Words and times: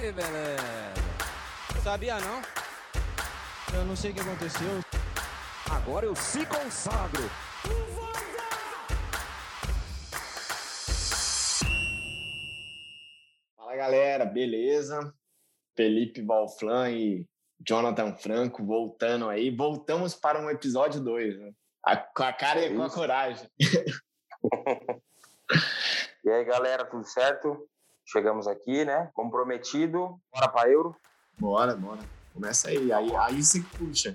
Beleza. 0.00 0.22
Sabia 1.82 2.18
não? 2.20 2.42
Eu 3.74 3.84
não 3.86 3.96
sei 3.96 4.10
o 4.10 4.14
que 4.14 4.20
aconteceu. 4.20 4.80
Agora 5.70 6.04
eu 6.04 6.14
se 6.14 6.44
consagro. 6.46 7.22
Fala 13.56 13.76
galera, 13.76 14.24
beleza? 14.24 15.12
Felipe 15.76 16.22
Valflan 16.22 16.90
e 16.90 17.26
Jonathan 17.60 18.14
Franco 18.14 18.64
voltando 18.64 19.28
aí. 19.28 19.50
Voltamos 19.54 20.14
para 20.14 20.40
um 20.40 20.50
episódio 20.50 21.00
2, 21.00 21.38
né? 21.38 21.52
A- 21.84 21.96
com 21.96 22.22
a 22.22 22.32
cara 22.32 22.64
e 22.66 22.74
com 22.74 22.82
a 22.82 22.90
coragem. 22.90 23.48
E 26.24 26.28
aí, 26.28 26.44
galera, 26.44 26.84
tudo 26.84 27.04
certo? 27.04 27.68
Chegamos 28.08 28.46
aqui, 28.46 28.84
né? 28.84 29.10
Comprometido. 29.14 30.20
Bora 30.32 30.48
pra 30.48 30.70
Euro. 30.70 30.94
Bora, 31.40 31.74
bora. 31.74 31.98
Começa 32.32 32.68
aí. 32.68 32.92
Aí, 32.92 33.16
aí 33.16 33.40
que 33.40 33.76
puxa. 33.76 34.14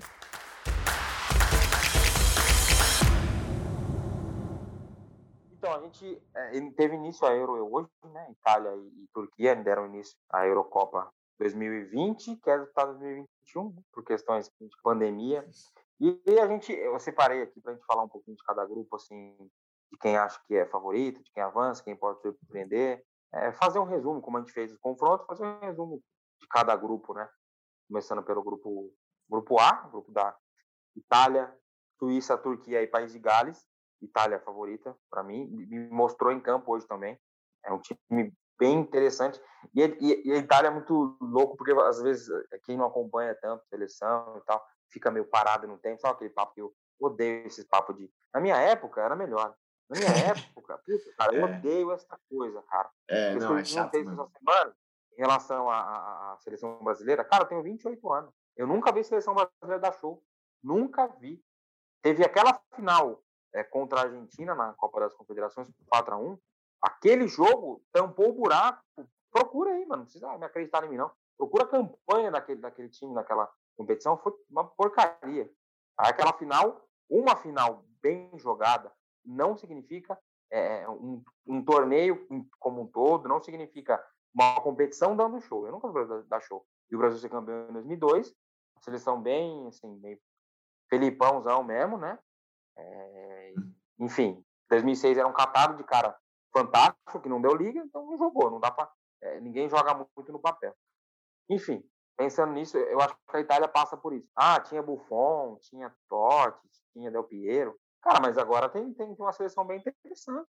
Então, 5.52 5.74
a 5.74 5.80
gente 5.82 6.22
é, 6.34 6.70
teve 6.70 6.96
início 6.96 7.26
a 7.26 7.34
Euro 7.34 7.70
hoje, 7.70 7.90
né? 8.06 8.28
Itália 8.30 8.74
e, 8.74 9.06
Turquia 9.12 9.54
deram 9.54 9.86
início 9.86 10.16
à 10.30 10.46
Eurocopa 10.46 11.12
2020, 11.38 12.36
que 12.36 12.50
é 12.50 12.58
disputada 12.58 12.94
2021, 12.94 13.68
né? 13.68 13.82
por 13.92 14.02
questões 14.04 14.50
de 14.58 14.70
pandemia. 14.82 15.46
E, 16.00 16.18
e 16.26 16.40
a 16.40 16.48
gente, 16.48 16.72
eu 16.72 16.98
separei 16.98 17.42
aqui 17.42 17.60
para 17.60 17.72
a 17.72 17.74
gente 17.74 17.84
falar 17.84 18.04
um 18.04 18.08
pouquinho 18.08 18.38
de 18.38 18.42
cada 18.42 18.64
grupo, 18.64 18.96
assim, 18.96 19.36
de 19.90 19.98
quem 19.98 20.16
acha 20.16 20.40
que 20.46 20.56
é 20.56 20.64
favorito, 20.64 21.22
de 21.22 21.30
quem 21.30 21.42
avança, 21.42 21.84
quem 21.84 21.94
pode 21.94 22.22
surpreender. 22.22 23.04
É, 23.34 23.52
fazer 23.52 23.78
um 23.78 23.84
resumo, 23.84 24.20
como 24.20 24.36
a 24.36 24.40
gente 24.40 24.52
fez 24.52 24.72
os 24.72 24.78
confrontos, 24.78 25.26
fazer 25.26 25.44
um 25.44 25.60
resumo 25.60 26.02
de 26.40 26.46
cada 26.48 26.76
grupo, 26.76 27.14
né? 27.14 27.28
Começando 27.88 28.22
pelo 28.22 28.42
grupo, 28.42 28.92
grupo 29.28 29.58
A, 29.58 29.72
grupo 29.88 30.12
da 30.12 30.36
Itália, 30.94 31.54
Suíça, 31.98 32.36
Turquia 32.36 32.82
e 32.82 32.86
País 32.86 33.12
de 33.12 33.18
Gales. 33.18 33.64
Itália 34.02 34.40
favorita 34.40 34.96
para 35.08 35.22
mim, 35.22 35.46
me 35.46 35.88
mostrou 35.88 36.32
em 36.32 36.40
campo 36.40 36.72
hoje 36.72 36.86
também. 36.86 37.18
É 37.64 37.72
um 37.72 37.80
time 37.80 38.34
bem 38.58 38.80
interessante. 38.80 39.40
E, 39.74 39.82
e, 39.82 40.28
e, 40.28 40.32
a 40.32 40.36
Itália 40.36 40.68
é 40.68 40.70
muito 40.70 41.16
louco, 41.20 41.56
porque 41.56 41.72
às 41.72 42.02
vezes 42.02 42.28
quem 42.64 42.76
não 42.76 42.86
acompanha 42.86 43.34
tanto 43.40 43.64
seleção 43.68 44.36
e 44.38 44.44
tal, 44.44 44.64
fica 44.90 45.10
meio 45.10 45.24
parado 45.24 45.66
no 45.66 45.78
tempo. 45.78 46.00
Sabe 46.00 46.14
aquele 46.14 46.30
papo 46.30 46.54
que 46.54 46.60
eu 46.60 46.72
odeio 47.00 47.46
esse 47.46 47.64
papo 47.66 47.92
de. 47.92 48.10
Na 48.34 48.40
minha 48.40 48.56
época 48.56 49.00
era 49.00 49.16
melhor. 49.16 49.54
Na 49.92 49.98
minha 49.98 50.26
época, 50.30 50.78
puta, 50.78 51.14
cara, 51.18 51.34
eu 51.34 51.46
É. 51.46 51.56
odeio 51.58 51.92
essa 51.92 52.18
coisa, 52.28 52.62
cara. 52.62 52.90
É, 53.08 53.36
Isso 53.36 53.46
não, 53.48 53.58
é 53.58 53.64
chato, 53.64 53.94
essa 53.94 54.04
semana 54.38 54.76
em 55.12 55.20
relação 55.20 55.70
à, 55.70 55.76
à- 55.80 56.32
à 56.32 56.38
seleção 56.38 56.82
brasileira. 56.82 57.24
Cara, 57.24 57.44
eu 57.44 57.48
tenho 57.48 57.62
28 57.62 58.10
anos. 58.12 58.32
Eu 58.56 58.66
nunca 58.66 58.90
vi 58.92 59.04
seleção 59.04 59.34
brasileira 59.34 59.78
dar 59.78 59.92
show. 59.92 60.22
Nunca 60.62 61.06
vi. 61.06 61.44
Teve 62.02 62.24
aquela 62.24 62.58
final 62.74 63.22
é, 63.54 63.62
contra 63.62 64.00
a 64.00 64.02
Argentina 64.04 64.54
na 64.54 64.72
Copa 64.74 65.00
das 65.00 65.14
Confederações, 65.14 65.68
4 65.86 66.14
a 66.14 66.18
1 66.18 66.38
Aquele 66.82 67.28
jogo 67.28 67.84
tampou 67.92 68.30
o 68.30 68.32
buraco. 68.32 68.82
Procura 69.30 69.70
aí, 69.72 69.84
mano. 69.86 69.98
Não 69.98 70.04
precisa 70.04 70.36
me 70.38 70.44
acreditar 70.46 70.82
em 70.84 70.88
mim, 70.88 70.96
não. 70.96 71.12
Procura 71.36 71.64
a 71.64 71.68
campanha 71.68 72.30
daquele, 72.30 72.60
daquele 72.60 72.88
time 72.88 73.12
naquela 73.14 73.48
competição. 73.76 74.16
Foi 74.18 74.32
uma 74.50 74.64
porcaria. 74.68 75.48
Aquela 75.98 76.32
final, 76.32 76.88
uma 77.10 77.36
final 77.36 77.84
bem 78.02 78.30
jogada, 78.38 78.90
não 79.24 79.56
significa 79.56 80.18
é, 80.50 80.88
um, 80.88 81.22
um 81.46 81.64
torneio 81.64 82.26
como 82.58 82.82
um 82.82 82.86
todo, 82.86 83.28
não 83.28 83.40
significa 83.40 84.02
uma 84.34 84.60
competição 84.60 85.16
dando 85.16 85.40
show. 85.40 85.66
Eu 85.66 85.72
nunca 85.72 85.88
vi 85.88 85.98
o 85.98 86.06
Brasil 86.06 86.28
dar 86.28 86.40
show. 86.40 86.66
E 86.90 86.96
o 86.96 86.98
Brasil 86.98 87.18
ser 87.18 87.28
campeão 87.28 87.68
em 87.68 87.72
2002, 87.72 88.34
seleção 88.80 89.20
bem, 89.20 89.66
assim, 89.66 89.98
bem 89.98 90.20
felipãozão 90.90 91.62
mesmo, 91.62 91.96
né? 91.96 92.18
É, 92.76 93.54
enfim, 93.98 94.44
2006 94.68 95.18
era 95.18 95.28
um 95.28 95.32
catado 95.32 95.76
de 95.76 95.84
cara 95.84 96.16
fantástico, 96.52 97.20
que 97.20 97.28
não 97.28 97.40
deu 97.40 97.54
liga, 97.54 97.80
então 97.80 98.04
não 98.04 98.18
jogou, 98.18 98.50
não 98.50 98.60
dá 98.60 98.70
pra, 98.70 98.90
é, 99.22 99.40
ninguém 99.40 99.68
joga 99.68 99.94
muito 99.94 100.32
no 100.32 100.38
papel. 100.38 100.74
Enfim, 101.48 101.82
pensando 102.16 102.52
nisso, 102.52 102.76
eu 102.76 103.00
acho 103.00 103.16
que 103.28 103.36
a 103.36 103.40
Itália 103.40 103.68
passa 103.68 103.96
por 103.96 104.12
isso. 104.12 104.30
Ah, 104.36 104.60
tinha 104.60 104.82
Buffon, 104.82 105.56
tinha 105.60 105.94
Totti, 106.08 106.68
tinha 106.92 107.10
Del 107.10 107.24
Piero. 107.24 107.78
Cara, 108.02 108.20
mas 108.20 108.36
agora 108.36 108.68
tem, 108.68 108.92
tem 108.92 109.14
uma 109.18 109.32
seleção 109.32 109.64
bem 109.64 109.78
interessante. 109.78 110.48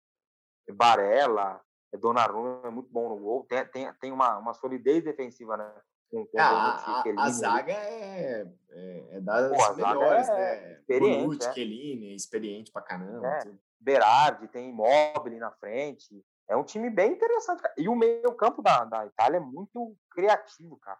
Barella, 0.71 1.59
Donnarumma 1.99 2.61
é 2.67 2.69
muito 2.69 2.89
bom 2.91 3.09
no 3.09 3.17
gol, 3.17 3.45
tem, 3.45 3.65
tem, 3.67 3.93
tem 3.95 4.11
uma, 4.11 4.37
uma 4.37 4.53
solidez 4.53 5.03
defensiva, 5.03 5.57
né? 5.57 5.81
Com, 6.11 6.25
com 6.25 6.39
É, 6.39 6.43
a, 6.43 7.01
a- 7.01 7.03
ali. 7.05 7.31
zaga 7.31 7.71
é, 7.71 8.47
é, 8.69 9.07
é 9.17 9.21
das 9.21 9.49
Pô, 9.49 9.73
melhores, 9.75 10.27
é 10.29 10.35
né? 10.35 10.71
experiente, 10.73 11.19
Bonucci, 11.21 11.47
é. 11.47 11.53
Chiellini, 11.53 12.15
experiente 12.15 12.71
pra 12.71 12.81
caramba. 12.81 13.27
É. 13.27 13.39
tudo. 13.39 13.59
Berardi, 13.79 14.47
tem 14.47 14.69
Immobile 14.69 15.39
na 15.39 15.51
frente. 15.51 16.23
É 16.47 16.55
um 16.57 16.63
time 16.63 16.89
bem 16.89 17.13
interessante. 17.13 17.61
cara. 17.61 17.73
E 17.77 17.87
o 17.87 17.95
meio-campo 17.95 18.61
da, 18.61 18.83
da 18.83 19.05
Itália 19.05 19.37
é 19.37 19.39
muito 19.39 19.95
criativo, 20.11 20.77
cara. 20.77 20.99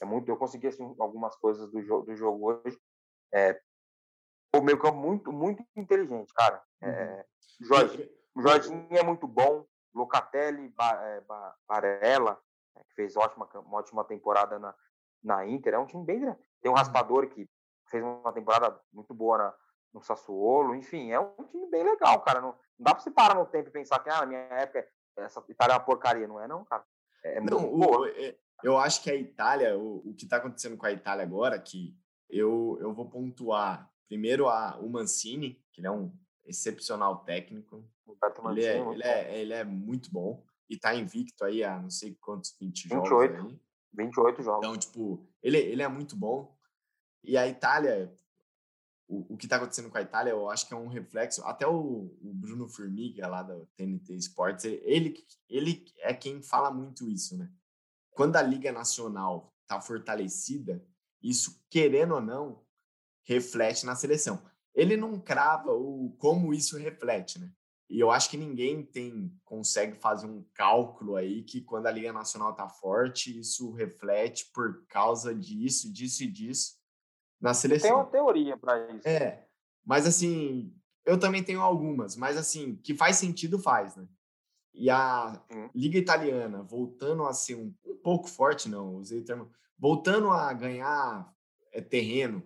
É 0.00 0.04
muito. 0.04 0.28
Eu 0.28 0.36
consegui 0.36 0.66
assim, 0.66 0.94
algumas 0.98 1.34
coisas 1.36 1.70
do, 1.70 1.80
jo 1.82 2.02
do 2.02 2.14
jogo 2.16 2.50
hoje. 2.52 2.78
É, 3.32 3.60
o 4.54 4.60
meio-campo 4.60 4.96
muito, 4.96 5.32
muito 5.32 5.64
inteligente, 5.76 6.32
cara. 6.34 6.62
É, 6.82 7.24
Jorge, 7.60 8.10
o 8.34 8.40
Jorginho 8.42 8.86
é 8.90 9.02
muito 9.02 9.26
bom. 9.26 9.66
Locatelli, 9.94 10.68
ba, 10.68 10.92
é, 11.02 11.22
Barella, 11.66 12.38
né, 12.74 12.82
que 12.88 12.94
fez 12.94 13.16
ótima, 13.16 13.48
uma 13.54 13.78
ótima 13.78 14.04
temporada 14.04 14.58
na, 14.58 14.74
na 15.22 15.46
Inter. 15.46 15.74
É 15.74 15.78
um 15.78 15.86
time 15.86 16.04
bem. 16.04 16.20
Tem 16.60 16.70
um 16.70 16.74
raspador 16.74 17.26
que 17.28 17.48
fez 17.88 18.02
uma 18.04 18.32
temporada 18.32 18.78
muito 18.92 19.14
boa 19.14 19.38
na, 19.38 19.54
no 19.94 20.02
Sassuolo, 20.02 20.74
enfim, 20.74 21.12
é 21.12 21.18
um 21.20 21.32
time 21.50 21.66
bem 21.70 21.82
legal, 21.82 22.20
cara. 22.20 22.40
Não, 22.42 22.48
não 22.48 22.56
dá 22.78 22.94
pra 22.94 23.02
você 23.02 23.10
parar 23.10 23.34
no 23.36 23.46
tempo 23.46 23.68
e 23.70 23.72
pensar 23.72 23.98
que, 24.00 24.10
ah, 24.10 24.20
na 24.20 24.26
minha 24.26 24.40
época, 24.40 24.86
essa 25.16 25.42
Itália 25.48 25.72
é 25.72 25.76
uma 25.78 25.84
porcaria, 25.84 26.28
não 26.28 26.38
é, 26.38 26.46
não, 26.46 26.62
cara. 26.64 26.84
É 27.24 27.40
Não, 27.40 27.60
muito 27.60 27.74
o- 27.74 27.78
boa. 27.78 28.10
é- 28.10 28.36
eu 28.62 28.76
acho 28.78 29.02
que 29.02 29.10
a 29.10 29.14
Itália, 29.14 29.78
o, 29.78 29.98
o 30.10 30.14
que 30.14 30.24
está 30.24 30.36
acontecendo 30.36 30.76
com 30.76 30.84
a 30.86 30.92
Itália 30.92 31.24
agora, 31.24 31.58
que 31.58 31.94
eu, 32.28 32.76
eu 32.80 32.92
vou 32.92 33.08
pontuar 33.08 33.90
primeiro 34.08 34.48
a, 34.48 34.78
o 34.78 34.88
Mancini, 34.88 35.62
que 35.72 35.80
ele 35.80 35.88
é 35.88 35.90
um 35.90 36.12
excepcional 36.44 37.24
técnico. 37.24 37.84
Roberto 38.06 38.40
Ele 38.50 38.64
é, 38.64 38.78
Mancini, 38.78 38.84
muito 38.84 39.00
ele, 39.00 39.08
é, 39.08 39.40
ele 39.40 39.52
é 39.52 39.64
muito 39.64 40.10
bom 40.10 40.44
e 40.68 40.74
está 40.74 40.94
invicto 40.94 41.44
aí 41.44 41.62
a 41.62 41.80
não 41.80 41.90
sei 41.90 42.14
quantos 42.20 42.56
20 42.58 42.88
jogos 42.88 43.08
28. 43.08 43.34
aí. 43.34 43.42
bom. 43.42 43.58
28 43.92 44.42
jogos. 44.42 44.66
Então, 44.66 44.76
tipo, 44.76 45.26
ele, 45.42 45.58
ele 45.58 45.82
é 45.82 45.88
muito 45.88 46.16
bom. 46.16 46.56
E 47.24 47.36
a 47.36 47.46
Itália, 47.46 48.14
o, 49.08 49.34
o 49.34 49.36
que 49.36 49.46
está 49.46 49.56
acontecendo 49.56 49.90
com 49.90 49.98
a 49.98 50.02
Itália, 50.02 50.30
eu 50.30 50.50
acho 50.50 50.66
que 50.66 50.74
é 50.74 50.76
um 50.76 50.88
reflexo. 50.88 51.42
Até 51.44 51.66
o, 51.66 52.16
o 52.20 52.32
Bruno 52.34 52.68
Formiga, 52.68 53.26
lá 53.26 53.42
da 53.42 53.58
TNT 53.74 54.14
Sports, 54.16 54.64
ele, 54.64 55.26
ele 55.48 55.84
é 55.98 56.12
quem 56.12 56.42
fala 56.42 56.70
muito 56.70 57.08
isso, 57.08 57.36
né? 57.36 57.50
Quando 58.10 58.36
a 58.36 58.42
Liga 58.42 58.72
Nacional 58.72 59.54
está 59.62 59.80
fortalecida, 59.80 60.84
isso, 61.22 61.60
querendo 61.68 62.14
ou 62.14 62.20
não, 62.20 62.65
reflete 63.26 63.84
na 63.84 63.94
seleção. 63.94 64.42
Ele 64.74 64.96
não 64.96 65.20
crava 65.20 65.72
o 65.72 66.14
como 66.18 66.54
isso 66.54 66.78
reflete, 66.78 67.38
né? 67.38 67.50
E 67.88 68.00
eu 68.00 68.10
acho 68.10 68.30
que 68.30 68.36
ninguém 68.36 68.82
tem 68.84 69.32
consegue 69.44 69.96
fazer 69.96 70.26
um 70.26 70.44
cálculo 70.54 71.14
aí 71.16 71.42
que 71.42 71.60
quando 71.60 71.86
a 71.86 71.90
Liga 71.90 72.12
Nacional 72.12 72.54
tá 72.54 72.68
forte, 72.68 73.38
isso 73.38 73.70
reflete 73.72 74.50
por 74.52 74.84
causa 74.88 75.34
disso, 75.34 75.92
disso 75.92 76.24
e 76.24 76.26
disso 76.26 76.76
na 77.40 77.50
Tem 77.50 77.60
seleção. 77.60 77.96
uma 77.96 78.06
teoria 78.06 78.56
para 78.56 78.90
isso. 78.92 79.06
É, 79.06 79.46
mas 79.84 80.06
assim, 80.06 80.74
eu 81.04 81.18
também 81.18 81.42
tenho 81.44 81.60
algumas, 81.60 82.16
mas 82.16 82.36
assim, 82.36 82.76
que 82.76 82.94
faz 82.94 83.16
sentido, 83.16 83.58
faz, 83.58 83.94
né? 83.94 84.08
E 84.74 84.90
a 84.90 85.40
Sim. 85.50 85.70
Liga 85.74 85.96
Italiana 85.96 86.62
voltando 86.62 87.24
a 87.24 87.32
ser 87.32 87.54
um, 87.54 87.72
um 87.84 87.96
pouco 87.96 88.28
forte, 88.28 88.68
não, 88.68 88.96
usei 88.96 89.20
o 89.20 89.24
termo, 89.24 89.50
voltando 89.78 90.30
a 90.30 90.52
ganhar 90.52 91.32
é, 91.72 91.80
terreno, 91.80 92.42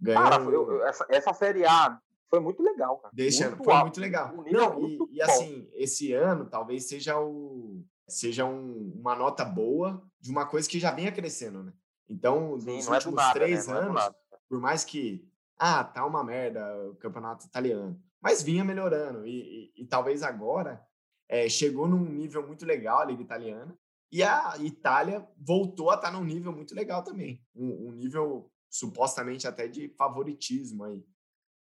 ganhando, 0.00 0.30
Cara, 0.30 0.44
eu- 0.44 0.84
essa, 0.86 1.06
essa 1.08 1.32
Série 1.32 1.64
A 1.64 2.00
foi 2.28 2.40
muito 2.40 2.62
legal, 2.62 2.98
cara. 2.98 3.12
deixando, 3.14 3.50
muito 3.50 3.64
foi 3.64 3.72
alto, 3.74 3.84
muito 3.86 4.00
legal. 4.00 4.36
nível 4.42 4.52
Não, 4.52 4.78
e, 4.78 4.80
muito 4.98 5.08
e 5.12 5.18
bom. 5.18 5.24
assim, 5.24 5.68
esse 5.74 6.12
ano 6.12 6.46
talvez 6.48 6.88
seja 6.88 7.18
o 7.20 7.84
seja 8.08 8.44
um- 8.44 8.92
uma 8.98 9.14
nota 9.14 9.44
boa 9.44 10.02
de 10.20 10.30
uma 10.30 10.44
coisa 10.46 10.68
que 10.68 10.80
já 10.80 10.90
vinha 10.90 11.12
crescendo, 11.12 11.62
né? 11.62 11.72
Então, 12.08 12.58
Sim, 12.58 12.76
nos 12.76 12.88
é 12.88 12.90
últimos 12.92 13.14
nada, 13.16 13.34
três 13.34 13.66
né? 13.68 13.74
É 13.74 13.76
anos, 13.78 13.94
nada. 13.94 14.16
por 14.48 14.60
mais 14.60 14.84
que, 14.84 15.24
ah, 15.56 15.84
tá 15.84 16.04
uma 16.04 16.24
merda 16.24 16.60
o 16.88 16.96
campeonato 16.96 17.46
italiano, 17.46 18.00
mas 18.20 18.42
vinha 18.42 18.64
melhorando 18.64 19.24
e, 19.26 19.70
e- 19.76 19.82
e 19.82 19.86
talvez 19.86 20.22
agora 20.24 20.84
eh, 21.28 21.48
chegou 21.48 21.86
num 21.86 22.04
nível 22.04 22.44
muito 22.44 22.66
legal 22.66 22.98
a 22.98 23.04
Liga 23.04 23.22
Italiana 23.22 23.78
e 24.10 24.20
a 24.24 24.54
Itália 24.58 25.24
voltou 25.38 25.88
a 25.90 25.94
estar 25.94 26.10
num 26.10 26.24
nível 26.24 26.50
muito 26.52 26.74
legal 26.74 27.04
também, 27.04 27.40
um, 27.54 27.88
um 27.88 27.92
nível 27.92 28.50
supostamente 28.70 29.46
até 29.48 29.66
de 29.66 29.88
favoritismo 29.90 30.84
aí. 30.84 31.04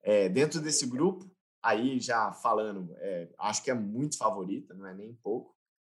Eh, 0.04 0.30
dentro 0.30 0.60
desse 0.62 0.86
grupo, 0.86 1.26
aí 1.64 2.00
já 2.00 2.32
falando, 2.34 2.94
eh, 2.98 3.30
acho 3.40 3.64
que 3.64 3.72
é 3.72 3.74
muito 3.74 4.18
favorita, 4.18 4.74
não 4.74 4.86
é 4.86 4.94
nem 4.94 5.14
pouco, 5.16 5.56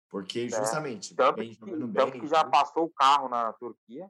Porque 0.10 0.48
justamente, 0.50 1.16
tanto 1.16 1.38
bem, 1.38 1.54
que, 1.54 1.66
bem. 1.66 1.92
tanto 1.94 2.20
que 2.20 2.28
já 2.28 2.44
passou 2.44 2.86
o 2.86 2.90
carro 2.90 3.28
na 3.30 3.54
Turquia. 3.54 4.10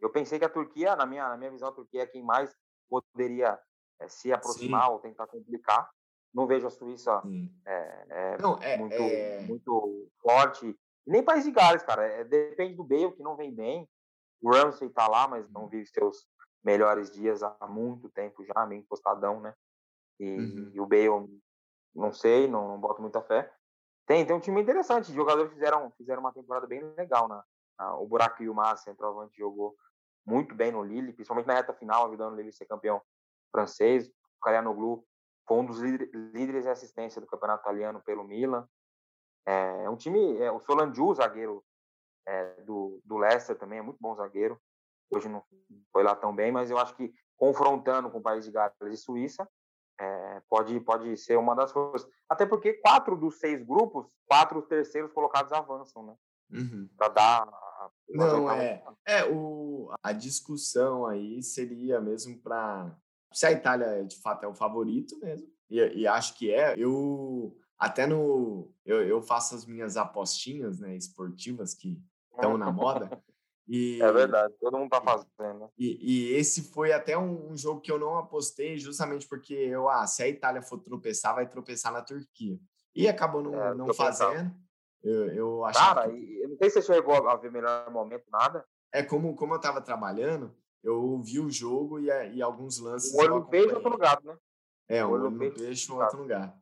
Eu 0.00 0.10
pensei 0.10 0.38
que 0.38 0.44
a 0.44 0.48
Turquia, 0.48 0.94
na 0.96 1.06
minha, 1.06 1.28
na 1.28 1.36
minha 1.36 1.50
visão, 1.50 1.68
a 1.68 1.72
Turquia 1.72 2.02
é 2.02 2.06
quem 2.06 2.22
mais 2.22 2.54
poderia 2.88 3.58
eh, 4.00 4.08
se 4.08 4.32
aproximar 4.32 4.90
ou 4.90 4.98
tentar 4.98 5.26
complicar. 5.26 5.90
Não 6.32 6.46
vejo 6.46 6.66
a 6.66 6.70
Suíça 6.70 7.20
Sim. 7.22 7.52
é, 7.64 8.06
é, 8.10 8.38
Não, 8.38 8.58
é, 8.60 8.76
muito, 8.76 8.94
é- 9.02 9.40
muito 9.46 10.08
forte. 10.20 10.76
Nem 11.06 11.22
País 11.22 11.44
de 11.44 11.50
Gales, 11.52 11.82
cara. 11.82 12.04
É, 12.06 12.24
depende 12.24 12.74
do 12.74 12.82
Bale, 12.84 13.12
que 13.12 13.22
não 13.22 13.36
vem 13.36 13.54
bem. 13.54 13.88
O 14.40 14.52
Ramsey 14.52 14.88
tá 14.90 15.06
lá, 15.08 15.26
mas 15.28 15.48
não 15.50 15.68
vive 15.68 15.86
seus 15.86 16.26
melhores 16.62 17.10
dias 17.10 17.42
há 17.42 17.56
muito 17.68 18.08
tempo 18.10 18.44
já, 18.44 18.66
meio 18.66 18.80
encostadão, 18.80 19.40
né? 19.40 19.54
E, 20.18 20.38
Uhum. 20.38 20.70
e 20.74 20.80
o 20.80 20.86
Bale, 20.86 21.42
não 21.94 22.12
sei, 22.12 22.46
não, 22.48 22.68
não 22.68 22.80
boto 22.80 23.00
muita 23.02 23.20
fé. 23.22 23.52
Tem, 24.06 24.24
tem 24.26 24.34
um 24.36 24.40
time 24.40 24.60
interessante. 24.60 25.08
Os 25.08 25.14
jogadores 25.14 25.52
fizeram, 25.52 25.90
fizeram 25.92 26.20
uma 26.20 26.32
temporada 26.32 26.66
bem 26.66 26.82
legal. 26.96 27.26
Na- 27.28 27.44
o 27.98 28.06
Buraco 28.06 28.42
Yilmaz, 28.42 28.80
centroavante, 28.80 29.36
jogou 29.36 29.76
muito 30.26 30.54
bem 30.54 30.70
no 30.72 30.82
Lille, 30.82 31.12
principalmente 31.12 31.46
na 31.46 31.54
reta 31.54 31.72
final, 31.74 32.06
ajudando 32.06 32.32
o 32.34 32.36
Lille 32.36 32.50
a 32.50 32.52
ser 32.52 32.66
campeão 32.66 33.02
francês. 33.50 34.08
O 34.08 34.40
Calhanoglu 34.42 35.04
foi 35.46 35.58
um 35.58 35.66
dos 35.66 35.80
líder- 35.80 36.10
líderes 36.12 36.62
de 36.64 36.70
assistência 36.70 37.20
do 37.20 37.26
campeonato 37.26 37.62
italiano 37.62 38.00
pelo 38.02 38.24
Milan. 38.24 38.68
É, 39.46 39.84
é 39.84 39.90
um 39.90 39.96
time, 39.96 40.38
é, 40.38 40.50
o 40.52 40.60
Solanju, 40.60 41.14
zagueiro 41.14 41.64
é, 42.26 42.62
do, 42.62 43.00
do 43.04 43.16
Leicester 43.16 43.56
também, 43.56 43.78
é 43.78 43.82
muito 43.82 43.98
bom 44.00 44.14
zagueiro. 44.14 44.60
Hoje 45.10 45.28
não 45.28 45.44
foi 45.92 46.02
lá 46.02 46.14
tão 46.16 46.34
bem, 46.34 46.50
mas 46.50 46.70
eu 46.70 46.78
acho 46.78 46.94
que 46.96 47.12
confrontando 47.36 48.10
com 48.10 48.18
o 48.18 48.22
país 48.22 48.44
de 48.44 48.50
Gales 48.50 48.74
e 48.82 48.96
Suíça, 48.96 49.48
é, 50.00 50.42
pode, 50.48 50.78
pode 50.80 51.16
ser 51.16 51.36
uma 51.36 51.54
das 51.54 51.72
coisas. 51.72 52.08
Até 52.28 52.46
porque 52.46 52.74
quatro 52.74 53.16
dos 53.16 53.38
seis 53.38 53.62
grupos, 53.64 54.06
quatro 54.26 54.60
terceiros 54.62 55.12
colocados 55.12 55.52
avançam, 55.52 56.04
né? 56.04 56.16
Uhum. 56.50 56.88
Para 56.96 57.08
dar. 57.08 57.48
Não, 58.08 58.50
é. 58.50 58.82
É, 59.06 59.24
o, 59.24 59.92
a 60.02 60.12
discussão 60.12 61.06
aí 61.06 61.42
seria 61.42 62.00
mesmo 62.00 62.40
para 62.40 62.96
se 63.32 63.46
a 63.46 63.52
Itália 63.52 64.04
de 64.04 64.20
fato 64.20 64.44
é 64.44 64.48
o 64.48 64.54
favorito 64.54 65.18
mesmo, 65.18 65.48
e, 65.68 65.78
e 66.00 66.06
acho 66.06 66.36
que 66.36 66.52
é. 66.52 66.74
Eu 66.76 67.56
até 67.78 68.06
no. 68.06 68.72
Eu, 68.84 69.02
eu 69.02 69.22
faço 69.22 69.54
as 69.54 69.66
minhas 69.66 69.96
apostinhas 69.96 70.78
né, 70.78 70.96
esportivas 70.96 71.74
que 71.74 72.00
estão 72.34 72.58
na 72.58 72.70
moda. 72.70 73.22
E, 73.66 74.00
É 74.02 74.12
verdade, 74.12 74.54
todo 74.60 74.76
mundo 74.76 74.90
tá 74.90 75.00
fazendo. 75.00 75.70
E, 75.78 75.96
e 76.32 76.32
esse 76.34 76.70
foi 76.70 76.92
até 76.92 77.16
um, 77.16 77.52
um 77.52 77.56
jogo 77.56 77.80
que 77.80 77.90
eu 77.90 77.98
não 77.98 78.18
apostei, 78.18 78.76
justamente 78.76 79.26
porque 79.26 79.54
eu, 79.54 79.88
ah, 79.88 80.06
se 80.06 80.22
a 80.22 80.28
Itália 80.28 80.60
for 80.60 80.78
tropeçar, 80.78 81.34
vai 81.34 81.48
tropeçar 81.48 81.90
na 81.90 82.02
Turquia. 82.02 82.58
E 82.94 83.08
acabou 83.08 83.42
não, 83.42 83.54
É, 83.54 83.74
não 83.74 83.94
fazendo. 83.94 84.54
Eu, 85.02 85.26
eu 85.34 85.64
achava 85.64 86.02
Cara, 86.02 86.12
que- 86.12 86.40
eu 86.42 86.48
não 86.50 86.56
sei 86.58 86.70
se 86.70 86.82
você 86.82 86.94
chegou 86.94 87.14
a 87.28 87.36
ver 87.36 87.50
melhor 87.50 87.90
momento, 87.90 88.24
nada. 88.30 88.64
É 88.92 89.02
como, 89.02 89.34
como 89.34 89.54
eu 89.54 89.56
estava 89.56 89.80
trabalhando, 89.80 90.54
eu 90.82 91.18
vi 91.22 91.40
o 91.40 91.50
jogo 91.50 91.98
e, 91.98 92.06
e 92.34 92.42
alguns 92.42 92.78
lances. 92.78 93.14
Um 93.14 93.18
olho 93.18 93.34
no 93.36 93.46
peixe, 93.46 93.74
outro 93.74 93.96
gato, 93.98 94.24
né? 94.26 94.36
É, 94.88 95.04
um 95.04 95.10
olho 95.10 95.22
olho 95.24 95.30
no 95.32 95.38
peixe, 95.38 95.58
peixe, 95.58 95.92
outro 95.92 96.24
gato. 96.26 96.56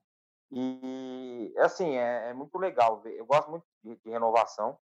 E, 0.50 1.52
assim, 1.58 1.96
é, 1.96 2.30
é 2.30 2.34
muito 2.34 2.56
legal 2.58 3.00
ver. 3.00 3.16
Eu 3.16 3.26
gosto 3.26 3.50
muito 3.50 3.64
de, 3.82 3.96
de 3.96 4.10
renovação. 4.10 4.78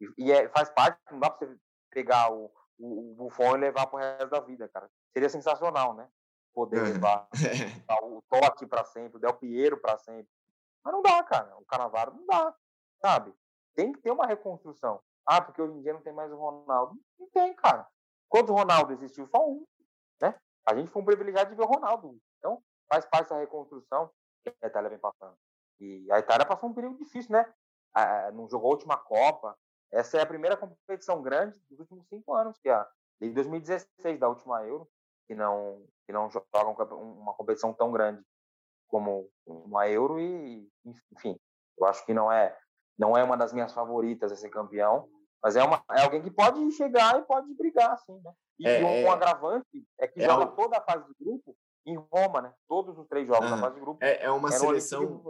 E, 0.00 0.08
e 0.18 0.32
é- 0.32 0.48
faz 0.48 0.70
parte, 0.70 0.98
não 1.10 1.18
dá 1.20 1.30
pra 1.30 1.46
você 1.46 1.58
pegar 1.90 2.30
o, 2.32 2.52
o, 2.78 3.12
o 3.12 3.14
Buffon 3.14 3.56
e 3.56 3.60
levar 3.60 3.86
pro 3.86 3.98
resto 3.98 4.28
da 4.28 4.40
vida, 4.40 4.68
cara. 4.68 4.90
Seria 5.12 5.28
sensacional, 5.28 5.94
né? 5.94 6.08
Poder 6.54 6.78
É. 6.78 6.82
levar 6.82 7.28
o 8.02 8.22
Totti 8.28 8.66
para 8.66 8.84
sempre, 8.84 9.16
o 9.16 9.20
Del 9.20 9.34
Piero 9.34 9.78
para 9.80 9.98
sempre. 9.98 10.28
Mas 10.84 10.92
não 10.92 11.02
dá, 11.02 11.22
cara. 11.24 11.56
O 11.58 11.64
Canavaro 11.64 12.14
não 12.14 12.26
dá, 12.26 12.54
sabe? 13.00 13.34
Tem 13.74 13.92
que 13.92 14.00
ter 14.00 14.10
uma 14.10 14.26
reconstrução. 14.26 15.02
Ah, 15.26 15.40
porque 15.40 15.60
hoje 15.60 15.74
em 15.74 15.82
dia 15.82 15.92
não 15.92 16.00
tem 16.00 16.12
mais 16.12 16.30
o 16.32 16.36
Ronaldo. 16.36 16.98
Não 17.18 17.28
tem, 17.30 17.52
cara. 17.54 17.86
Quando 18.28 18.50
o 18.50 18.54
Ronaldo 18.54 18.92
existiu, 18.92 19.26
só 19.26 19.46
um, 19.46 19.66
né? 20.20 20.34
A 20.64 20.74
gente 20.74 20.90
foi 20.90 21.02
um 21.02 21.04
privilegiado 21.04 21.50
de 21.50 21.56
ver 21.56 21.62
o 21.62 21.66
Ronaldo. 21.66 22.18
Então, 22.38 22.62
faz 22.88 23.04
parte 23.06 23.24
dessa 23.24 23.38
reconstrução 23.38 24.10
que 24.44 24.54
a 24.62 24.66
Itália 24.66 24.88
vem 24.90 24.98
passando. 24.98 25.36
E 25.80 26.10
a 26.10 26.18
Itália 26.18 26.46
passou 26.46 26.68
um 26.70 26.74
período 26.74 26.98
difícil, 26.98 27.32
né? 27.32 27.52
Ah, 27.92 28.30
não 28.32 28.48
jogou 28.48 28.68
a 28.70 28.74
última 28.74 28.96
Copa. 28.96 29.58
Essa 29.92 30.18
é 30.18 30.22
a 30.22 30.26
primeira 30.26 30.56
competição 30.56 31.22
grande 31.22 31.58
dos 31.70 31.80
últimos 31.80 32.06
cinco 32.08 32.34
anos, 32.34 32.58
que 32.58 32.68
é 32.68 32.74
a- 32.74 32.88
desde 33.20 33.34
2016, 33.34 34.18
da 34.18 34.28
última 34.28 34.62
Euro, 34.64 34.88
que 35.26 35.34
não, 35.34 35.84
que 36.06 36.12
não 36.12 36.28
jogam 36.30 36.76
um 36.98 37.20
uma 37.20 37.34
competição 37.34 37.72
tão 37.72 37.90
grande 37.90 38.22
como 38.88 39.28
uma 39.46 39.88
Euro 39.88 40.20
e, 40.20 40.68
enfim, 41.12 41.38
eu 41.78 41.86
acho 41.86 42.04
que 42.04 42.14
não 42.14 42.30
é 42.30 42.56
não 42.98 43.14
é 43.16 43.22
uma 43.22 43.36
das 43.36 43.52
minhas 43.52 43.72
favoritas 43.72 44.32
a 44.32 44.36
ser 44.36 44.48
campeão, 44.48 45.06
mas 45.42 45.54
é, 45.54 45.62
uma, 45.62 45.84
é 45.90 46.02
alguém 46.02 46.22
que 46.22 46.30
pode 46.30 46.70
chegar 46.72 47.18
e 47.18 47.22
pode 47.24 47.52
brigar, 47.54 47.92
assim, 47.92 48.18
né? 48.22 48.32
E, 48.58 48.66
É, 48.66 48.80
e 48.80 48.84
um, 48.84 48.88
é- 48.88 49.04
um 49.04 49.10
agravante 49.12 49.86
é 49.98 50.08
que 50.08 50.22
é 50.22 50.24
joga 50.24 50.46
toda 50.46 50.78
a 50.78 50.80
fase 50.82 51.06
de 51.06 51.14
grupo 51.22 51.54
em 51.84 51.94
Roma, 51.96 52.40
né? 52.40 52.54
Todos 52.66 52.98
os 52.98 53.06
três 53.06 53.26
jogos 53.28 53.50
da 53.50 53.56
Aham. 53.56 53.60
fase 53.60 53.74
de 53.74 53.80
grupo. 53.82 54.02
É, 54.02 54.24
é 54.24 54.30
uma 54.30 54.48
é 54.48 54.52
seleção. 54.52 55.22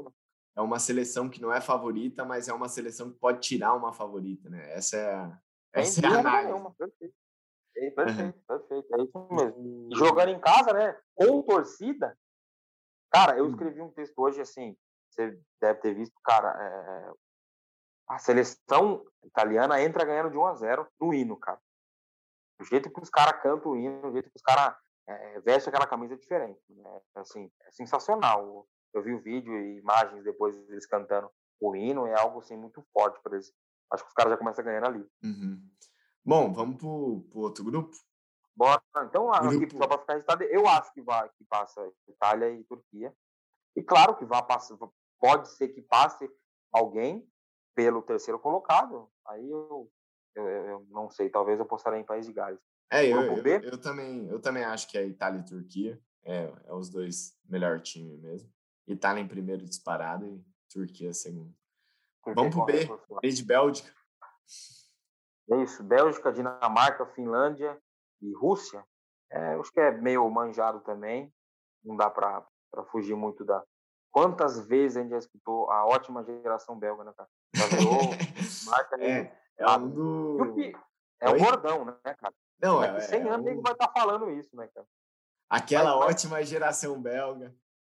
É 0.57 0.61
uma 0.63 0.79
seleção 0.79 1.29
que 1.29 1.41
não 1.41 1.53
é 1.53 1.61
favorita, 1.61 2.25
mas 2.25 2.49
é 2.49 2.53
uma 2.53 2.69
seleção 2.69 3.11
que 3.13 3.19
pode 3.19 3.41
tirar 3.41 3.75
uma 3.75 3.93
favorita, 3.93 4.49
né? 4.49 4.73
Essa 4.73 4.97
é, 4.97 5.15
a- 5.15 5.41
essa 5.75 6.01
é 6.01 6.07
a 6.09 6.19
análise. 6.21 6.47
nenhuma, 6.53 6.71
perfeito. 6.75 7.15
É, 7.77 7.91
perfeito, 7.91 8.39
perfeito, 8.47 8.95
é 8.95 9.03
isso 9.03 9.29
mesmo. 9.31 9.89
E 9.93 9.97
jogando 9.97 10.31
em 10.31 10.41
casa, 10.41 10.73
né? 10.73 10.99
Com 11.15 11.43
torcida. 11.43 12.19
Cara, 13.13 13.37
eu 13.37 13.45
Hum. 13.45 13.51
escrevi 13.51 13.83
um 13.83 13.91
texto 13.93 14.19
hoje 14.19 14.41
assim. 14.41 14.75
Você 15.11 15.39
deve 15.61 15.81
ter 15.81 15.95
visto, 15.95 16.15
cara. 16.25 16.49
é, 16.59 17.13
A 18.09 18.19
seleção 18.19 19.05
italiana 19.25 19.83
entra 19.83 20.05
ganhando 20.05 20.31
de 20.31 20.39
1 20.39 20.47
a 20.47 20.55
0 20.55 20.87
no 21.01 21.13
hino, 21.13 21.37
cara. 21.37 21.61
O 22.61 22.65
jeito 22.65 22.89
que 22.91 23.01
os 23.03 23.11
caras 23.11 23.43
cantam 23.43 23.73
o 23.73 23.77
hino, 23.77 24.09
o 24.09 24.13
jeito 24.13 24.31
que 24.31 24.37
os 24.37 24.43
caras 24.43 24.75
é, 25.09 25.41
vestem 25.41 25.71
aquela 25.71 25.87
camisa 25.89 26.15
é 26.15 26.17
diferente. 26.17 26.63
Né? 26.71 27.01
Assim, 27.17 27.51
é 27.63 27.71
sensacional. 27.73 28.67
Eu 28.97 29.03
vi 29.03 29.13
o 29.13 29.21
vídeo 29.21 29.55
e 29.55 29.77
imagens 29.77 30.25
depois 30.25 30.57
deles 30.67 30.87
cantando 30.87 31.31
o 31.61 31.77
hino, 31.77 32.07
é 32.07 32.19
algo 32.19 32.39
assim 32.39 32.57
muito 32.57 32.83
forte 32.93 33.21
para 33.23 33.35
eles. 33.35 33.53
Acho 33.93 34.03
que 34.03 34.09
os 34.09 34.15
caras 34.15 34.33
já 34.33 34.39
começam 34.39 34.65
ganhando 34.65 34.87
ali. 34.87 35.07
Uhum. 35.23 35.63
Bom, 36.25 36.53
vamos 36.53 36.77
pro, 36.77 37.27
pro 37.31 37.41
outro 37.41 37.63
grupo. 37.63 37.95
Bora. 38.57 38.83
Então, 39.05 39.31
aqui, 39.31 39.59
Grupo. 39.59 39.77
só 39.77 39.87
para 39.87 39.99
ficar 39.99 40.13
registrado, 40.15 40.43
eu 40.45 40.67
acho 40.67 40.93
que 40.95 41.03
vai 41.03 41.29
que 41.37 41.45
passa 41.45 41.93
Itália 42.09 42.51
e 42.51 42.65
Turquia. 42.65 43.15
E 43.77 43.83
claro 43.83 44.17
que 44.17 44.25
vai 44.25 44.43
passar, 44.47 44.79
pode 45.21 45.49
ser 45.51 45.69
que 45.69 45.83
passe 45.83 46.27
alguém 46.73 47.29
pelo 47.75 48.01
terceiro 48.01 48.39
colocado. 48.39 49.11
Aí 49.27 49.47
eu, 49.51 49.93
eu, 50.35 50.45
eu- 50.49 50.87
não 50.89 51.11
sei, 51.11 51.29
talvez 51.29 51.59
eu 51.59 51.67
postarei 51.67 52.01
em 52.01 52.07
País 52.07 52.25
de 52.25 52.33
Gales. 52.33 52.61
É, 52.91 53.05
eu, 53.05 53.21
eu, 53.21 53.45
eu 53.45 53.79
também, 53.79 54.27
eu 54.29 54.41
também 54.41 54.65
acho 54.65 54.89
que 54.89 54.97
é 54.97 55.05
Itália 55.07 55.41
e 55.41 55.45
Turquia. 55.45 56.01
É, 56.25 56.51
é 56.65 56.75
os 56.75 56.89
dois 56.89 57.39
melhor 57.45 57.81
time 57.81 58.17
mesmo. 58.17 58.51
Itália 58.87 59.21
em 59.21 59.29
primeiro 59.29 59.65
disparado 59.65 60.27
e 60.27 60.45
Turquia 60.73 61.13
segundo. 61.13 61.55
Vamos 62.25 62.55
pro 62.55 62.65
B. 62.65 62.87
B 63.21 63.29
de 63.31 63.45
Bélgica. 63.45 63.93
É 65.51 65.63
isso, 65.63 65.83
Bélgica, 65.83 66.33
Dinamarca, 66.33 67.07
Finlândia 67.07 67.81
e 68.21 68.33
Rússia. 68.33 68.85
É, 69.31 69.55
acho 69.55 69.71
que 69.73 69.81
é 69.81 69.91
meio 69.93 70.29
manjado 70.31 70.81
também. 70.81 71.33
Não 71.85 71.97
dá 71.97 72.11
para 72.11 72.45
fugir 72.91 73.15
muito 73.15 73.45
da. 73.45 73.63
Quantas 74.11 74.59
vezes 74.67 74.97
a 74.97 75.03
gente 75.03 75.11
já 75.11 75.19
escutou 75.19 75.71
a 75.71 75.85
ótima 75.85 76.25
geração 76.25 76.77
belga, 76.79 77.05
né, 77.05 77.13
cara? 77.17 77.29
Já 77.55 77.67
virou 77.67 78.01
marca 78.67 78.97
É, 79.03 79.23
de- 79.25 79.33
é 79.59 79.71
um 79.77 79.89
do. 79.91 80.37
O 80.55 80.61
É 81.21 81.31
um 81.31 81.39
bordão, 81.39 81.85
né, 81.85 82.15
cara? 82.15 82.35
Não, 82.61 82.83
é, 82.83 82.93
Daqui 82.93 83.03
100 83.07 83.21
é 83.21 83.29
anos 83.29 83.47
o- 83.59 83.63
vai 83.63 83.73
estar 83.73 83.89
falando 83.93 84.31
isso, 84.31 84.57
né, 84.57 84.67
cara? 84.69 84.87
aquela 85.49 85.91
Mas- 85.91 86.01
mas- 86.01 86.11
ótima 86.15 86.43
geração 86.45 87.01
belga. 87.01 87.55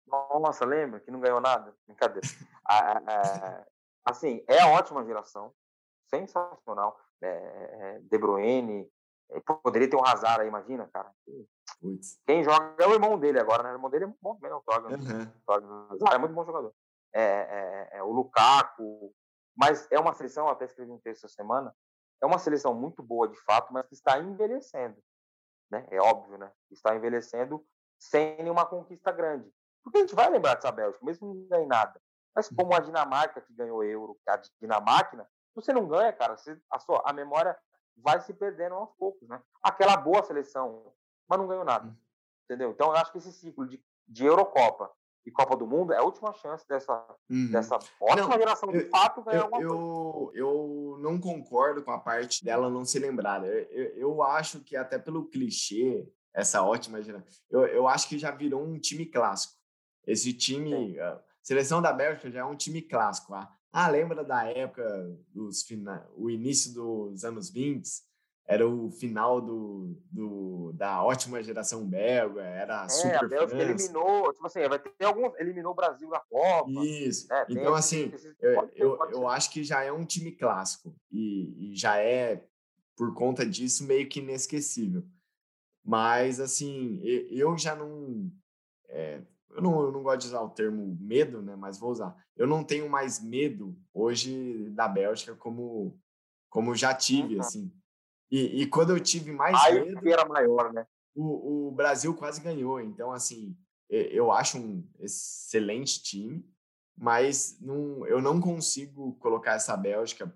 Nossa, 0.08 0.66
lembra 0.66 1.00
que 1.00 1.12
não 1.12 1.20
ganhou 1.20 1.42
nada? 1.42 1.76
Brincadeira. 1.86 2.28
Ah, 2.70 3.66
assim, 4.04 4.44
é 4.46 4.60
a 4.60 4.68
ótima 4.68 5.06
geração, 5.06 5.54
sensacional. 6.10 7.00
É, 7.22 7.30
é, 7.30 8.00
De 8.02 8.18
Bruyne, 8.18 8.92
é, 9.32 9.40
poderia 9.40 9.90
ter 9.90 9.96
um 9.96 10.06
Hazard 10.06 10.42
aí, 10.42 10.48
imagina, 10.48 10.86
cara. 10.88 11.10
Quem 12.26 12.44
joga 12.44 12.76
é 12.84 12.88
o 12.88 12.94
irmão 12.94 13.18
dele 13.18 13.40
agora, 13.40 13.64
né? 13.64 13.72
O 13.72 13.76
irmão 13.76 13.90
dele 13.90 14.04
é 14.04 14.08
muito 14.08 14.20
bom 14.22 14.36
também, 14.36 14.52
né? 14.52 14.58
o. 14.58 14.62
Torgan 15.46 15.88
Hazard 15.92 16.16
é 16.16 16.18
muito 16.18 16.34
bom 16.34 16.46
jogador. 16.46 16.74
É, 17.14 17.22
é, 17.22 17.90
é, 17.98 18.04
o 18.04 18.12
Lukaku, 18.12 19.14
mas 19.56 19.88
é 19.92 20.00
uma 20.00 20.14
seleção, 20.14 20.46
eu 20.46 20.52
até 20.52 20.66
escrevi 20.66 20.92
um 20.92 21.00
texto 21.00 21.26
essa 21.26 21.34
semana, 21.34 21.74
é 22.22 22.26
uma 22.26 22.38
seleção 22.38 22.74
muito 22.74 23.02
boa 23.02 23.28
de 23.28 23.38
fato, 23.44 23.72
mas 23.74 23.88
que 23.88 23.94
está 23.94 24.20
envelhecendo. 24.20 24.98
Né? 25.72 25.86
É 25.92 26.00
óbvio, 26.00 26.38
né? 26.38 26.52
Está 26.72 26.96
envelhecendo 26.96 27.66
sem 28.00 28.38
nenhuma 28.38 28.66
conquista 28.66 29.12
grande. 29.12 29.52
Porque 29.88 30.00
a 30.00 30.02
gente 30.02 30.16
vai 30.16 30.30
lembrar 30.30 30.56
dessa 30.56 30.70
Bélgica, 30.70 31.06
mesmo 31.06 31.32
que 31.34 31.40
não 31.40 31.48
ganhe 31.48 31.66
nada. 31.66 31.98
Mas 32.36 32.50
como 32.50 32.74
a 32.76 32.80
Dinamarca 32.82 33.40
que 33.40 33.54
ganhou 33.54 33.82
Euro, 33.86 34.18
a 34.28 34.38
Dinamáquina, 34.60 35.24
se 35.24 35.56
você 35.56 35.72
não 35.72 35.88
ganha, 35.88 36.12
cara, 36.12 36.36
você- 36.36 36.60
a, 36.70 36.78
sua, 36.78 37.02
a 37.06 37.14
memória 37.14 37.58
vai 37.96 38.20
se 38.20 38.34
perdendo 38.34 38.76
aos 38.76 38.92
poucos, 38.98 39.28
né? 39.30 39.42
Aquela 39.64 39.96
boa 39.96 40.22
seleção, 40.24 40.92
mas 41.28 41.40
não 41.40 41.48
ganhou 41.48 41.64
nada. 41.64 41.98
Entendeu? 42.44 42.72
Então 42.72 42.90
eu 42.90 42.98
acho 42.98 43.14
que 43.14 43.18
esse 43.18 43.32
ciclo 43.32 43.66
de, 43.66 43.82
de 44.06 44.26
Eurocopa 44.26 44.92
e 45.26 45.32
Copa 45.32 45.56
do 45.56 45.66
Mundo, 45.66 45.94
é 45.94 45.98
a 45.98 46.04
última 46.04 46.34
chance 46.34 46.68
dessa, 46.68 46.94
Uhum. 47.30 47.50
dessa 47.52 47.76
ótima 48.00 48.28
Não, 48.28 48.38
geração 48.38 48.70
de 48.72 48.80
eu- 48.80 48.90
fato 48.90 49.24
ganhar 49.24 49.40
Eu, 49.40 49.44
alguma 49.46 49.62
coisa. 49.68 49.74
eu, 49.74 50.32
eu 50.36 50.98
não 51.00 51.20
concordo 51.20 51.82
com 51.82 51.92
a 51.92 52.00
parte 52.00 52.44
dela 52.44 52.70
não 52.70 52.84
ser 52.86 53.00
lembrada. 53.00 53.48
Eu, 53.48 53.64
eu, 53.72 53.98
eu 53.98 54.22
acho 54.24 54.60
que 54.66 54.76
até 54.76 55.00
pelo 55.00 55.26
clichê, 55.30 56.08
essa 56.34 56.62
ótima 56.62 57.02
geração, 57.02 57.42
eu, 57.50 57.66
eu 57.68 57.88
acho 57.88 58.08
que 58.08 58.20
já 58.20 58.30
virou 58.32 58.62
um 58.62 58.78
time 58.80 59.06
clássico. 59.08 59.57
Esse 60.08 60.34
time, 60.34 60.98
a 61.00 61.22
seleção 61.44 61.82
da 61.82 61.92
Bélgica 61.92 62.32
já 62.32 62.40
é 62.40 62.46
um 62.46 62.56
time 62.56 62.82
clássico. 62.82 63.34
Ah, 63.34 63.54
ah 63.72 63.90
lembra 63.90 64.24
da 64.24 64.46
época 64.46 64.84
dos 65.34 65.64
fina, 65.64 66.08
o 66.16 66.30
início 66.30 66.74
dos 66.74 67.26
anos 67.26 67.52
20? 67.52 67.88
Era 68.50 68.66
o 68.66 68.90
final 68.90 69.42
do, 69.42 70.02
do, 70.10 70.72
da 70.74 71.04
ótima 71.04 71.44
geração 71.44 71.86
belga, 71.86 72.42
era 72.42 72.84
a 72.84 72.86
É, 72.86 72.88
super 72.88 73.18
a 73.18 73.24
Bélgica 73.28 73.48
França. 73.48 73.62
eliminou, 73.64 74.32
tipo 74.34 74.48
assim, 74.48 74.66
vai 74.70 74.80
ter 74.80 75.04
alguns, 75.04 75.38
eliminou 75.38 75.74
o 75.74 75.76
Brasil 75.76 76.10
da 76.10 76.22
Copa. 76.22 76.72
Isso. 76.72 77.28
né, 77.28 77.44
tem 77.44 77.58
então, 77.58 77.78
esses- 77.78 78.16
assim, 78.16 78.34
eu, 78.40 78.56
pode 78.56 78.72
eu, 78.76 78.98
pode 78.98 79.12
eu 79.12 79.28
acho 79.28 79.52
que 79.52 79.66
já 79.66 79.84
é 79.84 79.92
um 79.92 80.06
time 80.06 80.32
clássico 80.32 80.96
e, 81.12 81.72
e 81.74 81.76
já 81.76 81.98
é, 81.98 82.48
por 82.96 83.14
conta 83.14 83.46
disso, 83.46 83.86
meio 83.86 84.08
que 84.08 84.22
inesquecível. 84.22 85.04
Mas, 85.84 86.40
assim, 86.40 87.02
eu 87.04 87.58
já 87.58 87.76
não. 87.76 88.32
é, 88.88 89.22
eu, 89.58 89.62
não 89.64 89.82
eu 89.82 89.92
não 89.92 90.04
gosto 90.04 90.22
de 90.22 90.28
usar 90.28 90.42
o 90.42 90.50
termo 90.50 90.96
medo, 91.00 91.42
né? 91.42 91.56
Mas 91.56 91.78
vou 91.80 91.92
usar. 91.92 92.16
Eu 92.36 92.48
não 92.48 92.64
tenho 92.64 92.90
mais 92.90 93.20
medo 93.22 93.76
hoje 93.94 94.70
da 94.70 94.88
Bélgica 94.88 95.36
como, 95.36 96.00
como 96.50 96.76
já 96.76 96.94
tive, 96.94 97.36
Uhum. 97.36 97.42
assim. 97.42 97.74
E, 98.32 98.62
e 98.62 98.68
quando 98.68 98.92
eu 98.92 99.00
tive 99.00 99.32
mais 99.32 99.56
Aí 99.66 99.84
medo 99.86 100.08
era 100.08 100.26
maior, 100.26 100.72
né? 100.72 100.86
o, 101.16 101.68
o 101.68 101.72
Brasil 101.72 102.14
quase 102.14 102.40
ganhou. 102.42 102.80
Então, 102.80 103.12
assim, 103.12 103.58
eu 103.90 104.32
acho 104.32 104.60
um 104.60 104.88
excelente 105.00 106.04
time, 106.04 106.46
mas 106.96 107.58
não, 107.60 108.06
eu 108.06 108.22
não 108.22 108.40
consigo 108.40 109.14
colocar 109.14 109.54
essa 109.54 109.76
Bélgica, 109.76 110.32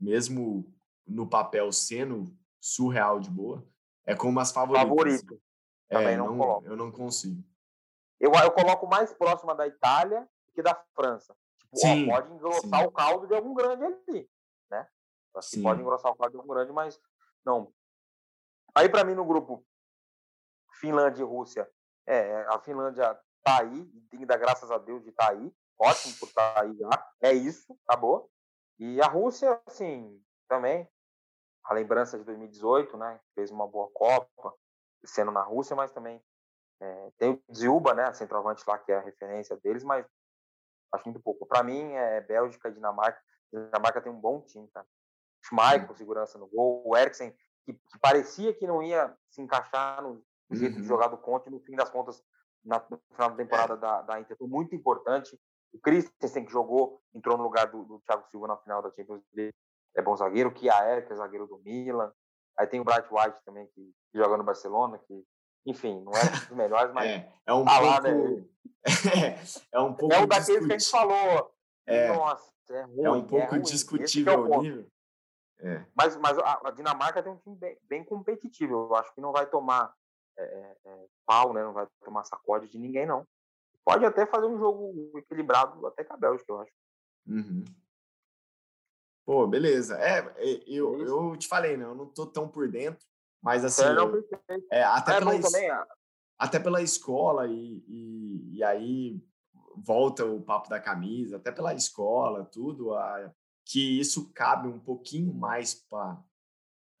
mesmo 0.00 0.72
no 1.06 1.26
papel 1.28 1.70
sendo 1.72 2.34
surreal 2.60 3.20
de 3.20 3.28
boa, 3.28 3.66
é 4.06 4.14
como 4.14 4.40
as 4.40 4.52
favoritas. 4.52 4.88
Favorito. 4.88 5.40
Também 5.90 6.14
É, 6.14 6.16
não 6.16 6.34
não, 6.34 6.62
eu 6.64 6.76
não 6.76 6.90
consigo. 6.90 7.44
Eu, 8.22 8.30
eu 8.32 8.52
coloco 8.52 8.86
mais 8.86 9.12
próxima 9.12 9.52
da 9.52 9.66
Itália 9.66 10.28
que 10.54 10.62
da 10.62 10.80
França. 10.94 11.36
Tipo, 11.58 11.76
ó, 11.76 11.80
Sim, 11.80 12.06
pode 12.06 12.32
engrossar 12.32 12.80
sim. 12.80 12.86
o 12.86 12.92
caldo 12.92 13.26
de 13.26 13.34
algum 13.34 13.52
grande 13.52 13.84
ali, 13.84 14.30
né? 14.70 14.88
Acho 15.34 15.50
que 15.50 15.56
Sim. 15.56 15.62
pode 15.64 15.80
engrossar 15.80 16.12
o 16.12 16.16
caldo 16.16 16.30
de 16.30 16.36
algum 16.36 16.54
grande, 16.54 16.72
mas 16.72 17.00
não. 17.44 17.74
Aí, 18.76 18.88
para 18.88 19.02
mim, 19.02 19.14
no 19.14 19.24
grupo 19.24 19.66
Finlândia 20.74 21.22
e 21.22 21.26
Rússia, 21.26 21.68
é, 22.06 22.46
a 22.48 22.60
Finlândia 22.60 23.12
tá 23.42 23.60
aí, 23.60 23.86
tem 24.08 24.20
que 24.20 24.26
dar 24.26 24.36
graças 24.36 24.70
a 24.70 24.78
Deus 24.78 25.02
de 25.02 25.10
estar 25.10 25.26
tá 25.26 25.32
aí. 25.32 25.52
Ótimo 25.76 26.14
por 26.20 26.28
estar 26.28 26.62
aí 26.62 26.76
já. 26.76 27.12
É 27.20 27.32
isso, 27.32 27.76
acabou. 27.88 28.30
E 28.78 29.02
a 29.02 29.08
Rússia, 29.08 29.60
assim, 29.66 30.22
também, 30.48 30.88
a 31.64 31.74
lembrança 31.74 32.16
de 32.16 32.22
2018, 32.22 32.96
né? 32.96 33.20
Fez 33.34 33.50
uma 33.50 33.66
boa 33.66 33.90
Copa, 33.92 34.54
sendo 35.04 35.32
na 35.32 35.42
Rússia, 35.42 35.74
mas 35.74 35.90
também 35.90 36.22
é, 36.82 37.12
tem 37.16 37.30
o 37.30 37.54
Ziuba, 37.54 37.94
né? 37.94 38.12
Centroavante 38.12 38.64
lá, 38.66 38.76
que 38.76 38.90
é 38.90 38.96
a 38.96 39.00
referência 39.00 39.56
deles, 39.58 39.84
mas 39.84 40.04
acho 40.92 41.04
muito 41.04 41.22
pouco. 41.22 41.46
Para 41.46 41.62
mim, 41.62 41.92
é 41.92 42.20
Bélgica 42.20 42.68
e 42.68 42.72
Dinamarca. 42.72 43.20
Dinamarca 43.52 44.00
tem 44.00 44.10
um 44.10 44.20
bom 44.20 44.40
time, 44.40 44.68
cara. 44.68 44.86
Schmeichel, 45.44 45.94
segurança 45.94 46.38
no 46.38 46.48
gol. 46.48 46.82
O 46.84 46.96
Eriksen, 46.96 47.30
que, 47.64 47.74
que, 47.74 47.98
parecia 48.00 48.52
que 48.52 48.66
não 48.66 48.82
ia 48.82 49.16
se 49.30 49.40
encaixar 49.40 50.02
no 50.02 50.24
jeito 50.50 50.74
Uhum. 50.74 50.82
de 50.82 50.88
jogar 50.88 51.06
do 51.06 51.16
Conte, 51.16 51.48
no 51.48 51.60
fim 51.60 51.76
das 51.76 51.88
contas, 51.88 52.22
na, 52.64 52.84
no 52.90 53.00
final 53.12 53.30
da 53.30 53.36
temporada 53.36 53.74
é. 53.74 53.76
da, 53.76 54.02
da 54.02 54.20
Inter, 54.20 54.36
foi 54.36 54.48
muito 54.48 54.74
importante. 54.74 55.40
O 55.72 55.78
Christensen, 55.78 56.44
que 56.44 56.52
jogou, 56.52 57.00
entrou 57.14 57.38
no 57.38 57.44
lugar 57.44 57.70
do, 57.70 57.84
do 57.84 58.00
Thiago 58.00 58.26
Silva 58.28 58.48
na 58.48 58.56
final 58.58 58.82
da 58.82 58.90
Champions 58.90 59.22
League, 59.32 59.54
é 59.94 60.02
bom 60.02 60.16
zagueiro. 60.16 60.50
O 60.50 60.52
Kjaer, 60.52 61.06
que 61.06 61.12
é 61.12 61.16
zagueiro 61.16 61.46
do 61.46 61.58
Milan. 61.58 62.12
Aí 62.58 62.66
tem 62.66 62.80
o 62.80 62.84
Bright 62.84 63.08
White 63.10 63.42
também, 63.46 63.66
que, 63.68 63.94
que 64.10 64.18
joga 64.18 64.36
no 64.36 64.44
Barcelona, 64.44 64.98
que, 64.98 65.24
enfim, 65.64 66.00
não 66.02 66.12
é 66.12 66.30
dos 66.30 66.50
melhores, 66.50 66.92
mas... 66.92 67.10
É, 67.10 67.32
é 67.46 67.54
um 67.54 67.64
tá 67.64 67.80
pouco... 67.80 68.02
né? 68.02 68.44
é 69.72 69.80
um 69.80 69.94
pouco 69.94 70.14
É 70.14 70.18
um 70.18 70.26
daqueles 70.26 70.66
que 70.66 70.72
a 70.72 70.78
gente 70.78 70.90
falou. 70.90 71.54
É, 71.86 72.08
Nossa, 72.08 72.52
é 72.70 72.82
ruim. 72.82 73.04
é 73.04 73.10
um 73.10 73.24
pouco 73.24 73.54
é 73.54 73.58
discutível 73.58 74.32
é 74.32 74.36
o 74.36 74.58
o 74.58 74.62
nível. 74.62 74.86
É. 75.60 75.84
Mas, 75.94 76.16
mas 76.16 76.38
a, 76.38 76.60
a 76.64 76.70
Dinamarca 76.72 77.22
tem 77.22 77.32
um 77.32 77.38
time 77.38 77.56
bem, 77.56 77.78
bem, 77.84 78.04
competitivo. 78.04 78.74
Eu 78.74 78.96
acho 78.96 79.14
que 79.14 79.20
não 79.20 79.30
vai 79.30 79.46
tomar 79.46 79.94
é, 80.36 80.76
é, 80.84 81.06
pau, 81.24 81.52
né? 81.52 81.62
Não 81.62 81.72
vai 81.72 81.86
tomar 82.04 82.24
sacode 82.24 82.68
de 82.68 82.78
ninguém, 82.78 83.06
não. 83.06 83.26
Pode 83.84 84.04
até 84.04 84.26
fazer 84.26 84.46
um 84.46 84.58
jogo 84.58 85.12
equilibrado 85.16 85.86
até 85.86 86.02
com 86.02 86.14
a 86.14 86.16
Bélgica, 86.16 86.52
eu 86.52 86.60
acho. 86.60 86.72
Uhum. 87.26 87.64
Pô, 89.24 89.46
beleza. 89.46 89.96
É, 90.00 90.34
eu, 90.66 91.00
eu 91.00 91.36
te 91.36 91.46
falei, 91.46 91.76
né? 91.76 91.84
Eu 91.84 91.94
não 91.94 92.06
tô 92.06 92.26
tão 92.26 92.48
por 92.48 92.68
dentro, 92.68 93.06
mas 93.42 93.64
assim. 93.64 93.82
É, 94.70 94.78
é, 94.78 94.84
até, 94.84 95.16
é 95.16 95.18
pela, 95.18 95.40
também, 95.40 95.70
é. 95.70 95.84
até 96.38 96.58
pela 96.60 96.82
escola, 96.82 97.46
e, 97.48 97.84
e, 97.88 98.56
e, 98.56 98.64
aí 98.64 99.20
volta 99.76 100.24
o 100.24 100.40
papo 100.40 100.68
da 100.68 100.78
camisa, 100.78 101.36
até 101.36 101.50
pela 101.50 101.74
escola, 101.74 102.44
tudo, 102.44 102.94
a, 102.94 103.32
que 103.64 103.98
isso 103.98 104.32
cabe 104.32 104.68
um 104.68 104.78
pouquinho 104.78 105.34
mais 105.34 105.74
para 105.74 106.22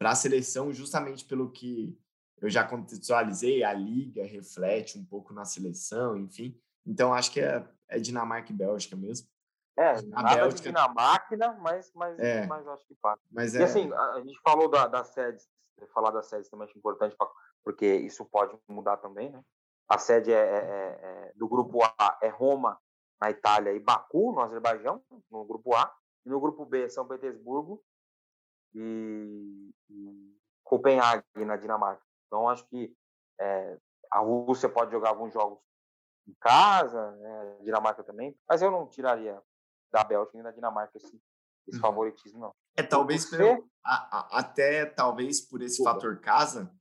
a 0.00 0.14
seleção, 0.14 0.72
justamente 0.72 1.24
pelo 1.24 1.50
que 1.50 1.96
eu 2.40 2.50
já 2.50 2.64
contextualizei, 2.64 3.62
a 3.62 3.72
liga 3.72 4.26
reflete 4.26 4.98
um 4.98 5.04
pouco 5.04 5.32
na 5.32 5.44
seleção, 5.44 6.16
enfim. 6.16 6.58
Então, 6.84 7.14
acho 7.14 7.30
que 7.30 7.40
é, 7.40 7.64
é 7.88 8.00
Dinamarca 8.00 8.50
e 8.50 8.56
Bélgica 8.56 8.96
mesmo. 8.96 9.28
É, 9.76 9.90
a 9.90 10.02
nada 10.02 10.34
Bélgica... 10.34 10.56
de 10.56 10.62
Dinamarca, 10.68 11.36
mas, 11.58 11.90
mas, 11.94 12.18
é, 12.18 12.46
mas 12.46 12.66
acho 12.68 12.86
que 12.86 12.94
passa. 12.96 13.22
Mas 13.30 13.54
e 13.54 13.60
é... 13.60 13.64
assim, 13.64 13.92
a, 13.92 14.20
gente 14.20 14.38
falou 14.42 14.68
da, 14.68 14.86
da 14.86 15.02
sede, 15.02 15.42
falar 15.94 16.10
da 16.10 16.22
sede 16.22 16.50
também 16.50 16.68
é 16.68 16.78
importante, 16.78 17.16
pra, 17.16 17.26
porque 17.64 17.86
isso 17.86 18.24
pode 18.26 18.56
mudar 18.68 18.98
também, 18.98 19.30
né? 19.30 19.42
A 19.88 19.98
sede 19.98 20.32
é, 20.32 20.36
é, 20.36 21.00
é, 21.02 21.32
do 21.36 21.48
grupo 21.48 21.82
A 21.82 22.18
é 22.22 22.28
Roma, 22.28 22.78
na 23.20 23.30
Itália, 23.30 23.72
e 23.72 23.80
Baku, 23.80 24.32
no 24.32 24.40
Azerbaijão, 24.40 25.02
no 25.30 25.44
grupo 25.44 25.74
A. 25.74 25.92
E 26.24 26.28
no 26.28 26.40
grupo 26.40 26.64
B, 26.64 26.88
São 26.88 27.06
Petersburgo 27.06 27.82
e, 28.74 29.70
e 29.90 30.36
Copenhague, 30.62 31.24
na 31.36 31.56
Dinamarca. 31.56 32.02
Então, 32.26 32.48
acho 32.48 32.64
que 32.68 32.94
é, 33.40 33.78
a 34.10 34.20
Rússia 34.20 34.68
pode 34.68 34.92
jogar 34.92 35.10
alguns 35.10 35.32
jogos 35.32 35.58
em 36.26 36.34
casa, 36.40 37.10
né? 37.12 37.56
a 37.60 37.64
Dinamarca 37.64 38.04
também, 38.04 38.36
mas 38.48 38.62
eu 38.62 38.70
não 38.70 38.86
tiraria 38.86 39.42
da 39.92 40.02
Bélgica 40.02 40.32
nem 40.34 40.42
da 40.42 40.50
Dinamarca 40.50 40.96
esse, 40.96 41.20
esse 41.68 41.76
uhum. 41.76 41.80
favoritismo, 41.80 42.40
não. 42.40 42.54
É, 42.76 42.82
talvez 42.82 43.26
pelo, 43.26 43.68
a, 43.84 44.18
a, 44.18 44.38
até 44.38 44.86
talvez 44.86 45.40
por 45.40 45.62
esse 45.62 45.82
fator 45.84 46.18
casa, 46.20 46.72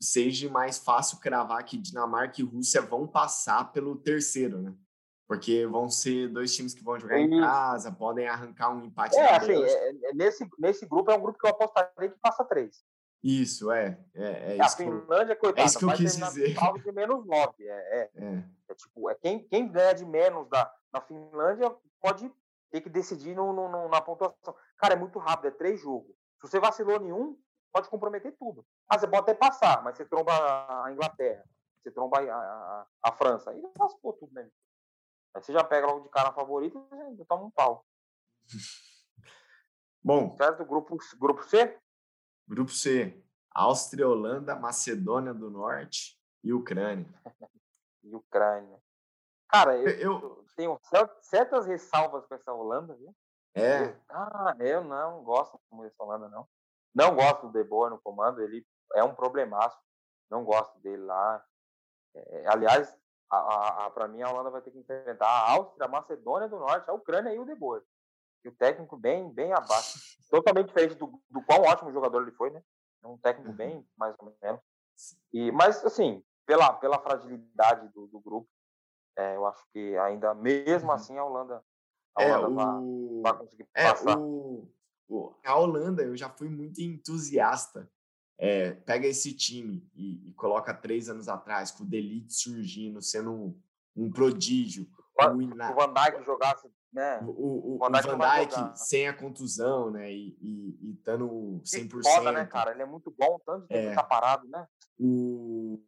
seja 0.00 0.48
mais 0.48 0.78
fácil 0.78 1.18
cravar 1.18 1.64
que 1.64 1.76
Dinamarca 1.76 2.40
e 2.40 2.44
Rússia 2.44 2.80
vão 2.80 3.06
passar 3.06 3.72
pelo 3.72 3.96
terceiro, 3.96 4.62
né? 4.62 4.74
Porque 5.28 5.66
vão 5.66 5.88
ser 5.88 6.28
dois 6.28 6.54
times 6.54 6.74
que 6.74 6.82
vão 6.82 6.98
jogar 6.98 7.18
em 7.20 7.30
casa, 7.40 7.92
podem 7.92 8.26
arrancar 8.26 8.70
um 8.70 8.84
empate. 8.84 9.16
É, 9.16 9.36
assim, 9.36 9.62
é, 9.62 10.12
nesse, 10.14 10.48
nesse 10.58 10.86
grupo 10.86 11.10
é 11.10 11.16
um 11.16 11.20
grupo 11.20 11.38
que 11.38 11.46
eu 11.46 11.50
apostaria 11.50 12.10
que 12.10 12.18
passa 12.18 12.44
três. 12.44 12.84
Isso, 13.22 13.70
é. 13.70 13.98
É, 14.14 14.56
é 14.56 14.60
a 14.60 14.66
isso 14.66 14.76
Finlândia, 14.78 15.34
que, 15.34 15.40
coitada, 15.40 15.62
é 15.62 15.64
isso 15.66 15.78
que 15.78 15.84
eu 15.84 15.92
quis 15.92 16.16
dizer. 16.16 16.56
de 16.82 16.92
menos 16.92 17.24
nove. 17.26 17.68
É, 17.68 18.00
é, 18.00 18.10
é. 18.16 18.44
é, 18.68 18.74
tipo, 18.74 19.10
é 19.10 19.14
quem, 19.14 19.46
quem 19.46 19.70
ganha 19.70 19.92
de 19.92 20.04
menos 20.04 20.48
da, 20.48 20.72
da 20.90 21.00
Finlândia 21.00 21.70
pode 22.00 22.32
ter 22.70 22.80
que 22.80 22.88
decidir 22.88 23.34
no, 23.34 23.52
no, 23.52 23.88
na 23.88 24.00
pontuação. 24.00 24.54
Cara, 24.78 24.94
é 24.94 24.96
muito 24.96 25.18
rápido, 25.18 25.48
é 25.48 25.50
três 25.50 25.80
jogos. 25.80 26.14
Se 26.40 26.48
você 26.48 26.60
vacilou 26.60 27.00
nenhum, 27.00 27.38
pode 27.72 27.88
comprometer 27.88 28.36
tudo. 28.38 28.64
Ah, 28.88 28.98
você 28.98 29.06
pode 29.06 29.22
até 29.22 29.34
passar, 29.34 29.82
mas 29.82 29.96
você 29.96 30.04
tromba 30.04 30.32
a 30.84 30.92
Inglaterra, 30.92 31.44
você 31.82 31.90
tromba 31.90 32.20
a, 32.20 32.34
a, 32.34 32.86
a 33.04 33.12
França, 33.12 33.50
aí 33.50 33.62
lascou 33.78 34.12
tudo, 34.14 34.32
né? 34.32 34.48
Aí 35.34 35.42
você 35.42 35.52
já 35.52 35.62
pega 35.62 35.86
logo 35.86 36.00
de 36.00 36.08
cara 36.08 36.30
a 36.30 36.32
favorita 36.32 36.78
e 37.12 37.16
já 37.16 37.24
toma 37.24 37.44
um 37.44 37.50
pau. 37.50 37.84
Bom. 40.02 40.34
Certo? 40.36 40.64
Grupo, 40.64 40.96
grupo 41.18 41.42
C? 41.44 41.78
Grupo 42.48 42.72
C. 42.72 43.22
Áustria, 43.50 44.08
Holanda, 44.08 44.56
Macedônia 44.56 45.34
do 45.34 45.50
Norte 45.50 46.18
e 46.42 46.52
Ucrânia. 46.52 47.06
e 48.02 48.14
Ucrânia. 48.14 48.80
Cara, 49.50 49.76
eu, 49.76 49.90
eu, 49.98 50.44
tenho 50.56 50.78
certas 51.22 51.66
ressalvas 51.66 52.24
com 52.26 52.34
essa 52.34 52.52
Holanda, 52.52 52.94
viu? 52.94 53.14
É. 53.54 53.84
Eu, 53.84 53.96
ah, 54.10 54.56
eu 54.60 54.84
não 54.84 55.24
gosto 55.24 55.58
dessa 55.82 56.02
Holanda, 56.02 56.28
não. 56.28 56.46
Não 56.94 57.14
gosto 57.14 57.48
do 57.48 57.52
De 57.52 57.64
Boer 57.64 57.90
no 57.90 58.00
comando, 58.00 58.40
ele 58.40 58.64
é 58.94 59.02
um 59.02 59.14
problemaço. 59.14 59.78
Não 60.30 60.44
gosto 60.44 60.78
dele 60.80 61.02
lá. 61.02 61.44
É, 62.14 62.46
aliás, 62.48 62.96
a, 63.30 63.36
a, 63.36 63.86
a 63.86 63.90
para 63.90 64.06
mim, 64.06 64.22
a 64.22 64.30
Holanda 64.30 64.50
vai 64.50 64.62
ter 64.62 64.70
que 64.70 64.78
enfrentar 64.78 65.26
a 65.26 65.50
Áustria, 65.52 65.86
a 65.86 65.88
Macedônia 65.88 66.48
do 66.48 66.58
Norte, 66.58 66.88
a 66.88 66.92
Ucrânia 66.92 67.34
e 67.34 67.38
o 67.38 67.44
De 67.44 67.54
Boer. 67.54 67.82
E 68.44 68.48
o 68.48 68.54
técnico 68.54 68.96
bem, 68.96 69.30
bem 69.30 69.52
abaixo. 69.52 69.98
Totalmente 70.30 70.68
diferente 70.68 70.94
do, 70.94 71.20
do 71.28 71.42
quão 71.42 71.62
ótimo 71.62 71.92
jogador 71.92 72.22
ele 72.22 72.32
foi, 72.32 72.50
né? 72.50 72.62
É 73.02 73.06
um 73.06 73.18
técnico 73.18 73.52
bem, 73.52 73.86
mais 73.96 74.14
ou 74.18 74.36
menos. 74.42 74.60
E, 75.32 75.50
mas, 75.52 75.84
assim, 75.84 76.22
pela, 76.46 76.72
pela 76.74 76.98
fragilidade 76.98 77.88
do, 77.88 78.06
do 78.06 78.20
grupo, 78.20 78.48
É, 79.16 79.36
eu 79.36 79.46
acho 79.46 79.64
que 79.72 79.96
ainda, 79.98 80.34
mesmo 80.34 80.88
Uhum. 80.88 80.94
assim, 80.94 81.16
a 81.18 81.24
Holanda, 81.24 81.62
a 82.16 82.22
É, 82.22 82.36
Holanda 82.38 82.54
vai, 82.54 82.74
o... 82.80 83.20
vai 83.22 83.36
conseguir 83.38 83.68
É, 83.74 83.88
passar. 83.90 84.18
o, 84.18 84.70
o- 85.08 85.34
a 85.44 85.56
Holanda, 85.56 86.02
eu 86.02 86.16
já 86.16 86.28
fui 86.30 86.48
muito 86.48 86.80
entusiasta. 86.80 87.90
É, 88.38 88.72
pega 88.72 89.06
esse 89.06 89.34
time 89.34 89.86
e, 89.94 90.30
e 90.30 90.32
coloca 90.32 90.72
três 90.72 91.10
anos 91.10 91.28
atrás, 91.28 91.70
com 91.70 91.84
o 91.84 91.86
Delite 91.86 92.32
surgindo, 92.32 93.02
sendo 93.02 93.30
um, 93.32 93.60
um 93.94 94.10
prodígio. 94.10 94.86
O, 95.18 95.22
o 95.24 95.74
Van 95.74 95.92
Dijk 95.92 96.24
jogasse, 96.24 96.66
né? 96.90 97.20
o, 97.22 97.26
o, 97.26 97.74
o 97.74 97.78
Van 97.78 97.90
Van 97.90 97.92
Dijk 97.98 98.08
não 98.08 98.16
vai 98.18 98.46
Dijk 98.46 98.58
jogar. 98.58 98.76
sem 98.76 99.06
a 99.08 99.12
contusão, 99.12 99.90
né? 99.90 100.10
E, 100.10 100.38
e, 100.40 100.78
e 100.80 100.92
estando 100.94 101.60
Que 101.70 101.80
100%. 101.84 102.02
foda, 102.02 102.32
né, 102.32 102.46
cara? 102.46 102.70
Ele 102.70 102.80
é 102.80 102.86
muito 102.86 103.10
bom, 103.10 103.38
tanto 103.44 103.66
de 103.68 103.76
É. 103.76 103.90
que 103.90 103.94
tá 103.94 104.02
parado, 104.02 104.48
né? 104.48 104.66
o, 104.98 105.82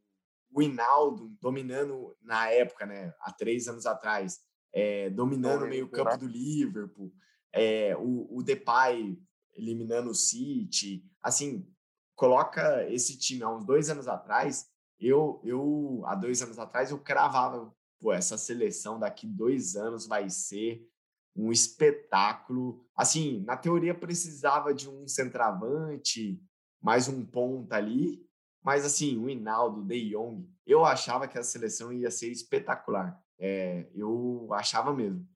o 0.53 0.63
Hinaldo 0.63 1.35
dominando 1.41 2.17
na 2.23 2.51
época, 2.51 2.87
né, 2.87 3.13
há 3.21 3.33
três 3.33 3.69
anos 3.69 3.87
atrás, 3.87 4.41
é, 4.73 5.11
dominando 5.11 5.65
o 5.65 5.69
meio 5.69 5.85
Liverpool, 5.85 6.05
campo 6.05 6.11
né? 6.11 6.17
do 6.19 6.27
Liverpool, 6.27 7.13
é, 7.53 7.97
o, 7.97 8.39
o 8.39 8.43
Depay 8.43 9.19
eliminando 9.55 10.11
o 10.11 10.15
City, 10.15 11.05
assim, 11.23 11.69
coloca 12.15 12.87
esse 12.91 13.19
time 13.19 13.43
há 13.43 13.51
uns 13.51 13.65
dois 13.65 13.91
anos 13.91 14.09
atrás, 14.09 14.67
eu, 14.99 15.41
eu 15.45 16.03
há 16.07 16.15
dois 16.15 16.41
anos 16.43 16.59
atrás 16.59 16.91
eu 16.91 16.99
cravava, 16.99 17.75
pô, 18.01 18.13
essa 18.13 18.39
seleção 18.39 18.99
daqui 18.99 19.27
dois 19.27 19.77
anos 19.77 20.07
vai 20.07 20.31
ser 20.31 20.87
um 21.35 21.51
espetáculo. 21.51 22.87
Assim, 22.95 23.43
na 23.45 23.57
teoria 23.57 23.95
precisava 23.95 24.73
de 24.73 24.89
um 24.89 25.09
centroavante, 25.09 26.41
mais 26.81 27.09
um 27.09 27.25
ponta 27.25 27.77
ali, 27.77 28.25
mas 28.63 28.85
assim, 28.85 29.19
o 29.19 29.29
Hinaldo, 29.29 29.81
o 29.81 29.85
De 29.85 30.11
Jong, 30.11 30.49
eu 30.67 30.85
achava 30.85 31.27
que 31.27 31.39
a 31.39 31.43
seleção 31.43 31.93
ia 31.93 32.11
ser 32.11 32.31
espetacular. 32.31 33.21
É, 33.39 33.89
eu 33.95 34.49
achava 34.53 34.93
mesmo. 34.93 35.27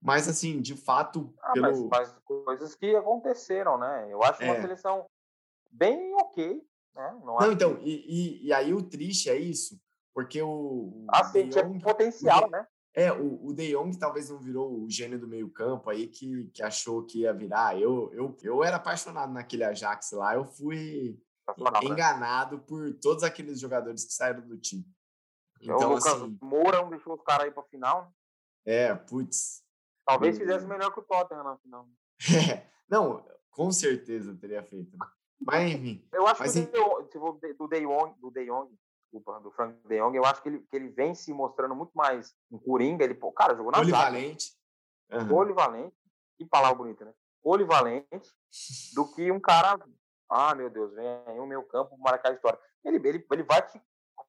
Mas 0.00 0.28
assim, 0.28 0.60
de 0.60 0.76
fato, 0.76 1.34
Ah, 1.42 1.52
pelo 1.52 1.88
mas, 1.88 2.10
mas 2.10 2.18
coisas 2.24 2.74
que 2.74 2.94
aconteceram, 2.94 3.78
né? 3.78 4.06
Eu 4.10 4.22
acho 4.22 4.42
uma 4.44 4.54
É. 4.54 4.60
seleção 4.60 5.06
bem 5.70 6.14
ok, 6.14 6.62
né? 6.94 7.18
Não, 7.24 7.36
Não, 7.38 7.52
então, 7.52 7.76
que- 7.76 7.84
e, 7.84 8.42
e, 8.44 8.46
e 8.46 8.52
aí 8.52 8.72
o 8.72 8.82
triste 8.82 9.28
é 9.28 9.36
isso, 9.36 9.80
porque 10.14 10.40
o, 10.40 10.48
o 10.48 11.06
assim, 11.08 11.48
tinha 11.48 11.64
Jong- 11.64 11.80
potencial, 11.80 12.46
o 12.46 12.50
né? 12.50 12.66
É, 12.94 13.12
o, 13.12 13.46
o 13.46 13.52
De 13.52 13.70
Jong 13.72 13.96
talvez 13.98 14.28
não 14.28 14.38
virou 14.38 14.82
o 14.82 14.90
gênio 14.90 15.18
do 15.20 15.28
meio-campo 15.28 15.88
aí 15.88 16.06
que, 16.08 16.46
que 16.52 16.62
achou 16.62 17.04
que 17.04 17.20
ia 17.20 17.32
virar. 17.32 17.78
Eu, 17.80 18.10
eu, 18.12 18.36
eu 18.42 18.64
era 18.64 18.76
apaixonado 18.76 19.32
naquele 19.32 19.62
Ajax 19.64 20.10
lá, 20.12 20.34
eu 20.34 20.44
fui 20.44 21.18
Sensacional, 21.54 21.82
né? 21.82 21.88
enganado 21.88 22.58
por 22.60 22.92
todos 23.00 23.22
aqueles 23.24 23.58
jogadores 23.60 24.04
que 24.04 24.12
saíram 24.12 24.40
do 24.46 24.58
time. 24.58 24.84
o 25.60 25.64
Então, 25.64 25.88
Lucas 25.94 26.06
assim, 26.06 26.38
Moura 26.42 26.82
não 26.82 26.90
deixou 26.90 27.14
os 27.14 27.22
caras 27.22 27.46
aí 27.46 27.50
pra 27.50 27.62
final. 27.64 28.04
né? 28.04 28.10
é, 28.66 28.94
putz. 28.94 29.62
Talvez 30.06 30.38
fizesse 30.38 30.66
melhor 30.66 30.92
que 30.92 31.00
o 31.00 31.02
Tottenham 31.02 31.44
na 31.44 31.56
final. 31.58 31.88
não, 32.88 33.24
com 33.50 33.70
certeza 33.72 34.34
teria 34.36 34.62
feito. 34.62 34.96
né? 34.96 35.06
Mas, 35.40 35.72
enfim, 35.72 36.08
Eu 36.12 36.26
acho 36.26 36.40
Mas 36.40 36.52
que 36.54 36.60
de- 36.62 37.54
do 37.54 37.68
De 37.68 37.80
Jong, 37.80 38.18
do 38.20 38.30
De 38.30 38.44
Jong, 38.46 38.74
desculpa, 39.04 39.38
do 39.40 39.50
Frank 39.52 39.78
De 39.86 39.98
Jong, 40.00 40.16
eu 40.16 40.24
acho 40.24 40.42
que 40.42 40.48
ele, 40.48 40.58
que 40.60 40.76
ele 40.76 40.88
vem 40.88 41.14
se 41.14 41.32
mostrando 41.32 41.74
muito 41.76 41.92
mais 41.94 42.34
um 42.50 42.58
Coringa. 42.58 43.04
Ele, 43.04 43.14
pô, 43.14 43.30
cara, 43.32 43.54
jogou 43.54 43.70
na 43.70 43.78
polivalente. 43.78 44.52
Aham. 45.10 45.28
polivalente, 45.28 45.96
que 46.36 46.44
palavra 46.46 46.76
bonita, 46.76 47.04
né? 47.04 47.14
Polivalente, 47.42 48.30
do 48.94 49.06
que 49.14 49.30
um 49.30 49.38
cara, 49.40 49.78
ah, 50.30 50.54
meu 50.54 50.68
Deus, 50.70 50.92
vem 50.94 51.06
aí 51.26 51.38
o 51.38 51.46
meu 51.46 51.62
campo 51.64 51.96
marcar 51.98 52.30
a 52.30 52.34
história. 52.34 52.58
Ele, 52.84 52.96
ele, 53.08 53.26
ele 53.30 53.42
vai 53.42 53.62
te 53.66 53.80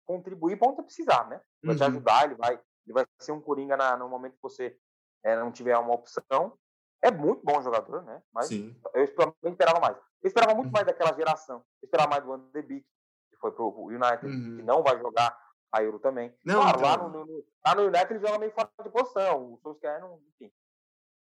contribuir 0.05 0.57
para 0.57 0.69
onde 0.69 0.81
precisar, 0.83 1.27
né? 1.29 1.41
Vai 1.63 1.75
te 1.75 1.81
Uhum. 1.83 1.87
ajudar, 1.89 2.25
ele 2.25 2.35
vai, 2.35 2.53
ele 2.53 2.93
vai 2.93 3.05
ser 3.19 3.31
um 3.31 3.41
Coringa 3.41 3.75
na, 3.77 3.95
no 3.97 4.07
momento 4.09 4.33
que 4.35 4.41
você 4.41 4.77
eh, 5.23 5.35
não 5.35 5.51
tiver 5.51 5.77
uma 5.77 5.93
opção. 5.93 6.57
É 7.01 7.11
muito 7.11 7.43
bom 7.45 7.61
jogador, 7.61 8.01
né? 8.03 8.21
Mas 8.33 8.47
Sim. 8.47 8.75
eu 8.93 9.03
esper- 9.03 9.33
eu 9.41 9.49
esperava 9.51 9.79
mais. 9.79 9.97
Eu 10.21 10.27
esperava 10.27 10.53
muito 10.53 10.67
Uhum. 10.67 10.73
mais 10.73 10.85
daquela 10.85 11.13
geração. 11.15 11.57
Eu 11.81 11.85
esperava 11.85 12.09
mais 12.09 12.23
do 12.23 12.29
Van 12.29 12.39
de 12.51 12.61
Beek, 12.61 12.85
que 13.31 13.37
foi 13.37 13.51
pro 13.51 13.69
United, 13.85 14.25
Uhum. 14.27 14.57
que 14.57 14.63
não 14.63 14.81
vai 14.83 14.97
jogar 14.99 15.37
a 15.71 15.83
Euro 15.83 15.99
também. 15.99 16.35
Não, 16.43 16.61
claro, 16.61 16.81
lá, 16.81 16.93
então- 16.95 17.09
no, 17.09 17.25
no- 17.25 17.45
lá 17.65 17.75
no 17.75 17.81
United 17.83 18.13
ele 18.13 18.19
joga 18.25 18.39
meio 18.39 18.51
fora 18.51 18.69
de 18.83 18.89
posição. 18.89 19.53
O 19.53 19.57
Solskjaer 19.59 20.01
não, 20.01 20.19
enfim. 20.33 20.51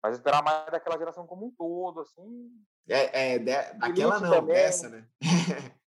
Mas 0.06 0.14
eu 0.14 0.18
esperava 0.20 0.44
mais 0.44 0.66
daquela 0.72 1.00
geração 1.00 1.26
como 1.26 1.48
um 1.48 1.52
todo, 1.52 2.02
assim. 2.02 2.52
É, 2.88 3.34
é 3.34 3.40
daquela 3.40 4.20
não, 4.20 4.30
também. 4.30 4.54
dessa, 4.56 4.88
né? 4.88 5.08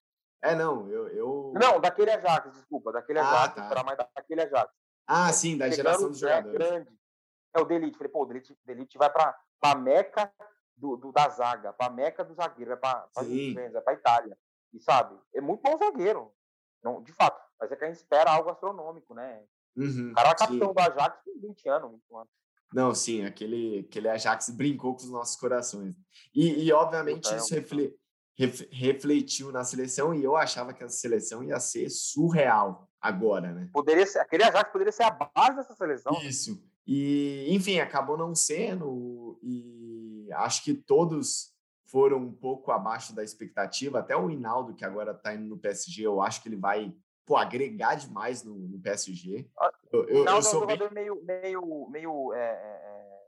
é, 0.43 0.57
não, 0.57 0.89
eu. 0.91 1.07
eu... 1.11 1.53
Não, 1.55 1.81
daquele 1.81 2.11
Ajax, 2.11 2.51
desculpa, 2.53 2.91
daquele 2.91 3.21
Ah, 3.21 3.31
Ajax. 3.31 3.55
tá. 3.55 3.61
Eu 3.61 3.63
esperava 3.65 3.87
mais 3.87 3.99
daquele 3.99 4.43
Ajax. 4.43 4.73
Ah, 5.07 5.33
sim, 5.33 5.57
da 5.57 5.67
Chegando, 5.71 5.77
geração 5.77 6.09
dos 6.09 6.19
jogadores. 6.19 6.53
grande. 6.59 6.99
É 7.55 7.61
o 7.61 7.65
Delite. 7.65 7.97
Falei, 7.97 8.13
pô, 8.13 8.23
o 8.23 8.27
Delite, 8.27 8.59
Delite 8.65 8.99
vai 8.99 9.09
pra, 9.09 9.39
pra 9.61 9.77
Meca 9.77 10.33
do, 10.77 10.97
do- 10.97 11.13
da 11.13 11.29
zaga, 11.29 11.73
pra 11.73 11.89
Meca 11.89 12.25
do 12.25 12.35
zagueiro, 12.35 12.77
vai 12.81 13.25
Sim. 13.25 13.55
Vai 13.55 13.71
pra 13.81 13.93
Itália. 13.95 14.37
E 14.75 14.81
sabe, 14.81 15.17
é 15.33 15.41
muito 15.41 15.63
bom 15.63 15.79
zagueiro. 15.79 16.35
Não, 16.83 17.01
de 17.05 17.13
fato, 17.13 17.41
mas 17.61 17.71
é 17.71 17.77
que 17.77 17.85
a 17.85 17.87
gente 17.87 17.97
espera 17.99 18.33
algo 18.33 18.51
astronômico, 18.51 19.15
né? 19.15 19.45
Uhum, 19.77 20.11
O 20.11 20.15
cara 20.15 20.31
é 20.31 20.31
sim. 20.33 20.45
capitão 20.45 20.75
do 20.75 20.81
Ajax 20.81 21.23
com 21.25 21.41
20 21.41 21.69
anos, 21.69 21.93
21 21.93 22.17
anos. 22.19 22.31
Não, 22.73 22.95
sim, 22.95 23.25
aquele, 23.25 23.81
aquele 23.89 24.09
Ajax 24.09 24.51
brincou 24.51 24.95
com 24.95 25.03
os 25.03 25.11
nossos 25.11 25.37
corações. 25.37 25.95
E, 26.35 26.65
e 26.65 26.73
obviamente, 26.73 27.23
Puta, 27.23 27.35
é 27.35 27.39
isso 27.39 27.55
refle- 27.55 27.95
ref- 28.37 28.69
refletiu 28.71 29.51
na 29.51 29.65
seleção 29.65 30.15
e 30.15 30.23
eu 30.23 30.37
achava 30.37 30.73
que 30.75 30.85
a 30.85 30.89
seleção 30.89 31.43
ia 31.43 31.59
ser 31.59 31.89
surreal 31.89 32.89
agora, 33.01 33.53
né? 33.55 33.71
Poderia 33.73 34.07
ser, 34.07 34.19
aquele 34.19 34.45
Ajax 34.45 34.71
poderia 34.71 34.93
ser 34.93 35.05
a 35.05 35.11
base 35.11 35.57
dessa 35.57 35.75
seleção. 35.75 36.13
Isso. 36.23 36.63
E, 36.87 37.47
enfim, 37.51 37.81
acabou 37.81 38.17
não 38.17 38.35
sendo, 38.35 39.39
e 39.43 40.27
acho 40.33 40.65
que 40.65 40.75
todos 40.75 41.53
foram 41.87 42.19
um 42.19 42.33
pouco 42.33 42.71
abaixo 42.71 43.15
da 43.15 43.25
expectativa. 43.25 43.99
Até 43.99 44.15
o 44.17 44.31
Hinaldo, 44.31 44.75
que 44.75 44.85
agora 44.85 45.13
está 45.13 45.35
indo 45.35 45.45
no 45.47 45.59
PSG, 45.59 46.03
eu 46.03 46.21
acho 46.21 46.43
que 46.43 46.49
ele 46.49 46.57
vai 46.57 46.95
pô, 47.29 47.37
agregar 47.37 47.95
demais 47.95 48.43
no, 48.43 48.55
no 48.55 48.81
PSG. 48.81 49.47
Eu, 49.93 50.05
eu, 50.09 50.25
Não, 50.25 50.33
eu 50.33 50.37
é 50.37 50.39
um 50.39 50.43
sou 50.43 50.67
bem. 50.67 50.77
jogador 50.79 50.95
meio, 50.95 51.23
meio, 51.23 51.89
meio 51.91 52.33
é, 52.33 52.41
é, 52.41 52.81
é, 52.85 53.19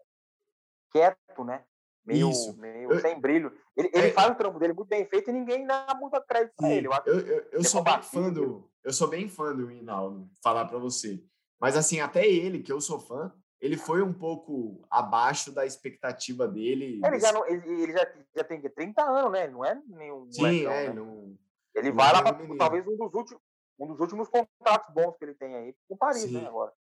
quieto, 0.91 1.45
né? 1.45 1.63
Meio, 2.03 2.31
Isso. 2.31 2.57
meio 2.57 2.91
Eu- 2.91 3.01
sem 3.01 3.21
brilho. 3.21 3.53
Ele, 3.77 3.91
ele 3.93 4.09
É- 4.09 4.13
faz 4.13 4.33
o 4.33 4.35
trampo 4.35 4.59
dele 4.59 4.73
muito 4.73 4.89
bem 4.89 5.05
feito 5.05 5.29
e 5.29 5.33
ninguém 5.35 5.67
dá 5.67 5.95
muito 6.01 6.19
crédito 6.23 6.55
pra 6.57 6.71
ele. 6.71 6.87
Eu 6.87 6.93
acho 6.95 7.09
eu, 7.09 7.21
eu, 7.21 7.49
eu 7.53 7.65
sou 7.65 7.83
bem 7.85 8.03
fã 8.03 8.33
do. 8.33 8.71
Eu 8.83 8.93
sou 8.95 9.09
bem 9.09 9.29
fã 9.29 9.55
do 9.55 9.71
Hinaldo, 9.71 10.31
falar 10.43 10.65
para 10.65 10.79
você. 10.79 11.23
Mas 11.61 11.77
assim, 11.77 12.01
até 12.01 12.27
ele, 12.27 12.63
que 12.63 12.73
eu 12.73 12.81
sou 12.81 12.99
fã, 12.99 13.31
ele 13.61 13.77
foi 13.77 14.01
um 14.03 14.15
pouco 14.15 14.83
abaixo 14.91 15.53
da 15.53 15.67
expectativa 15.67 16.49
dele. 16.49 16.99
Ele, 17.05 17.21
já, 17.21 17.31
não, 17.33 17.47
ele, 17.47 17.83
ele 17.83 17.93
já, 17.93 18.11
já 18.35 18.45
tem 18.45 18.63
que 18.63 18.71
30 18.71 19.03
anos, 19.03 19.31
né? 19.31 19.47
Não 19.49 19.63
é 19.63 19.75
nenhum 19.87 20.27
Sim, 20.31 20.41
molecão, 20.41 20.73
é, 20.73 20.87
né? 20.87 20.93
não. 20.95 21.39
Ele 21.75 21.91
não 21.91 21.97
vai 21.97 22.09
é 22.09 22.13
lá 22.13 22.23
nenhum 22.23 22.35
para 22.35 22.43
menino. 22.43 22.59
talvez 22.59 22.87
um 22.89 22.97
dos 22.97 23.15
últimos 23.15 23.43
um 23.81 23.87
dos 23.87 24.01
últimos 24.01 24.29
contratos 24.29 24.93
bons 24.95 25.17
que 25.17 25.25
ele 25.25 25.35
tem 25.35 25.55
aí 25.57 25.75
com 25.89 25.95
o 25.95 25.99
Paris, 25.99 26.23
Sim. 26.23 26.33
né? 26.33 26.47
Agora. 26.47 26.73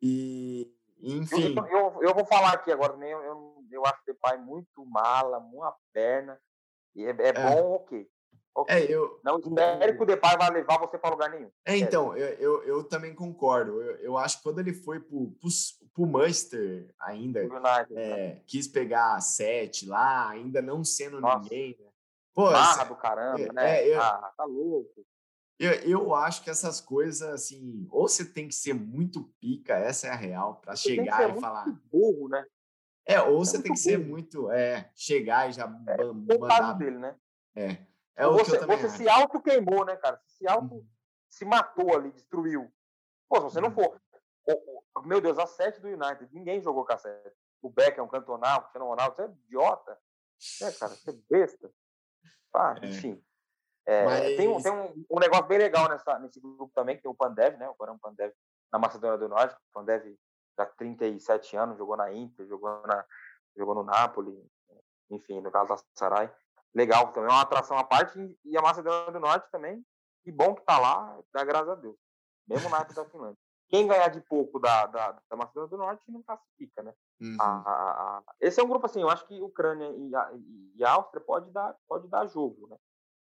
E, 0.00 0.70
enfim, 1.00 1.54
eu, 1.56 1.66
eu, 1.66 2.02
eu 2.02 2.14
vou 2.14 2.24
falar 2.26 2.52
aqui 2.52 2.70
agora 2.70 2.92
também. 2.92 3.10
Eu, 3.10 3.22
eu, 3.22 3.64
eu 3.70 3.86
acho 3.86 4.00
o 4.02 4.04
Depay 4.06 4.38
muito 4.38 4.84
mala, 4.84 5.38
uma 5.38 5.74
perna. 5.92 6.38
E 6.94 7.04
é, 7.06 7.10
é 7.10 7.32
bom, 7.32 7.74
ok. 7.74 8.06
Ok. 8.54 8.74
é, 8.76 8.82
eu. 8.92 9.18
Não 9.24 9.38
espere 9.38 9.96
que 9.96 10.02
o 10.02 10.06
Depay 10.06 10.36
vai 10.36 10.50
levar 10.50 10.78
você 10.78 10.98
para 10.98 11.08
lugar 11.10 11.30
nenhum. 11.30 11.50
É, 11.64 11.78
então, 11.78 12.14
eu, 12.14 12.28
eu, 12.34 12.62
eu 12.64 12.84
também 12.84 13.14
concordo. 13.14 13.80
Eu, 13.80 13.96
eu 13.96 14.18
acho 14.18 14.36
que 14.36 14.42
quando 14.42 14.58
ele 14.58 14.74
foi 14.74 15.00
pro, 15.00 15.32
pro 15.94 16.06
Manchester 16.06 16.92
ainda, 17.00 17.40
O 17.40 17.56
United, 17.56 17.94
né? 17.94 18.20
é, 18.20 18.42
quis 18.46 18.68
pegar 18.68 19.18
sete 19.20 19.86
lá, 19.86 20.28
ainda 20.28 20.60
não 20.60 20.84
sendo 20.84 21.18
Nossa. 21.18 21.38
ninguém, 21.44 21.76
né? 21.80 21.88
Pô, 22.34 22.50
esse- 22.52 22.84
do 22.84 22.96
caramba, 22.96 23.40
é, 23.42 23.52
né? 23.52 23.88
é, 23.90 23.96
Ah, 23.96 24.32
tá 24.36 24.44
louco. 24.44 25.02
Eu, 25.62 25.72
eu 25.88 26.14
acho 26.14 26.42
que 26.42 26.50
essas 26.50 26.80
coisas, 26.80 27.22
assim, 27.22 27.86
ou 27.90 28.08
você 28.08 28.24
tem 28.24 28.48
que 28.48 28.54
ser 28.54 28.74
muito 28.74 29.22
pica, 29.40 29.74
essa 29.74 30.08
é 30.08 30.10
a 30.10 30.16
real, 30.16 30.56
para 30.56 30.74
Você 30.74 30.88
que 30.88 30.94
chegar 30.96 31.36
e 31.36 31.40
falar. 31.40 31.66
burro, 31.92 32.28
né? 32.28 32.44
É, 33.06 33.20
ou 33.20 33.38
você 33.44 33.58
muito 33.58 33.62
tem 33.64 33.72
que 33.74 33.78
ser 33.78 33.98
burro. 33.98 34.10
muito. 34.10 34.50
É, 34.50 34.90
chegar 34.94 35.48
e 35.48 35.52
já 35.52 35.68
caso 35.68 36.38
mandar. 36.40 36.72
dele, 36.74 36.98
né? 36.98 37.16
É, 37.54 37.76
é 38.16 38.26
o 38.26 38.36
que 38.38 38.44
você 38.44 38.56
eu 38.56 38.60
também 38.60 38.76
você 38.76 38.86
acho. 38.86 38.96
se 38.96 39.08
auto-queimou, 39.08 39.84
né, 39.84 39.94
cara? 39.96 40.20
Você 40.26 40.36
se 40.38 40.48
auto 40.48 40.74
Uhum. 40.74 40.86
se 41.30 41.44
matou 41.44 41.94
ali, 41.94 42.10
destruiu. 42.10 42.68
Pô, 43.28 43.36
se 43.36 43.42
você 43.44 43.60
não 43.60 43.68
Uhum. 43.68 43.74
for. 43.74 44.00
meu 45.04 45.20
Deus, 45.20 45.38
a 45.38 45.46
7 45.46 45.80
do 45.80 45.86
United, 45.88 46.28
ninguém 46.32 46.60
jogou 46.60 46.84
com 46.84 46.92
a 46.92 46.98
7. 46.98 47.32
O 47.62 47.70
Beck 47.70 47.98
é 47.98 48.02
um 48.02 48.08
cantonal, 48.08 48.58
o 48.58 48.62
Cristiano 48.62 48.88
Ronaldo, 48.88 49.14
você 49.14 49.22
é 49.22 49.26
idiota. 49.46 49.98
É, 50.62 50.72
cara, 50.72 50.92
você 50.96 51.10
é 51.10 51.14
besta. 51.30 51.70
Ah, 52.52 52.74
É. 52.82 52.86
enfim. 52.88 53.22
É, 53.84 54.36
Tem, 54.36 54.48
um, 54.48 54.54
Mas- 54.54 54.62
tem 54.62 54.72
um, 54.72 55.04
um 55.10 55.18
negócio 55.18 55.46
bem 55.46 55.58
legal 55.58 55.88
nessa, 55.88 56.18
nesse 56.18 56.40
grupo 56.40 56.70
também, 56.74 56.96
que 56.96 57.02
tem 57.02 57.10
o 57.10 57.14
Pandev, 57.14 57.56
né? 57.56 57.68
O 57.68 57.74
Barão 57.74 57.98
Pandev 57.98 58.32
na 58.72 58.78
Macedônia 58.78 59.18
do 59.18 59.28
Norte. 59.28 59.54
O 59.54 59.72
Pandev 59.72 60.14
já 60.56 60.66
37 60.66 61.56
anos, 61.56 61.78
jogou 61.78 61.96
na 61.96 62.12
Inter, 62.12 62.46
jogou, 62.46 62.82
na, 62.86 63.04
jogou 63.56 63.74
no 63.74 63.82
Napoli, 63.82 64.38
enfim, 65.10 65.40
no 65.40 65.50
Galatasaray. 65.50 66.30
Legal 66.74 67.12
também, 67.12 67.28
é 67.30 67.32
uma 67.32 67.42
atração 67.42 67.76
à 67.76 67.84
parte. 67.84 68.18
e- 68.44 68.56
a 68.56 68.62
Macedônia 68.62 69.10
do 69.12 69.20
Norte 69.20 69.50
também, 69.50 69.84
que 70.22 70.30
bom 70.30 70.54
que 70.54 70.62
tá 70.62 70.78
lá, 70.78 71.18
dá 71.32 71.44
graças 71.44 71.68
a 71.70 71.74
Deus. 71.74 71.96
Mesmo 72.46 72.68
na 72.70 72.78
época 72.78 72.94
da 72.94 73.04
Finlândia. 73.10 73.38
quem 73.68 73.86
ganhar 73.88 74.08
de 74.08 74.20
pouco 74.20 74.58
da, 74.60 74.86
da, 74.86 75.12
da 75.30 75.36
Macedônia 75.36 75.68
do 75.70 75.78
Norte 75.78 76.10
não 76.10 76.22
classifica, 76.22 76.82
né? 76.82 76.92
Uhum. 77.20 77.36
A, 77.40 77.44
a, 77.46 78.18
a, 78.18 78.22
esse 78.38 78.60
é 78.60 78.62
um 78.64 78.68
grupo 78.68 78.84
assim, 78.84 79.00
eu 79.00 79.08
acho 79.08 79.26
que 79.26 79.40
Ucrânia 79.40 79.88
e 79.96 80.14
a, 80.14 80.30
e 80.76 80.84
Áustria 80.84 81.22
pode 81.24 81.50
dar, 81.50 81.74
pode 81.88 82.06
dar 82.08 82.26
jogo, 82.26 82.66
né? 82.68 82.76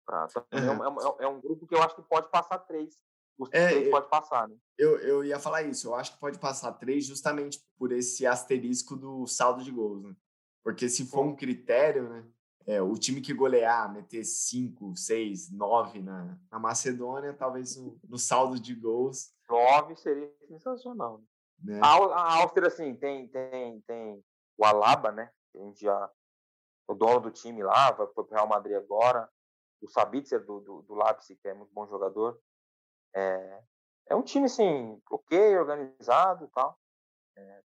Pra, 0.05 0.27
uhum. 0.53 0.83
é, 0.83 0.89
um, 0.89 1.21
é, 1.21 1.27
um, 1.27 1.39
grupo 1.39 1.67
que 1.67 1.75
eu 1.75 1.81
acho 1.81 1.95
que 1.95 2.01
pode 2.01 2.29
passar 2.29 2.59
três. 2.59 2.95
Os 3.37 3.49
é, 3.51 3.69
três 3.69 3.89
pode 3.89 4.09
passar, 4.09 4.47
né? 4.47 4.55
Eu, 4.77 4.97
eu 4.99 5.23
ia 5.23 5.39
falar 5.39 5.63
isso, 5.63 5.87
eu 5.87 5.95
acho 5.95 6.13
que 6.13 6.19
pode 6.19 6.39
passar 6.39 6.73
três 6.73 7.05
justamente 7.05 7.59
por 7.77 7.91
esse 7.91 8.25
asterisco 8.25 8.95
do 8.95 9.25
saldo 9.27 9.63
de 9.63 9.71
gols, 9.71 10.03
né? 10.03 10.15
Porque 10.63 10.89
se 10.89 11.05
for 11.05 11.23
um 11.23 11.35
critério, 11.35 12.09
né? 12.09 12.25
É, 12.67 12.79
o 12.81 12.93
time 12.93 13.21
que 13.21 13.33
golear, 13.33 13.91
meter 13.91 14.23
5, 14.23 14.95
6, 14.95 15.51
9 15.51 15.99
na, 15.99 16.37
na 16.51 16.59
Macedônia, 16.59 17.33
talvez 17.33 17.75
no, 17.75 17.99
no 18.07 18.19
saldo 18.19 18.59
de 18.59 18.75
gols. 18.75 19.33
9 19.49 19.95
seria 19.95 20.31
sensacional. 20.47 21.23
Né? 21.63 21.79
A, 21.81 21.87
a, 21.87 22.33
Áustria, 22.41 22.67
assim, 22.67 22.93
tem, 22.95 23.27
tem, 23.27 23.81
tem 23.81 24.23
o 24.57 24.65
Alaba, 24.65 25.11
né? 25.11 25.31
A 25.55 25.57
gente 25.59 25.81
já. 25.81 26.09
O 26.87 26.93
dono 26.93 27.21
do 27.21 27.31
time 27.31 27.63
lá, 27.63 27.95
foi 27.95 28.07
pro 28.07 28.27
Real 28.29 28.47
Madrid 28.47 28.75
agora. 28.75 29.29
O 29.81 29.87
Sabitzer 29.87 30.45
do, 30.45 30.59
do, 30.59 30.81
do 30.83 30.95
Leipzig, 30.95 31.39
que 31.41 31.47
é 31.47 31.53
muito 31.53 31.73
bom 31.73 31.87
jogador. 31.87 32.39
É, 33.15 33.63
é 34.07 34.15
um 34.15 34.21
time, 34.21 34.45
assim, 34.45 35.01
ok, 35.09 35.57
organizado 35.57 36.45
e 36.45 36.47
tal. 36.49 36.79
É, 37.35 37.63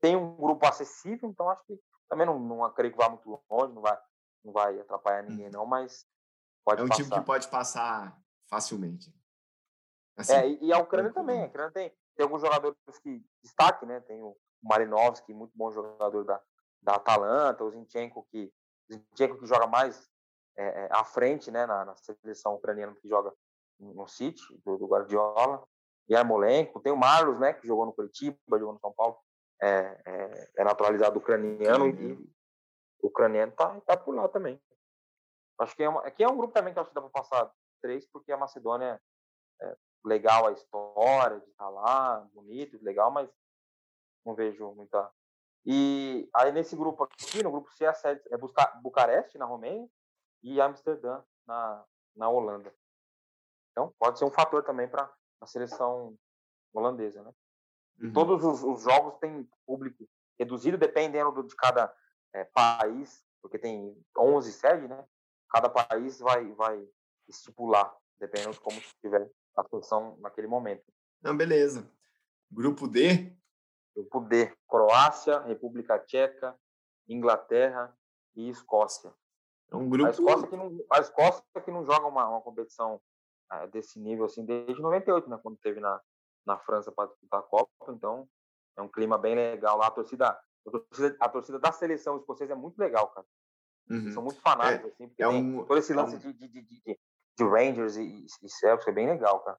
tem 0.00 0.16
um 0.16 0.36
grupo 0.36 0.66
acessível, 0.66 1.28
então 1.28 1.48
acho 1.50 1.64
que 1.64 1.78
também 2.08 2.26
não, 2.26 2.38
não 2.38 2.72
creio 2.72 2.92
que 2.92 2.98
vá 2.98 3.08
muito 3.08 3.42
longe, 3.50 3.74
não 3.74 3.82
vai, 3.82 3.98
não 4.44 4.52
vai 4.52 4.80
atrapalhar 4.80 5.22
ninguém, 5.22 5.46
uhum. 5.46 5.52
não, 5.52 5.66
mas 5.66 6.06
pode 6.64 6.80
É 6.80 6.84
um 6.84 6.88
passar. 6.88 7.02
time 7.02 7.14
que 7.14 7.26
pode 7.26 7.48
passar 7.48 8.20
facilmente. 8.48 9.12
Assim, 10.16 10.32
é, 10.32 10.48
e, 10.48 10.72
a 10.72 10.78
Ucrânia 10.78 11.12
também. 11.12 11.44
A 11.44 11.46
Ucrânia 11.46 11.72
tem, 11.72 11.90
tem 12.16 12.24
alguns 12.24 12.40
jogadores 12.40 12.76
que 13.02 13.24
destaque, 13.42 13.86
né? 13.86 14.00
Tem 14.00 14.20
o 14.20 14.36
Marinovski, 14.62 15.32
muito 15.32 15.56
bom 15.56 15.70
jogador 15.70 16.24
da, 16.24 16.42
da 16.82 16.96
Atalanta, 16.96 17.64
o 17.64 17.70
Zinchenko, 17.70 18.26
que, 18.30 18.52
Zinchenko 18.90 19.38
que 19.38 19.46
joga 19.46 19.66
mais 19.66 20.10
é, 20.58 20.66
é, 20.66 20.88
à 20.90 21.04
frente, 21.04 21.50
né? 21.50 21.64
Na, 21.66 21.84
na, 21.84 21.94
seleção 21.96 22.54
ucraniana 22.54 22.94
que 22.94 23.08
joga 23.08 23.32
no 23.78 24.06
City, 24.08 24.42
do, 24.64 24.76
do 24.76 24.86
Guardiola. 24.86 25.64
E 26.08 26.16
Armolenko, 26.16 26.80
tem 26.80 26.92
o 26.92 26.96
Marlos, 26.96 27.38
né? 27.38 27.52
Que 27.52 27.66
jogou 27.66 27.86
no 27.86 27.92
Curitiba, 27.92 28.36
jogou 28.50 28.72
no 28.72 28.80
São 28.80 28.92
Paulo 28.92 29.18
é, 29.60 30.00
é, 30.06 30.50
é 30.58 30.64
naturalizado 30.64 31.18
ucraniano 31.18 31.88
e 31.88 32.12
o 33.02 33.08
ucraniano 33.08 33.52
tá, 33.52 33.80
tá 33.80 33.96
por 33.96 34.14
lá 34.14 34.28
também. 34.28 34.60
Acho 35.58 35.74
que 35.74 35.82
é 35.82 35.88
uma, 35.88 36.02
aqui 36.02 36.22
é 36.22 36.28
um 36.28 36.36
grupo 36.36 36.54
também 36.54 36.72
que 36.72 36.78
acho 36.78 36.88
que 36.88 36.94
dá 36.94 37.00
para 37.00 37.10
passar 37.10 37.52
três, 37.82 38.06
porque 38.06 38.32
a 38.32 38.36
Macedônia 38.36 39.00
é 39.60 39.76
legal 40.04 40.46
a 40.46 40.52
história 40.52 41.40
de 41.40 41.50
estar 41.50 41.64
tá 41.64 41.70
lá, 41.70 42.20
bonito, 42.32 42.78
legal, 42.82 43.10
mas 43.10 43.28
não 44.24 44.34
vejo 44.34 44.72
muita. 44.72 45.10
E 45.66 46.28
aí 46.34 46.52
nesse 46.52 46.76
grupo 46.76 47.04
aqui, 47.04 47.42
no 47.42 47.50
grupo 47.50 47.70
C, 47.72 47.84
é 47.84 48.36
Bucareste, 48.80 49.38
na 49.38 49.44
Romênia, 49.44 49.88
e 50.42 50.60
Amsterdã, 50.60 51.22
na, 51.46 51.84
na 52.16 52.28
Holanda. 52.28 52.72
Então, 53.72 53.94
pode 53.98 54.18
ser 54.18 54.24
um 54.24 54.30
fator 54.30 54.62
também 54.64 54.88
para 54.88 55.12
a 55.40 55.46
seleção 55.46 56.16
holandesa, 56.72 57.22
né? 57.22 57.32
Uhum. 58.00 58.12
Todos 58.12 58.44
os, 58.44 58.62
os, 58.62 58.82
jogos 58.82 59.18
têm 59.18 59.48
público 59.66 60.08
reduzido, 60.38 60.78
dependendo 60.78 61.32
do, 61.32 61.42
de 61.42 61.54
cada 61.56 61.92
é, 62.32 62.44
país, 62.44 63.24
porque 63.42 63.58
tem 63.58 63.96
11 64.16 64.52
sedes, 64.52 64.88
né? 64.88 65.04
Cada 65.50 65.68
país 65.68 66.18
vai, 66.20 66.52
vai 66.52 66.88
estipular, 67.28 67.96
dependendo 68.20 68.52
de 68.52 68.60
como 68.60 68.78
estiver 68.78 69.30
a 69.56 69.62
situação 69.64 70.16
naquele 70.20 70.46
momento. 70.46 70.84
Não, 71.22 71.36
beleza. 71.36 71.90
Grupo 72.50 72.86
D? 72.86 73.36
Grupo 73.94 74.20
D. 74.20 74.54
Croácia, 74.68 75.40
República 75.40 75.98
Tcheca, 75.98 76.58
Inglaterra 77.08 77.96
e 78.36 78.48
Escócia. 78.48 79.12
É 79.70 79.76
um 79.76 79.88
grupo... 79.88 80.06
A 80.06 80.10
Escócia 80.10 80.48
que 80.48 80.56
não, 80.56 80.78
a 80.90 80.98
Escócia 81.00 81.42
que 81.64 81.70
não 81.70 81.84
joga 81.84 82.06
uma, 82.06 82.28
uma 82.28 82.40
competição 82.40 83.00
é, 83.52 83.66
desse 83.68 83.98
nível 83.98 84.24
assim 84.24 84.44
desde 84.44 84.80
98, 84.80 85.28
né? 85.28 85.38
Quando 85.42 85.56
teve 85.58 85.80
na, 85.80 86.00
na 86.46 86.58
França 86.58 86.92
para 86.92 87.08
disputar 87.08 87.40
a 87.40 87.42
Copa, 87.42 87.70
então 87.88 88.28
é 88.76 88.82
um 88.82 88.88
clima 88.88 89.18
bem 89.18 89.34
legal 89.34 89.76
lá. 89.76 89.88
A 89.88 89.90
torcida, 89.90 90.28
a 90.66 90.70
torcida, 90.70 91.16
a 91.20 91.28
torcida 91.28 91.58
da 91.58 91.72
seleção 91.72 92.16
escocesa 92.16 92.52
é 92.52 92.56
muito 92.56 92.78
legal, 92.78 93.08
cara. 93.08 93.26
Uhum. 93.90 94.12
São 94.12 94.22
muito 94.22 94.40
fanáticos, 94.40 94.90
é, 94.90 94.92
assim, 94.92 95.08
porque 95.08 95.22
é 95.22 95.28
um, 95.28 95.64
todo 95.64 95.78
esse 95.78 95.94
lance 95.94 96.14
é 96.14 96.18
um... 96.18 96.20
de, 96.20 96.32
de, 96.32 96.48
de, 96.48 96.82
de, 97.38 97.44
Rangers 97.44 97.96
e, 97.96 98.26
e 98.42 98.48
Celtics 98.48 98.88
é 98.88 98.92
bem 98.92 99.06
legal, 99.06 99.40
cara. 99.40 99.58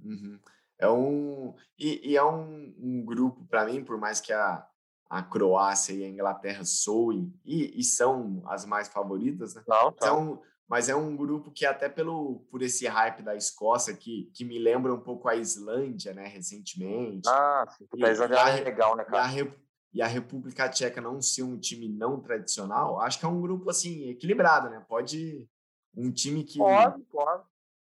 Uhum. 0.00 0.40
É 0.78 0.88
um 0.88 1.54
e, 1.78 2.10
e 2.10 2.16
é 2.16 2.24
um, 2.24 2.74
um 2.78 3.04
grupo 3.04 3.46
para 3.46 3.64
mim, 3.64 3.84
por 3.84 3.96
mais 3.96 4.20
que 4.20 4.32
a, 4.32 4.68
a 5.08 5.22
Croácia 5.22 5.92
e 5.92 6.04
a 6.04 6.08
Inglaterra 6.08 6.64
soem 6.64 7.32
e, 7.44 7.78
e 7.78 7.84
são 7.84 8.42
as 8.46 8.64
mais 8.64 8.88
favoritas, 8.88 9.54
né? 9.54 9.62
Não, 9.66 9.94
São, 10.00 10.42
mas 10.68 10.88
é 10.88 10.96
um 10.96 11.16
grupo 11.16 11.50
que 11.50 11.66
até 11.66 11.88
pelo 11.88 12.40
por 12.50 12.62
esse 12.62 12.86
hype 12.86 13.22
da 13.22 13.36
Escócia 13.36 13.94
que, 13.94 14.30
que 14.34 14.44
me 14.44 14.58
lembra 14.58 14.94
um 14.94 15.00
pouco 15.00 15.28
a 15.28 15.36
Islândia, 15.36 16.14
né, 16.14 16.26
recentemente. 16.26 17.28
Ah, 17.28 17.66
sim, 17.76 17.86
e, 17.94 18.04
a 18.04 18.10
Islândia 18.10 18.36
é 18.36 18.64
legal, 18.64 18.96
né, 18.96 19.04
cara? 19.04 19.32
E 19.32 19.40
a, 19.40 19.54
e 19.94 20.02
a 20.02 20.06
República 20.06 20.68
Tcheca 20.68 21.00
não 21.00 21.20
ser 21.22 21.42
um 21.42 21.58
time 21.58 21.88
não 21.88 22.20
tradicional, 22.20 23.00
acho 23.00 23.18
que 23.18 23.24
é 23.24 23.28
um 23.28 23.40
grupo 23.40 23.70
assim 23.70 24.08
equilibrado, 24.08 24.68
né? 24.68 24.84
Pode 24.88 25.48
um 25.96 26.10
time 26.10 26.42
que 26.42 26.58
pode, 26.58 27.02
pode. 27.04 27.44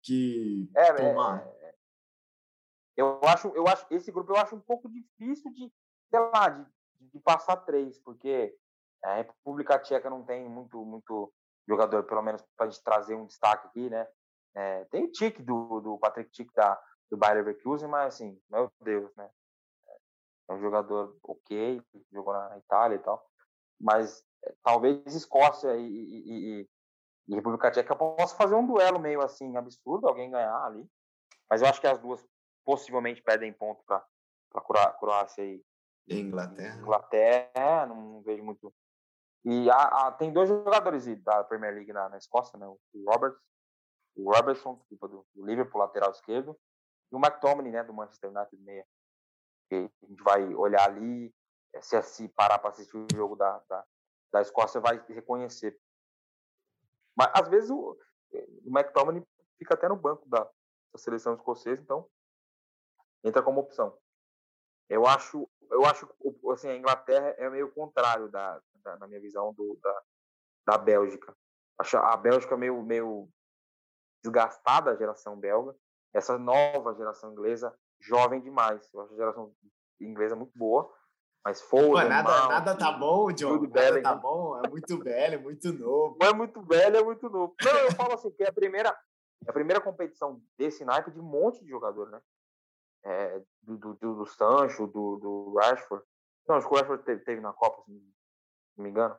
que 0.02 0.68
é, 0.74 0.92
toma... 0.92 1.40
é, 1.62 1.74
eu 2.96 3.20
acho, 3.22 3.48
eu 3.48 3.66
acho 3.68 3.86
esse 3.90 4.10
grupo 4.10 4.32
eu 4.32 4.36
acho 4.36 4.56
um 4.56 4.60
pouco 4.60 4.88
difícil 4.88 5.52
de, 5.52 5.72
sei 6.10 6.20
lá, 6.20 6.48
de, 6.48 6.66
de 7.12 7.20
passar 7.20 7.56
três, 7.56 7.98
porque 8.00 8.56
a 9.04 9.16
República 9.16 9.78
Tcheca 9.78 10.08
não 10.08 10.24
tem 10.24 10.48
muito 10.48 10.84
muito 10.84 11.32
jogador, 11.68 12.04
pelo 12.04 12.22
menos 12.22 12.42
para 12.56 12.66
a 12.66 12.68
gente 12.68 12.82
trazer 12.82 13.14
um 13.14 13.26
destaque 13.26 13.66
aqui, 13.66 13.90
né? 13.90 14.06
É, 14.54 14.84
tem 14.86 15.04
o 15.04 15.10
Tic 15.10 15.40
do, 15.40 15.80
do 15.80 15.98
Patrick 15.98 16.30
Tic 16.30 16.52
da, 16.52 16.80
do 17.10 17.16
Bayer 17.16 17.36
Leverkusen, 17.36 17.88
mas 17.88 18.14
assim, 18.14 18.40
meu 18.50 18.70
Deus, 18.80 19.14
né? 19.16 19.30
É 20.48 20.52
um 20.52 20.60
jogador 20.60 21.16
ok, 21.22 21.80
jogou 22.12 22.34
na 22.34 22.58
Itália 22.58 22.96
e 22.96 22.98
tal, 22.98 23.24
mas 23.80 24.24
é, 24.44 24.54
talvez 24.62 25.14
Escócia 25.14 25.76
e, 25.76 25.86
e, 25.86 26.60
e, 26.60 26.68
e 27.28 27.34
República 27.34 27.70
Tcheca 27.70 27.94
possam 27.94 28.36
fazer 28.36 28.54
um 28.54 28.66
duelo 28.66 28.98
meio 28.98 29.22
assim 29.22 29.56
absurdo, 29.56 30.08
alguém 30.08 30.30
ganhar 30.30 30.64
ali, 30.64 30.86
mas 31.48 31.62
eu 31.62 31.68
acho 31.68 31.80
que 31.80 31.86
as 31.86 31.98
duas 31.98 32.24
possivelmente 32.64 33.22
perdem 33.22 33.52
ponto 33.52 33.82
para 33.84 34.04
para 34.52 34.92
Croácia 34.92 35.42
e 35.42 35.64
Inglaterra. 36.08 36.80
Inglaterra, 36.80 37.86
não 37.86 38.22
vejo 38.22 38.42
muito 38.42 38.72
e 39.44 39.68
a, 39.70 40.12
tem 40.12 40.32
dois 40.32 40.48
jogadores 40.48 41.04
da 41.22 41.42
Premier 41.42 41.74
League 41.74 41.92
na, 41.92 42.08
na 42.08 42.16
Escócia, 42.16 42.56
né? 42.58 42.66
O 42.66 42.78
Roberts, 43.10 43.40
o 44.14 44.32
Robertson, 44.32 44.80
do, 44.90 45.26
do 45.34 45.44
Liverpool, 45.44 45.80
lateral 45.80 46.12
esquerdo, 46.12 46.56
e 47.10 47.16
o 47.16 47.18
McTominay, 47.18 47.72
né? 47.72 47.82
Do 47.82 47.92
Manchester 47.92 48.30
United 48.30 48.62
meia. 48.62 48.86
A 49.72 50.06
gente 50.06 50.22
vai 50.22 50.54
olhar 50.54 50.88
ali, 50.88 51.34
eh, 51.74 51.80
se, 51.80 52.00
se 52.02 52.28
parar 52.28 52.58
para 52.58 52.70
assistir 52.70 52.96
o 52.96 53.06
jogo 53.12 53.34
da, 53.34 53.58
da, 53.68 53.84
da 54.32 54.42
Escócia, 54.42 54.80
vai 54.80 55.02
reconhecer. 55.08 55.76
Mas 57.16 57.30
às 57.34 57.48
vezes 57.48 57.70
o, 57.70 57.98
o 58.32 58.68
McTominay 58.68 59.26
fica 59.58 59.74
até 59.74 59.88
no 59.88 59.96
banco 59.96 60.28
da, 60.28 60.44
da 60.44 60.98
seleção 60.98 61.34
escocesa, 61.34 61.82
então 61.82 62.08
entra 63.24 63.42
como 63.42 63.60
opção. 63.60 63.98
Eu 64.88 65.06
acho, 65.06 65.48
eu 65.72 65.84
acho 65.86 66.08
assim, 66.52 66.68
a 66.68 66.76
Inglaterra 66.76 67.34
é 67.38 67.48
meio 67.48 67.70
contrário 67.72 68.28
da, 68.28 68.60
da 68.84 68.96
na 68.98 69.06
minha 69.06 69.20
visão 69.20 69.52
do, 69.54 69.78
da, 69.82 70.02
da 70.66 70.78
Bélgica. 70.78 71.34
Acho 71.78 71.96
a 71.96 72.16
Bélgica 72.16 72.56
meio, 72.56 72.82
meio 72.82 73.28
desgastada, 74.22 74.90
a 74.90 74.96
geração 74.96 75.36
belga. 75.36 75.74
Essa 76.14 76.38
nova 76.38 76.94
geração 76.94 77.32
inglesa, 77.32 77.74
jovem 78.00 78.40
demais. 78.40 78.88
Eu 78.92 79.00
acho 79.00 79.14
a 79.14 79.16
geração 79.16 79.54
inglesa 80.00 80.36
muito 80.36 80.52
boa. 80.56 80.92
Mas 81.44 81.60
Foden, 81.60 82.08
nada, 82.08 82.30
Mount, 82.30 82.48
nada 82.50 82.76
tá 82.76 82.92
bom, 82.92 83.32
John. 83.32 83.54
Nada 83.54 83.66
Bellingham. 83.68 84.02
tá 84.02 84.14
bom. 84.14 84.60
É 84.64 84.68
muito 84.68 84.98
velho, 85.02 85.34
é 85.34 85.38
muito 85.38 85.72
novo. 85.72 86.16
Não 86.20 86.28
é 86.28 86.32
muito 86.32 86.62
velho, 86.62 86.96
é 86.96 87.02
muito 87.02 87.28
novo. 87.28 87.54
Não, 87.60 87.78
eu 87.78 87.92
falo 87.92 88.14
assim, 88.14 88.30
que 88.30 88.44
é 88.44 88.48
a 88.48 88.52
primeira, 88.52 88.90
é 89.44 89.50
a 89.50 89.52
primeira 89.52 89.80
competição 89.80 90.40
desse 90.56 90.84
naipe 90.84 91.10
de 91.10 91.18
um 91.18 91.24
monte 91.24 91.64
de 91.64 91.70
jogador, 91.70 92.10
né? 92.10 92.20
É, 93.04 93.42
do, 93.62 93.76
do, 93.76 93.94
do, 93.94 94.26
Sancho, 94.26 94.86
do, 94.86 95.16
do 95.16 95.54
Rashford. 95.58 96.04
Não, 96.46 96.56
acho 96.56 96.68
que 96.68 96.74
o 96.74 96.76
Rashford 96.76 97.04
teve, 97.04 97.24
teve 97.24 97.40
na 97.40 97.52
Copa, 97.52 97.82
se 97.84 97.90
não 98.76 98.84
me 98.84 98.90
engano. 98.90 99.16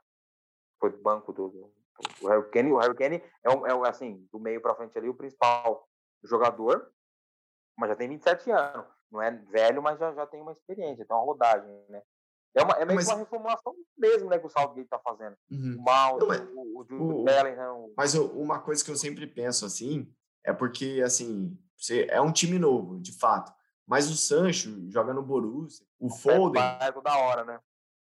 Foi 0.79 0.89
do 0.89 1.01
banco 1.01 1.31
do, 1.33 1.49
do, 1.49 1.73
do 2.21 2.27
Harry 2.27 2.49
Kane. 2.49 2.71
O 2.71 2.77
Harry 2.77 2.95
Kane 2.95 3.23
é, 3.43 3.49
um, 3.49 3.65
é, 3.85 3.89
assim, 3.89 4.27
do 4.31 4.39
meio 4.39 4.61
para 4.61 4.75
frente 4.75 4.97
ali, 4.97 5.09
o 5.09 5.13
principal 5.13 5.87
jogador, 6.23 6.91
mas 7.77 7.89
já 7.89 7.95
tem 7.95 8.09
27 8.09 8.51
anos. 8.51 8.87
Não 9.11 9.21
é 9.21 9.31
velho, 9.31 9.81
mas 9.81 9.99
já, 9.99 10.13
já 10.13 10.25
tem 10.25 10.41
uma 10.41 10.53
experiência, 10.53 11.05
tem 11.05 11.15
uma 11.15 11.25
rodagem, 11.25 11.69
né? 11.89 12.01
É, 12.55 12.63
uma, 12.63 12.73
é 12.73 12.85
meio 12.85 12.97
mas... 12.97 13.07
uma 13.07 13.17
reformulação 13.17 13.73
mesmo, 13.97 14.29
né, 14.29 14.37
que 14.37 14.45
o 14.45 14.49
Southgate 14.49 14.87
tá 14.87 14.99
fazendo. 14.99 15.35
Uhum. 15.49 15.77
O 15.79 15.83
Mal, 15.83 16.17
o, 16.17 16.79
o, 16.79 16.85
o, 16.89 17.21
o 17.21 17.23
Bellingham. 17.23 17.91
Mas 17.97 18.13
uma 18.13 18.59
coisa 18.59 18.83
que 18.83 18.91
eu 18.91 18.95
sempre 18.95 19.25
penso, 19.25 19.65
assim, 19.65 20.11
é 20.43 20.53
porque, 20.53 21.01
assim, 21.03 21.57
você 21.77 22.07
é 22.09 22.21
um 22.21 22.31
time 22.31 22.59
novo, 22.59 22.99
de 22.99 23.17
fato. 23.17 23.51
Mas 23.85 24.09
o 24.09 24.15
Sancho 24.15 24.89
joga 24.89 25.13
no 25.13 25.21
Borussia. 25.21 25.85
O 25.99 26.09
Foden. 26.09 26.61
Pega 26.79 26.99
o 26.99 27.01
da 27.01 27.17
hora, 27.17 27.43
né? 27.43 27.59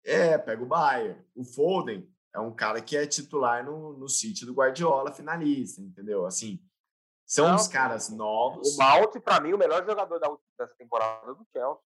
É, 0.04 0.36
pega 0.38 0.62
o 0.62 0.66
Bayern. 0.66 1.20
O 1.34 1.44
Foden 1.44 2.08
é 2.34 2.40
um 2.40 2.52
cara 2.52 2.80
que 2.80 2.96
é 2.96 3.06
titular 3.06 3.64
no, 3.64 3.92
no 3.96 4.08
City 4.08 4.44
do 4.44 4.52
Guardiola, 4.54 5.12
finalista, 5.12 5.80
entendeu? 5.80 6.26
Assim, 6.26 6.60
são 7.26 7.54
os 7.54 7.68
caras 7.68 8.08
novos. 8.08 8.74
O 8.74 8.78
Malt, 8.78 9.16
para 9.20 9.40
mim, 9.40 9.52
o 9.52 9.58
melhor 9.58 9.84
jogador 9.84 10.18
da, 10.18 10.34
dessa 10.58 10.74
temporada 10.76 11.34
do 11.34 11.46
Chelsea. 11.52 11.78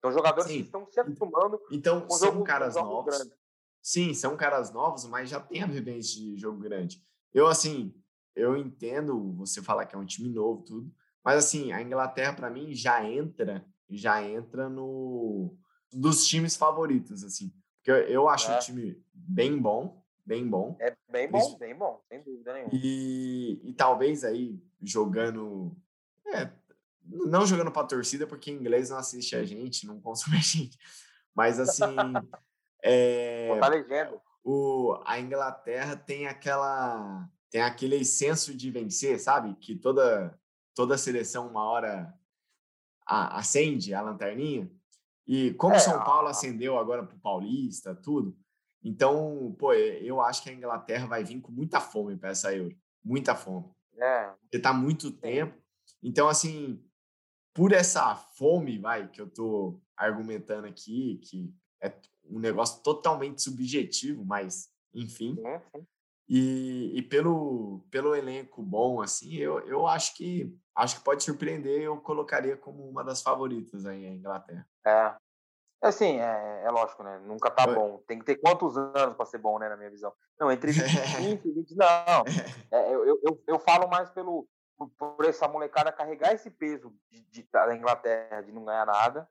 São 0.00 0.12
jogadores 0.12 0.50
Sim. 0.50 0.58
que 0.58 0.64
estão 0.64 0.86
se 0.90 0.98
acostumando 1.00 1.60
Então, 1.70 2.00
com 2.00 2.10
são 2.10 2.32
jogo, 2.32 2.44
caras 2.44 2.74
jogo 2.74 2.88
novos. 2.88 3.16
grande. 3.16 3.34
Sim, 3.80 4.14
são 4.14 4.36
caras 4.36 4.72
novos, 4.72 5.04
mas 5.06 5.30
já 5.30 5.40
tem 5.40 5.62
a 5.62 5.66
vivência 5.66 6.20
de 6.20 6.36
jogo 6.36 6.58
grande. 6.58 7.02
Eu, 7.32 7.46
assim, 7.46 7.94
eu 8.34 8.56
entendo 8.56 9.32
você 9.34 9.62
falar 9.62 9.86
que 9.86 9.94
é 9.94 9.98
um 9.98 10.04
time 10.04 10.28
novo, 10.28 10.62
tudo, 10.62 10.92
mas, 11.24 11.36
assim, 11.44 11.72
a 11.72 11.80
Inglaterra, 11.82 12.32
para 12.32 12.50
mim, 12.50 12.74
já 12.74 13.04
entra, 13.04 13.64
já 13.88 14.22
entra 14.22 14.68
no 14.68 15.56
dos 15.92 16.26
times 16.26 16.56
favoritos, 16.56 17.22
assim. 17.24 17.52
Porque 17.76 17.90
eu, 17.90 17.96
eu 18.08 18.28
acho 18.28 18.50
É. 18.50 18.56
um 18.56 18.58
time 18.60 19.02
bem 19.12 19.58
bom, 19.58 20.02
bem 20.24 20.48
bom. 20.48 20.76
É 20.80 20.96
bem 21.10 21.24
Eles- 21.24 21.30
bom, 21.32 21.58
bem 21.58 21.74
bom, 21.76 22.00
sem 22.08 22.22
dúvida 22.22 22.54
nenhuma. 22.54 22.70
E, 22.72 23.60
e 23.64 23.72
talvez 23.74 24.24
aí 24.24 24.58
jogando. 24.80 25.76
É, 26.26 26.50
não 27.04 27.44
jogando 27.44 27.70
pra 27.72 27.84
torcida, 27.84 28.26
porque 28.26 28.50
inglês 28.50 28.88
não 28.90 28.96
assiste 28.96 29.36
a 29.36 29.44
gente, 29.44 29.86
não 29.86 30.00
consome 30.00 30.36
a 30.36 30.40
gente. 30.40 30.78
Mas 31.34 31.58
assim. 31.60 31.84
é, 32.82 33.48
Botar 33.48 33.68
legenda. 33.68 34.20
o, 34.44 34.98
a 35.04 35.18
Inglaterra 35.20 35.96
tem 35.96 36.26
aquela. 36.26 37.28
Tem 37.50 37.60
aquele 37.60 38.02
senso 38.04 38.54
de 38.56 38.70
vencer, 38.70 39.20
sabe? 39.20 39.54
Que 39.56 39.76
toda, 39.76 40.38
toda 40.74 40.98
seleção, 40.98 41.48
uma 41.48 41.64
hora, 41.64 42.12
a- 43.06 43.38
acende 43.38 43.94
a 43.94 44.00
lanterninha. 44.02 44.70
E 45.26 45.54
como 45.54 45.74
É, 45.74 45.78
São 45.78 46.02
Paulo 46.04 46.28
a- 46.28 46.30
acendeu 46.30 46.78
agora 46.78 47.04
pro 47.04 47.18
Paulista, 47.18 47.94
tudo. 47.94 48.36
Então, 48.82 49.54
pô, 49.58 49.72
eu 49.72 50.20
acho 50.20 50.42
que 50.42 50.50
a 50.50 50.52
Inglaterra 50.52 51.06
vai 51.06 51.22
vir 51.22 51.40
com 51.40 51.52
muita 51.52 51.80
fome 51.80 52.16
para 52.16 52.30
essa 52.30 52.54
Euro. 52.54 52.76
Muita 53.04 53.34
fome 53.34 53.70
É, 53.96 54.30
porque 54.40 54.58
tá 54.58 54.72
muito 54.72 55.10
tempo. 55.12 55.56
Então, 56.02 56.28
assim, 56.28 56.82
por 57.54 57.72
essa 57.72 58.16
fome, 58.16 58.78
vai, 58.78 59.08
que 59.08 59.20
eu 59.20 59.28
tô 59.30 59.80
argumentando 59.96 60.66
aqui, 60.66 61.18
que 61.18 61.54
é 61.80 61.94
um 62.24 62.38
negócio 62.40 62.82
totalmente 62.82 63.40
subjetivo, 63.42 64.24
mas 64.24 64.72
enfim, 64.94 65.36
sim. 65.36 65.86
E, 66.28 66.92
e 66.98 67.02
pelo, 67.02 67.84
pelo 67.90 68.14
elenco 68.14 68.62
bom, 68.62 69.00
assim, 69.02 69.36
eu, 69.36 69.60
eu 69.60 69.86
acho 69.86 70.16
que 70.16 70.56
acho 70.74 70.96
que 70.96 71.04
pode 71.04 71.22
surpreender, 71.22 71.82
eu 71.82 72.00
colocaria 72.00 72.56
como 72.56 72.88
uma 72.88 73.04
das 73.04 73.22
favoritas 73.22 73.84
aí 73.84 74.06
a 74.06 74.10
Inglaterra. 74.10 74.66
É. 74.86 75.14
Assim, 75.82 76.20
é, 76.20 76.62
é 76.64 76.70
lógico, 76.70 77.02
né? 77.02 77.18
Nunca 77.26 77.50
tá 77.50 77.66
bom. 77.66 77.98
Tem 78.06 78.18
que 78.18 78.24
ter 78.24 78.36
quantos 78.36 78.78
anos 78.78 79.16
para 79.16 79.26
ser 79.26 79.38
bom, 79.38 79.58
né, 79.58 79.68
na 79.68 79.76
minha 79.76 79.90
visão? 79.90 80.12
Não, 80.38 80.50
entre 80.50 80.70
25 80.72 81.48
e 81.48 81.52
20, 81.52 81.76
não. 81.76 82.24
É, 82.72 82.94
eu, 82.94 83.04
eu, 83.04 83.44
eu 83.46 83.58
falo 83.58 83.86
mais 83.88 84.08
pelo, 84.08 84.48
por, 84.78 84.88
por 85.16 85.24
essa 85.26 85.46
molecada 85.46 85.92
carregar 85.92 86.32
esse 86.32 86.50
peso 86.50 86.94
de, 87.10 87.20
de- 87.24 87.48
da 87.52 87.74
Inglaterra 87.76 88.40
de 88.40 88.50
não 88.50 88.64
ganhar 88.64 88.86
nada 88.86 89.28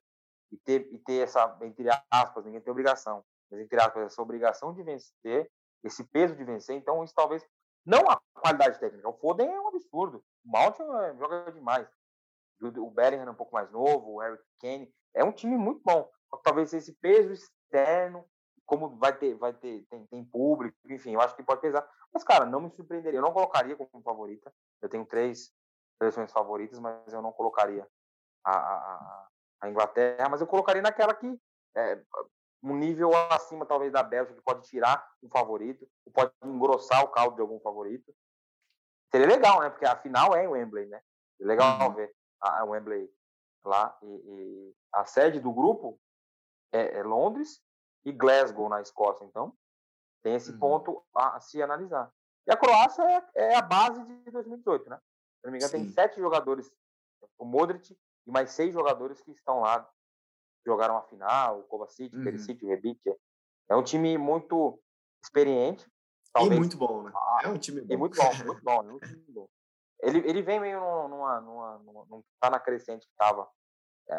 e 0.52 0.58
ter, 0.58 0.88
e 0.92 1.00
ter 1.00 1.24
essa, 1.24 1.58
entre 1.62 1.88
aspas, 2.12 2.46
ninguém 2.46 2.62
tem 2.62 2.70
obrigação, 2.70 3.24
mas 3.50 3.60
entre 3.62 3.80
aspas, 3.82 4.04
essa 4.06 4.22
obrigação 4.22 4.74
de 4.74 4.84
vencer, 4.84 5.50
esse 5.84 6.04
peso 6.04 6.36
de 6.36 6.44
vencer. 6.44 6.76
Então, 6.76 7.04
isso 7.04 7.14
talvez. 7.16 7.46
Não 7.86 8.10
a 8.10 8.20
qualidade 8.34 8.80
técnica. 8.80 9.10
O 9.10 9.14
Foden 9.14 9.50
é 9.52 9.60
um 9.60 9.68
absurdo. 9.70 10.24
O 10.46 10.50
Mount 10.50 10.80
é- 10.80 11.16
joga 11.18 11.52
demais. 11.52 11.88
O 12.62 12.92
Bellingham 12.92 13.28
é 13.28 13.32
um 13.32 13.36
pouco 13.36 13.54
mais 13.56 13.72
novo, 13.72 14.12
o 14.14 14.20
Harry 14.20 14.40
Kane. 14.60 14.94
É 15.16 15.24
um 15.24 15.32
time 15.32 15.58
muito 15.58 15.82
bom. 15.84 16.08
Talvez 16.44 16.72
esse 16.74 16.94
peso 16.94 17.34
externo, 17.34 18.24
como 18.66 18.96
vai 18.98 19.18
ter, 19.18 19.34
vai 19.36 19.52
ter, 19.52 19.84
tem, 19.90 20.06
tem 20.06 20.24
público, 20.24 20.78
enfim, 20.86 21.14
eu 21.16 21.22
acho 21.22 21.36
que 21.36 21.44
pode 21.44 21.60
pesar. 21.60 21.88
Mas, 22.14 22.24
cara, 22.24 22.46
não 22.46 22.62
me 22.62 22.70
surpreenderia. 22.70 23.18
Eu 23.18 23.24
não 23.24 23.34
colocaria 23.34 23.76
como 23.76 24.04
favorita. 24.04 24.54
Eu 24.82 24.88
tenho 24.88 25.06
três 25.06 25.52
seleções 25.98 26.32
favoritas, 26.32 26.78
mas 26.80 27.12
eu 27.12 27.22
não 27.22 27.32
colocaria 27.32 27.88
a, 28.46 28.52
a- 28.58 29.28
a 29.62 29.70
Inglaterra, 29.70 30.30
mas 30.30 30.40
eu 30.42 30.48
colocaria 30.48 30.82
naquela 30.82 31.14
que 31.16 31.40
é 31.76 32.02
um 32.64 32.76
nível 32.76 33.12
acima, 33.32 33.66
talvez, 33.66 33.92
da 33.92 34.04
Bélgica, 34.04 34.36
que 34.36 34.44
pode 34.44 34.68
tirar 34.68 35.10
um 35.22 35.30
favorito, 35.30 35.88
ou 36.06 36.12
pode 36.12 36.32
engrossar 36.44 37.04
o 37.04 37.10
caldo 37.10 37.36
de 37.36 37.42
algum 37.42 37.60
favorito. 37.60 38.14
Seria 39.12 39.28
legal, 39.28 39.62
né? 39.62 39.70
Porque 39.70 39.86
a 39.86 39.96
final 39.96 40.36
é 40.36 40.44
em 40.44 40.48
Wembley, 40.48 40.88
né? 40.88 41.02
É 41.40 41.46
legal 41.46 41.90
Uhum. 41.90 41.96
ver 41.96 42.16
a, 42.40 42.64
Wembley 42.64 43.12
lá. 43.66 43.98
E, 44.02 44.06
e 44.06 44.76
a 44.94 45.06
sede 45.06 45.40
do 45.40 45.52
grupo 45.52 46.00
é, 46.72 47.00
é 47.00 47.04
Londres 47.04 47.62
e 48.06 48.12
Glasgow, 48.12 48.70
na 48.70 48.82
Escócia. 48.82 49.26
Então, 49.26 49.54
tem 50.22 50.36
esse 50.36 50.52
Uhum. 50.52 50.60
ponto 50.60 51.04
a, 51.16 51.38
a 51.38 51.40
se 51.40 51.62
analisar. 51.62 52.14
E 52.48 52.52
a 52.52 52.58
Croácia 52.58 53.04
é, 53.36 53.52
é 53.54 53.56
a 53.56 53.62
base 53.62 54.04
de 54.04 54.32
2018, 54.32 54.90
né? 54.90 54.98
Se 54.98 55.46
não 55.46 55.52
me 55.52 55.58
engano, 55.58 55.72
tem 55.72 55.86
sete 55.86 56.20
jogadores, 56.20 56.72
o 57.38 57.46
Modric 57.46 57.98
e 58.28 58.32
mais 58.32 58.52
seis 58.52 58.74
jogadores 58.74 59.20
que 59.22 59.32
estão 59.32 59.62
lá, 59.62 59.88
jogaram 60.66 60.98
a 60.98 61.02
final, 61.04 61.60
o 61.60 61.64
Kovacic, 61.64 62.16
Uhum. 62.16 62.24
Perisic, 62.24 62.64
o 62.66 62.70
Rebic. 62.70 63.00
É 63.70 63.76
um 63.76 63.84
time 63.84 64.18
muito 64.18 64.80
experiente. 65.24 65.86
E 65.86 66.32
Talvez 66.34 66.60
muito 66.60 66.78
bom, 66.78 67.04
né? 67.04 67.12
Ah, 67.16 67.40
É 67.44 67.48
um 67.48 67.58
time 67.58 67.82
bom. 67.82 67.94
e 67.94 67.98
muito 67.98 68.16
bom, 68.18 68.34
muito 68.46 68.64
bom, 68.64 68.84
muito 68.84 69.32
bom. 69.32 69.50
Ele, 70.02 70.20
ele 70.28 70.42
vem 70.42 70.60
meio 70.60 70.80
numa, 70.80 71.08
numa, 71.08 71.40
numa, 71.42 71.78
numa- 71.80 72.06
não 72.10 72.24
tá 72.40 72.50
na 72.50 72.60
crescente 72.60 73.06
que 73.08 73.14
tava 73.16 73.48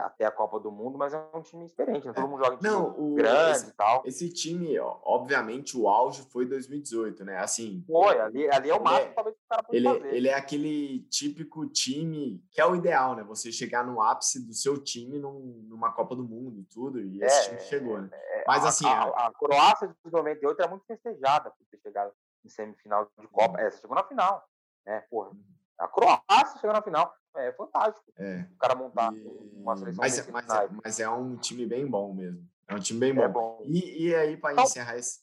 até 0.01 0.25
a 0.25 0.31
Copa 0.31 0.59
do 0.61 0.71
Mundo, 0.73 0.97
mas 0.99 1.13
é 1.15 1.29
um 1.35 1.43
time 1.43 1.65
experiente, 1.67 2.07
né? 2.07 2.13
todo 2.13 2.29
mundo 2.29 2.45
joga 2.45 2.55
em 2.57 2.59
time 2.59 2.71
Não, 2.71 2.99
o- 2.99 3.15
grande 3.15 3.51
esse- 3.51 3.69
e 3.69 3.73
tal. 3.73 4.03
Esse 4.07 4.29
time, 4.33 4.79
ó, 4.79 4.99
obviamente, 5.05 5.77
o 5.77 5.89
auge 5.89 6.23
foi 6.31 6.47
2018, 6.47 7.25
né? 7.25 7.37
Assim, 7.39 7.83
Foi, 7.87 8.19
ali, 8.21 8.49
ali 8.51 8.71
é 8.71 8.75
o 8.75 8.83
máximo 8.83 9.11
é- 9.11 9.15
talvez 9.15 9.37
que 9.37 9.43
o 9.45 9.49
cara 9.49 9.63
pode 9.63 9.77
ele, 9.79 9.89
fazer. 9.89 10.15
ele 10.15 10.29
é 10.29 10.35
aquele 10.35 11.01
típico 11.11 11.67
time 11.67 12.43
que 12.51 12.61
é 12.61 12.67
o 12.67 12.75
ideal, 12.77 13.15
né? 13.15 13.23
Você 13.25 13.53
chegar 13.53 13.85
no 13.87 14.01
ápice 14.01 14.47
do 14.47 14.55
seu 14.55 14.83
time 14.83 15.19
num- 15.19 15.65
numa 15.69 15.93
Copa 15.93 16.15
do 16.17 16.25
Mundo 16.25 16.61
e 16.61 16.65
tudo, 16.65 17.01
e 17.01 17.23
esse 17.23 17.39
É, 17.41 17.49
time 17.49 17.61
chegou, 17.61 18.01
né? 18.01 18.09
É, 18.13 18.45
Mas 18.47 18.65
assim, 18.65 18.87
a, 18.87 19.03
a- 19.05 19.27
a 19.29 19.33
Croácia 19.33 19.89
de 19.89 20.11
98 20.11 20.63
é 20.63 20.69
muito 20.69 20.85
festejada 20.87 21.51
por 21.51 21.65
ter 21.71 21.79
chegado 21.79 22.13
em 22.45 22.49
semifinal 22.49 23.09
de 23.19 23.29
Copa. 23.29 23.59
Uhum. 23.61 23.67
É, 23.67 23.71
você 23.71 23.81
chegou 23.81 23.95
na 23.95 24.05
final, 24.05 24.49
né? 24.85 25.01
Porra, 25.11 25.31
a 25.79 25.87
Croácia 25.89 26.59
chegou 26.61 26.73
na 26.75 26.83
final. 26.83 27.15
É 27.35 27.53
fantástico 27.53 28.13
é. 28.19 28.47
o 28.53 28.57
cara 28.59 28.75
montar 28.75 29.13
E- 29.15 29.27
uma 29.55 29.77
seleção 29.77 30.03
mas, 30.03 30.17
desse 30.17 30.31
mas, 30.31 30.51
é, 30.51 30.69
mas 30.85 31.01
é 31.01 31.09
um 31.09 31.37
time 31.37 31.65
bem 31.67 31.87
bom 31.87 32.13
mesmo. 32.13 32.47
É 32.69 32.75
um 32.75 32.79
time 32.81 33.01
bem 33.01 33.15
bom. 33.15 33.23
É 33.23 33.29
bom. 33.29 33.63
E, 33.65 34.09
e 34.09 34.15
aí, 34.15 34.37
para 34.37 34.61
encerrar 34.63 34.97
esse, 34.99 35.21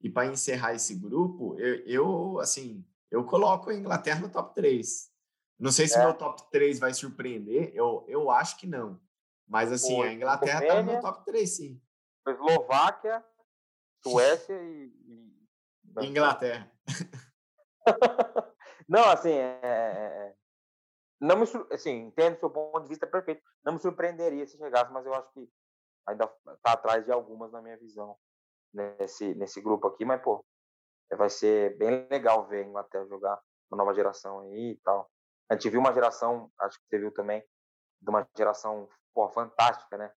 e 0.00 0.08
para 0.10 0.26
encerrar 0.26 0.74
esse 0.74 0.94
grupo, 0.94 1.58
eu, 1.60 1.76
eu, 1.86 2.40
assim, 2.40 2.84
eu 3.10 3.24
coloco 3.24 3.70
a 3.70 3.74
Inglaterra 3.74 4.20
no 4.20 4.28
top 4.30 4.54
3. 4.54 5.10
Não 5.58 5.70
sei 5.70 5.86
se 5.86 5.96
É. 5.96 6.04
meu 6.04 6.14
top 6.14 6.42
3 6.50 6.78
vai 6.78 6.92
surpreender, 6.94 7.70
eu, 7.74 8.04
eu 8.08 8.30
acho 8.30 8.56
que 8.58 8.66
não. 8.66 9.00
Mas 9.46 9.70
assim, 9.70 9.96
Pô, 9.96 10.02
a 10.02 10.12
Inglaterra 10.12 10.66
tá 10.66 10.82
no 10.82 10.92
meu 10.92 11.00
top 11.00 11.24
3, 11.24 11.48
sim. 11.56 11.80
Eslováquia, 12.26 13.22
Suécia 14.02 14.54
e, 14.54 14.92
e- 15.06 16.06
Inglaterra. 16.06 16.70
Não, 18.88 19.04
assim, 19.10 19.30
é, 19.30 19.60
é- 19.62 19.66
é- 20.28 20.34
não 21.22 21.36
me 21.36 21.46
assim, 21.70 22.06
entendo 22.06 22.40
seu 22.40 22.50
ponto 22.50 22.82
de 22.82 22.88
vista 22.88 23.06
perfeito. 23.06 23.40
Não 23.64 23.74
me 23.74 23.78
surpreenderia 23.78 24.44
se 24.44 24.58
chegasse, 24.58 24.92
mas 24.92 25.06
eu 25.06 25.14
acho 25.14 25.32
que 25.32 25.48
ainda 26.04 26.26
tá 26.60 26.72
atrás 26.72 27.04
de 27.04 27.12
algumas 27.12 27.52
na 27.52 27.62
minha 27.62 27.76
visão 27.76 28.18
nesse 28.74 29.32
nesse 29.36 29.60
grupo 29.60 29.86
aqui, 29.86 30.04
mas 30.04 30.20
pô, 30.20 30.44
vai 31.16 31.30
ser 31.30 31.76
bem 31.78 32.08
legal 32.10 32.44
ver 32.48 32.64
a 32.64 32.66
Inglaterra 32.66 33.06
jogar 33.06 33.40
uma 33.70 33.78
nova 33.78 33.94
geração 33.94 34.40
aí 34.40 34.72
e 34.72 34.76
tal. 34.78 35.08
A 35.48 35.54
gente 35.54 35.70
viu 35.70 35.78
uma 35.78 35.92
geração, 35.92 36.50
acho 36.58 36.78
que 36.80 36.86
você 36.88 36.98
viu 36.98 37.12
também, 37.12 37.40
de 38.00 38.10
uma 38.10 38.26
geração 38.36 38.88
pô, 39.14 39.28
fantástica, 39.28 39.96
né? 39.96 40.12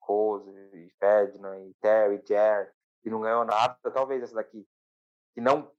Rose, 0.00 0.50
e 0.50 0.90
Ferdinand, 0.98 1.58
e 1.58 1.74
Terry, 1.74 2.22
Jerry, 2.26 2.70
que 3.02 3.10
não 3.10 3.20
ganhou 3.20 3.44
nada, 3.44 3.76
talvez 3.92 4.22
essa 4.22 4.34
daqui, 4.34 4.66
que 5.34 5.42
não 5.42 5.70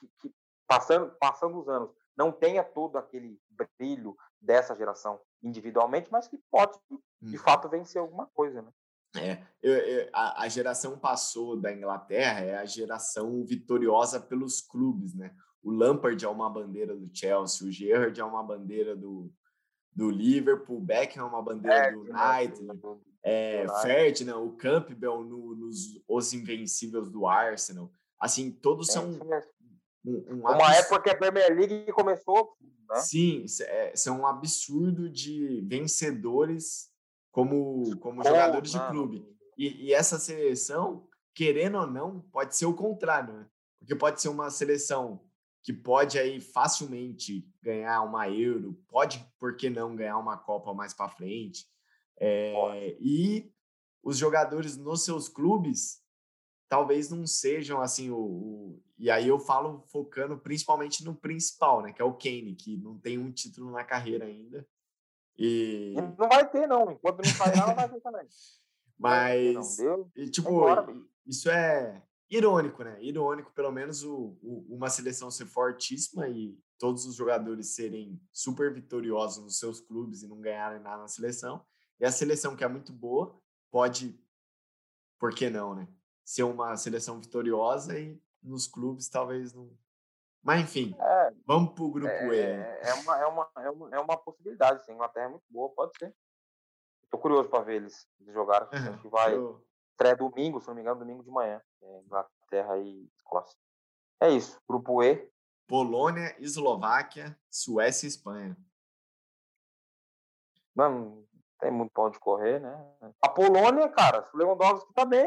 que, 0.00 0.08
que 0.20 0.34
passando 0.66 1.14
passando 1.20 1.60
os 1.60 1.68
anos 1.68 1.94
não 2.18 2.32
tenha 2.32 2.64
todo 2.64 2.98
aquele 2.98 3.40
brilho 3.78 4.16
dessa 4.40 4.74
geração 4.74 5.20
individualmente, 5.40 6.10
mas 6.10 6.26
que 6.26 6.36
pode 6.50 6.76
de 7.22 7.36
Hum. 7.36 7.40
fato 7.40 7.68
vencer 7.68 8.00
alguma 8.02 8.26
coisa, 8.26 8.60
né? 8.60 8.72
É, 9.16 9.42
eu- 9.62 9.72
eu- 9.74 10.10
a, 10.12 10.42
a 10.42 10.48
geração 10.48 10.98
passou 10.98 11.56
da 11.58 11.72
Inglaterra 11.72 12.40
é 12.40 12.56
a 12.58 12.64
geração 12.66 13.44
vitoriosa 13.44 14.20
pelos 14.20 14.60
clubes, 14.60 15.14
né? 15.14 15.34
O 15.62 15.70
Lampard 15.70 16.22
é 16.24 16.28
uma 16.28 16.50
bandeira 16.50 16.94
do 16.96 17.08
Chelsea, 17.16 17.66
o 17.66 17.70
Gerrard 17.70 18.20
é 18.20 18.24
uma 18.24 18.42
bandeira 18.42 18.94
do, 18.96 19.32
do 19.94 20.10
Liverpool, 20.10 20.78
o 20.78 20.80
Beckham 20.84 21.24
é 21.24 21.28
uma 21.28 21.42
bandeira 21.42 21.92
do 21.92 22.00
United, 22.00 22.66
é, 23.22 23.62
United. 23.62 23.82
Ferdinand, 23.82 24.38
o 24.38 24.56
Campbell 24.56 25.24
no- 25.24 25.54
nos 25.54 26.00
Os 26.06 26.32
Invencíveis 26.32 27.08
do 27.10 27.26
Arsenal. 27.26 27.90
Assim, 28.20 28.50
todos 28.50 28.88
É 28.88 28.92
são. 28.92 29.12
Um, 30.08 30.36
um 30.36 30.40
Uma 30.40 30.74
época 30.74 31.02
que 31.02 31.10
a 31.10 31.16
Premier 31.16 31.54
League 31.54 31.92
começou, 31.92 32.56
né? 32.88 33.00
Sim, 33.00 33.44
é, 33.60 33.92
são 33.94 34.20
um 34.20 34.26
absurdo 34.26 35.10
de 35.10 35.60
vencedores 35.66 36.88
como, 37.30 37.96
como 37.98 38.24
jogadores 38.24 38.72
de 38.72 38.88
clube. 38.88 39.26
E, 39.56 39.86
e, 39.86 39.92
essa 39.92 40.18
seleção, 40.18 41.06
querendo 41.34 41.78
ou 41.78 41.86
não, 41.86 42.20
pode 42.32 42.56
ser 42.56 42.66
o 42.66 42.74
contrário, 42.74 43.34
né? 43.34 43.46
Porque 43.78 43.94
pode 43.94 44.20
ser 44.20 44.28
uma 44.28 44.50
seleção 44.50 45.24
que 45.62 45.72
pode 45.72 46.18
aí 46.18 46.40
facilmente 46.40 47.46
ganhar 47.62 48.02
uma 48.02 48.28
Euro, 48.28 48.80
pode, 48.88 49.24
por 49.38 49.56
que 49.56 49.68
não, 49.68 49.94
ganhar 49.94 50.16
uma 50.16 50.36
Copa 50.36 50.72
mais 50.72 50.94
para 50.94 51.10
frente. 51.10 51.66
É, 52.20 52.96
e 53.00 53.52
os 54.02 54.16
jogadores 54.16 54.76
nos 54.76 55.04
seus 55.04 55.28
clubes 55.28 56.00
talvez 56.68 57.10
não 57.10 57.26
sejam 57.26 57.80
assim 57.80 58.10
o, 58.10 58.18
o, 58.18 58.82
e 58.98 59.10
aí 59.10 59.26
eu 59.28 59.38
falo 59.38 59.84
focando 59.88 60.36
principalmente 60.38 61.04
no 61.04 61.14
principal, 61.14 61.82
né, 61.82 61.92
que 61.92 62.02
é 62.02 62.04
o 62.04 62.14
Kane, 62.14 62.54
que 62.54 62.76
não 62.76 62.98
tem 62.98 63.18
um 63.18 63.32
título 63.32 63.70
na 63.70 63.84
carreira 63.84 64.26
ainda. 64.26 64.66
E 65.36 65.94
não 65.96 66.28
vai 66.28 66.48
ter 66.50 66.66
não, 66.66 66.90
enquanto 66.90 67.18
não 67.18 67.32
sair 67.32 67.56
não 67.56 67.74
vai 67.74 67.88
ter 67.88 68.00
também. 68.00 68.26
Mas 68.98 69.76
ter, 69.76 70.06
e, 70.16 70.28
tipo, 70.28 70.50
isso 71.24 71.48
é 71.48 72.02
irônico, 72.28 72.82
né? 72.82 72.98
Irônico, 73.00 73.52
pelo 73.52 73.70
menos 73.70 74.02
o, 74.02 74.36
o, 74.42 74.66
uma 74.68 74.90
seleção 74.90 75.30
ser 75.30 75.46
fortíssima 75.46 76.28
e 76.28 76.58
todos 76.78 77.06
os 77.06 77.14
jogadores 77.14 77.74
serem 77.74 78.20
super 78.32 78.74
vitoriosos 78.74 79.44
nos 79.44 79.58
seus 79.58 79.80
clubes 79.80 80.22
e 80.22 80.28
não 80.28 80.40
ganharem 80.40 80.80
nada 80.80 81.02
na 81.02 81.08
seleção. 81.08 81.64
E 82.00 82.04
a 82.04 82.12
seleção 82.12 82.56
que 82.56 82.64
é 82.64 82.68
muito 82.68 82.92
boa 82.92 83.40
pode, 83.70 84.20
por 85.18 85.32
que 85.32 85.48
não, 85.48 85.74
né? 85.74 85.88
Ser 86.28 86.42
uma 86.42 86.76
seleção 86.76 87.18
vitoriosa 87.18 87.98
e 87.98 88.20
nos 88.42 88.66
clubes 88.68 89.08
talvez 89.08 89.54
não. 89.54 89.74
Mas 90.42 90.60
enfim, 90.60 90.94
é, 91.00 91.32
vamos 91.46 91.72
para 91.72 91.84
o 91.84 91.90
grupo 91.90 92.06
é, 92.06 92.26
E. 92.26 92.38
É, 92.38 92.80
é, 92.84 92.94
uma, 92.96 93.18
é, 93.18 93.26
uma, 93.26 93.50
é, 93.56 93.70
uma, 93.70 93.96
é 93.96 93.98
uma 93.98 94.16
possibilidade, 94.18 94.84
sim. 94.84 94.92
Inglaterra 94.92 95.24
é 95.24 95.30
muito 95.30 95.46
boa, 95.48 95.70
pode 95.70 95.96
ser. 95.98 96.14
Estou 97.02 97.18
curioso 97.18 97.48
para 97.48 97.64
ver 97.64 97.76
eles, 97.76 98.06
eles 98.20 98.34
jogarem. 98.34 98.68
Uhum, 98.68 98.92
Acho 98.92 99.00
que 99.00 99.08
vai. 99.08 99.34
Eu... 99.34 99.66
Domingo, 100.18 100.60
se 100.60 100.68
não 100.68 100.74
me 100.74 100.82
engano, 100.82 101.00
domingo 101.00 101.24
de 101.24 101.30
manhã. 101.30 101.62
É, 101.80 102.00
Inglaterra 102.02 102.76
e 102.76 103.10
Escócia. 103.16 103.58
É 104.20 104.28
isso. 104.28 104.60
Grupo 104.68 105.02
E. 105.02 105.32
Polônia, 105.66 106.36
Eslováquia, 106.38 107.38
Suécia 107.50 108.06
e 108.06 108.10
Espanha. 108.10 108.54
Não, 110.76 111.26
tem 111.58 111.70
muito 111.70 111.90
pão 111.90 112.10
de 112.10 112.20
correr, 112.20 112.60
né? 112.60 112.94
A 113.22 113.30
Polônia, 113.30 113.88
cara, 113.88 114.28
o 114.32 114.36
Lewandowski 114.36 114.92
tá 114.92 115.06
bem, 115.06 115.26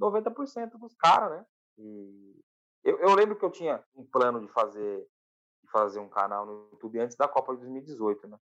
90% 0.00 0.78
dos 0.78 0.94
caras, 0.94 1.38
né? 1.38 1.46
E 1.78 2.42
eu, 2.84 2.98
eu, 2.98 3.14
lembro 3.14 3.36
que 3.36 3.44
eu 3.44 3.50
tinha 3.50 3.82
um 3.94 4.04
plano 4.04 4.40
de 4.40 4.48
fazer, 4.48 5.06
de 5.62 5.70
fazer 5.70 6.00
um 6.00 6.08
canal 6.08 6.44
no 6.44 6.68
YouTube 6.72 6.98
antes 6.98 7.16
da 7.16 7.28
Copa 7.28 7.54
de 7.54 7.60
2018, 7.60 8.28
né? 8.28 8.38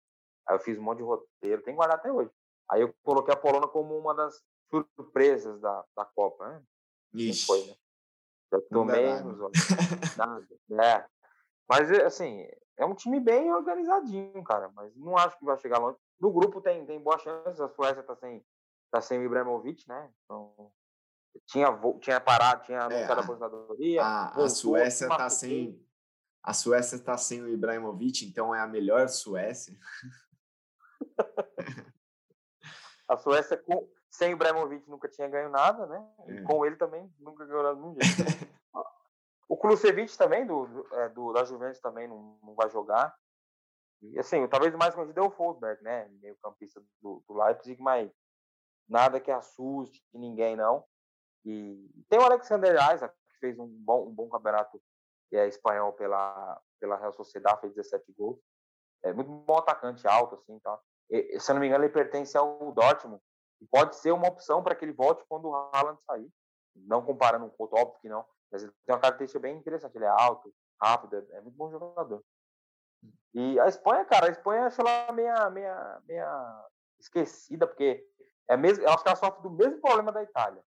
Aí 0.46 0.56
eu 0.56 0.60
fiz 0.60 0.78
um 0.78 0.82
monte 0.82 0.98
de 0.98 1.04
roteiro, 1.04 1.62
tem 1.62 1.74
que 1.74 1.76
guardar 1.76 1.98
até 1.98 2.10
hoje. 2.10 2.30
Aí 2.70 2.80
eu 2.80 2.94
coloquei 3.02 3.34
a 3.34 3.36
Polônia 3.36 3.68
como 3.68 3.96
uma 3.96 4.14
das 4.14 4.42
surpresas 4.70 5.60
da, 5.60 5.84
da 5.96 6.04
Copa, 6.04 6.48
né? 6.48 6.62
Ixi. 7.14 7.46
Foi, 7.46 7.64
né? 7.66 7.74
Já 8.52 8.60
tomei 8.70 9.06
menos, 9.06 9.40
olha, 9.40 9.52
nada. 10.16 10.46
É. 10.82 11.06
Mas, 11.68 11.90
assim, 12.00 12.48
é 12.76 12.84
um 12.84 12.94
time 12.94 13.20
bem 13.20 13.52
organizadinho, 13.52 14.42
cara. 14.42 14.70
Mas 14.74 14.94
não 14.96 15.16
acho 15.16 15.38
que 15.38 15.44
vai 15.44 15.56
chegar 15.58 15.78
longe. 15.78 15.98
No 16.20 16.32
grupo 16.32 16.60
tem, 16.60 16.84
tem 16.84 17.00
boa 17.00 17.18
chance. 17.18 17.62
A 17.62 17.68
Suécia 17.68 18.02
tá 18.02 18.16
sem, 18.16 18.44
tá 18.90 19.00
sem 19.00 19.18
o 19.18 19.22
Ibrahimovic, 19.22 19.86
né? 19.88 20.10
Então, 20.24 20.72
tinha, 21.46 21.68
tinha 22.00 22.20
parado, 22.20 22.64
tinha 22.64 22.82
anunciado 22.82 23.12
é, 23.12 23.16
a 23.16 23.24
aposentadoria. 23.24 24.02
A, 24.02 24.44
a 24.44 24.48
Suécia 24.48 25.08
tá 25.08 25.28
sem. 25.28 25.84
A 26.42 26.54
Suécia 26.54 26.96
está 26.96 27.16
sem 27.18 27.42
o 27.42 27.48
Ibrahimovic, 27.48 28.24
então 28.24 28.54
é 28.54 28.60
a 28.60 28.66
melhor 28.66 29.08
Suécia. 29.08 29.76
a 33.08 33.16
Suécia 33.16 33.56
com, 33.58 33.86
sem 34.10 34.32
o 34.32 34.36
Ibrahimovic 34.36 34.88
nunca 34.88 35.08
tinha 35.08 35.28
ganho 35.28 35.50
nada, 35.50 35.86
né? 35.86 36.04
E 36.28 36.38
é. 36.38 36.42
com 36.42 36.64
ele 36.64 36.76
também 36.76 37.12
nunca 37.18 37.46
ganhou 37.46 37.62
nada 37.62 37.80
ninguém. 37.80 38.00
o 39.48 39.56
Klusevic 39.56 40.16
também, 40.16 40.46
do, 40.46 40.66
do, 40.66 40.94
é, 40.94 41.08
do, 41.10 41.32
da 41.32 41.44
Juventus, 41.44 41.80
também 41.80 42.08
não, 42.08 42.38
não 42.42 42.54
vai 42.54 42.68
jogar. 42.70 43.14
E 44.02 44.18
assim, 44.18 44.46
talvez 44.48 44.74
o 44.74 44.78
mais 44.78 44.94
conhecido 44.94 45.20
é 45.20 45.22
o 45.22 45.30
Forsberg, 45.30 45.82
né? 45.82 46.08
Meio 46.20 46.36
campista 46.42 46.82
do, 47.02 47.22
do 47.28 47.34
Leipzig, 47.34 47.80
mas 47.80 48.10
nada 48.88 49.20
que 49.20 49.30
assuste 49.30 50.02
ninguém, 50.12 50.56
não. 50.56 50.84
E 51.44 51.88
tem 52.08 52.18
o 52.18 52.24
Alexander 52.24 52.74
Isaac, 52.74 53.14
que 53.28 53.38
fez 53.38 53.58
um 53.58 53.66
bom, 53.66 54.08
um 54.08 54.12
bom 54.12 54.28
campeonato 54.28 54.80
é, 55.32 55.46
espanhol 55.46 55.92
pela, 55.92 56.60
pela 56.78 56.96
Real 56.96 57.12
Sociedad, 57.12 57.58
fez 57.60 57.74
17 57.74 58.12
gols. 58.12 58.38
É 59.02 59.12
muito 59.12 59.30
bom 59.30 59.56
atacante, 59.56 60.06
alto, 60.06 60.34
assim, 60.34 60.58
tá? 60.58 60.78
E, 61.08 61.38
se 61.40 61.50
eu 61.50 61.54
não 61.54 61.60
me 61.60 61.66
engano, 61.66 61.84
ele 61.84 61.92
pertence 61.92 62.36
ao 62.36 62.72
Dortmund. 62.72 63.22
E 63.60 63.66
pode 63.66 63.96
ser 63.96 64.12
uma 64.12 64.28
opção 64.28 64.62
para 64.62 64.74
que 64.74 64.84
ele 64.84 64.92
volte 64.92 65.24
quando 65.28 65.48
o 65.48 65.54
Haaland 65.54 66.00
sair. 66.06 66.28
Não 66.74 67.04
comparando 67.04 67.48
com 67.50 67.64
o 67.64 67.66
outro, 67.66 67.78
óbvio 67.78 68.00
que 68.00 68.08
não. 68.08 68.24
Mas 68.50 68.62
ele 68.62 68.72
tem 68.84 68.94
uma 68.94 69.00
característica 69.00 69.40
bem 69.40 69.56
interessante. 69.56 69.96
Ele 69.96 70.04
é 70.04 70.08
alto, 70.08 70.52
rápido, 70.80 71.16
é, 71.16 71.36
é 71.36 71.40
muito 71.40 71.56
bom 71.56 71.70
jogador. 71.70 72.22
E 73.34 73.58
a 73.60 73.68
Espanha, 73.68 74.04
cara, 74.04 74.26
a 74.26 74.30
Espanha 74.30 74.66
acho 74.66 74.80
ela 74.80 75.12
meia, 75.12 75.50
meia, 75.50 76.02
meia 76.06 76.68
esquecida, 76.98 77.66
porque 77.66 78.04
é 78.48 78.56
mesmo, 78.56 78.84
ela 78.84 79.16
sofre 79.16 79.42
do 79.42 79.50
mesmo 79.50 79.80
problema 79.80 80.10
da 80.10 80.22
Itália. 80.22 80.62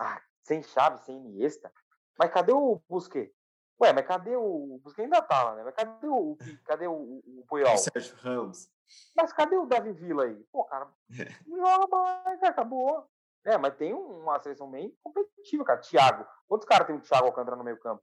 Ah, 0.00 0.20
sem 0.42 0.62
chave, 0.62 0.98
sem 1.04 1.16
Iniesta. 1.16 1.72
Mas 2.18 2.30
cadê 2.30 2.52
o 2.52 2.80
Busquets? 2.88 3.34
Ué, 3.80 3.92
mas 3.92 4.06
cadê 4.06 4.36
o. 4.36 4.74
O 4.74 4.78
Busquets 4.78 5.04
ainda 5.04 5.22
tá 5.22 5.42
lá, 5.44 5.54
né? 5.54 5.64
Mas 5.64 5.74
cadê 5.74 6.06
o. 6.06 6.36
Cadê 6.64 6.86
o, 6.86 6.92
o, 6.92 7.40
o 7.40 7.46
Puyol? 7.46 7.76
Sérgio 7.76 8.16
Ramos. 8.16 8.70
Mas 9.14 9.32
cadê 9.32 9.56
o 9.56 9.66
Davi 9.66 9.92
Villa 9.92 10.24
aí? 10.24 10.44
Pô, 10.52 10.64
cara, 10.64 10.88
não 11.46 11.58
joga 11.58 11.86
mais, 11.88 12.40
cara, 12.40 12.52
acabou. 12.52 13.08
É, 13.44 13.56
mas 13.56 13.76
tem 13.76 13.94
uma 13.94 14.40
seleção 14.40 14.70
bem 14.70 14.96
competitiva, 15.02 15.64
cara. 15.64 15.80
Thiago. 15.80 16.26
Quantos 16.48 16.66
caras 16.66 16.86
tem 16.86 16.96
o 16.96 17.00
Thiago 17.00 17.26
Alcântara 17.26 17.56
no 17.56 17.64
meio 17.64 17.78
campo? 17.78 18.02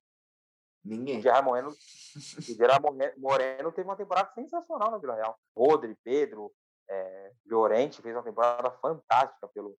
Ninguém. 0.83 1.19
O 1.19 1.21
Gerard 1.21 1.45
Moreno, 1.45 1.69
o 1.69 2.41
Gerard 2.41 2.85
Moreno 3.17 3.71
teve 3.71 3.87
uma 3.87 3.95
temporada 3.95 4.31
sensacional 4.33 4.91
na 4.91 4.97
Vila 4.97 5.15
Real. 5.15 5.37
Rodri, 5.55 5.97
Pedro, 6.03 6.53
é, 6.89 7.31
Llorente 7.45 8.01
fez 8.01 8.15
uma 8.15 8.23
temporada 8.23 8.69
fantástica 8.71 9.47
pelo, 9.47 9.77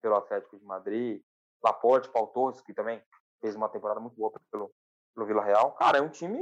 pelo 0.00 0.16
Atlético 0.16 0.58
de 0.58 0.64
Madrid. 0.64 1.22
Laporte, 1.64 2.10
Paul 2.10 2.28
Torres, 2.28 2.60
que 2.60 2.74
também 2.74 3.02
fez 3.40 3.56
uma 3.56 3.68
temporada 3.68 4.00
muito 4.00 4.16
boa 4.16 4.32
pelo, 4.50 4.70
pelo 5.14 5.26
Vila 5.26 5.42
Real. 5.42 5.72
Cara, 5.72 5.98
é 5.98 6.02
um 6.02 6.10
time 6.10 6.38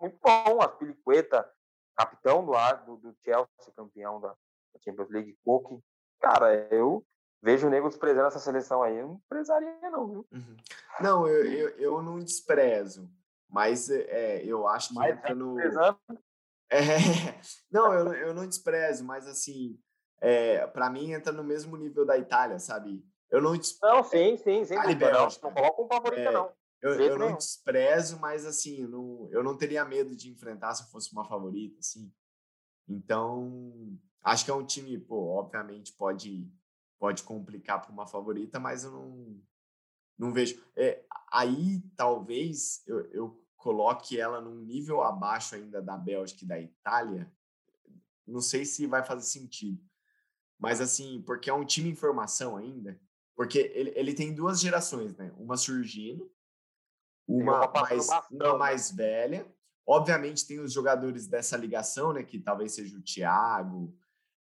muito 0.00 0.18
bom. 0.22 0.60
Aspilicueta, 0.60 1.50
capitão 1.96 2.44
do, 2.44 2.52
do, 2.84 2.96
do 2.96 3.16
Chelsea, 3.24 3.72
campeão 3.74 4.20
da, 4.20 4.28
da 4.28 4.80
Champions 4.84 5.10
League, 5.10 5.38
Cook. 5.44 5.80
Cara, 6.20 6.54
eu 6.70 7.04
vejo 7.42 7.66
o 7.66 7.70
nego 7.70 7.88
desprezando 7.88 8.28
essa 8.28 8.38
seleção 8.38 8.82
aí. 8.82 8.98
Eu 8.98 9.08
não 9.08 9.14
desprezaria, 9.16 9.90
não, 9.90 10.06
viu? 10.08 10.26
Uhum. 10.32 10.56
Não, 11.00 11.26
eu, 11.26 11.44
eu, 11.44 11.68
eu, 11.78 12.02
não 12.02 12.18
desprezo, 12.18 13.10
mas 13.48 13.90
é, 13.90 14.42
eu 14.44 14.66
acho 14.68 14.88
que 14.88 14.94
mas 14.94 15.12
entra 15.12 15.28
tá 15.28 15.34
no. 15.34 15.60
É, 15.60 16.76
não, 17.70 17.92
eu, 17.92 18.14
eu 18.14 18.34
não 18.34 18.46
desprezo, 18.46 19.04
mas 19.04 19.26
assim, 19.26 19.78
é, 20.20 20.66
para 20.66 20.88
mim 20.88 21.12
entra 21.12 21.32
no 21.32 21.44
mesmo 21.44 21.76
nível 21.76 22.06
da 22.06 22.16
Itália, 22.16 22.58
sabe? 22.58 23.04
Eu 23.30 23.42
não 23.42 23.56
desprezo. 23.56 23.94
Não, 23.94 24.04
sim, 24.04 24.36
sim, 24.36 24.64
sim. 24.64 24.74
Itália 24.74 25.12
não, 25.12 25.28
não 25.42 25.52
coloca 25.52 25.82
um 25.82 25.88
favorito, 25.88 26.20
é, 26.20 26.30
não. 26.30 26.52
Eu, 26.84 27.00
eu 27.00 27.18
não 27.18 27.34
desprezo, 27.34 28.20
mas 28.20 28.44
assim, 28.44 28.82
eu 28.82 28.88
não, 28.88 29.28
eu 29.32 29.42
não 29.42 29.56
teria 29.56 29.84
medo 29.86 30.14
de 30.14 30.30
enfrentar 30.30 30.74
se 30.74 30.82
eu 30.82 30.88
fosse 30.88 31.10
uma 31.12 31.24
favorita, 31.24 31.78
assim. 31.80 32.12
Então, 32.86 33.98
acho 34.22 34.44
que 34.44 34.50
é 34.50 34.54
um 34.54 34.66
time, 34.66 34.98
pô, 34.98 35.28
obviamente 35.38 35.94
pode, 35.94 36.46
pode 36.98 37.22
complicar 37.22 37.80
para 37.80 37.90
uma 37.90 38.06
favorita, 38.06 38.60
mas 38.60 38.84
eu 38.84 38.90
não, 38.92 39.40
não 40.18 40.32
vejo. 40.32 40.62
É, 40.76 41.02
aí, 41.32 41.80
talvez, 41.96 42.82
eu, 42.86 43.00
eu 43.12 43.44
coloque 43.56 44.20
ela 44.20 44.42
num 44.42 44.60
nível 44.60 45.02
abaixo 45.02 45.54
ainda 45.54 45.80
da 45.80 45.96
Bélgica 45.96 46.44
e 46.44 46.48
da 46.48 46.60
Itália. 46.60 47.32
Não 48.26 48.42
sei 48.42 48.66
se 48.66 48.86
vai 48.86 49.02
fazer 49.02 49.26
sentido. 49.26 49.82
Mas, 50.58 50.82
assim, 50.82 51.22
porque 51.22 51.48
é 51.48 51.54
um 51.54 51.64
time 51.64 51.88
em 51.88 51.96
formação 51.96 52.58
ainda, 52.58 53.00
porque 53.36 53.72
ele, 53.74 53.92
ele 53.96 54.14
tem 54.14 54.34
duas 54.34 54.60
gerações, 54.60 55.16
né? 55.16 55.32
Uma 55.38 55.56
surgindo 55.56 56.30
uma 57.26 57.70
mais, 57.72 58.08
uma 58.30 58.52
né? 58.52 58.58
mais 58.58 58.90
velha. 58.90 59.46
Obviamente 59.86 60.46
tem 60.46 60.60
os 60.60 60.72
jogadores 60.72 61.26
dessa 61.26 61.56
ligação, 61.56 62.12
né? 62.12 62.22
Que 62.22 62.38
talvez 62.38 62.72
seja 62.72 62.96
o 62.96 63.02
Thiago, 63.02 63.94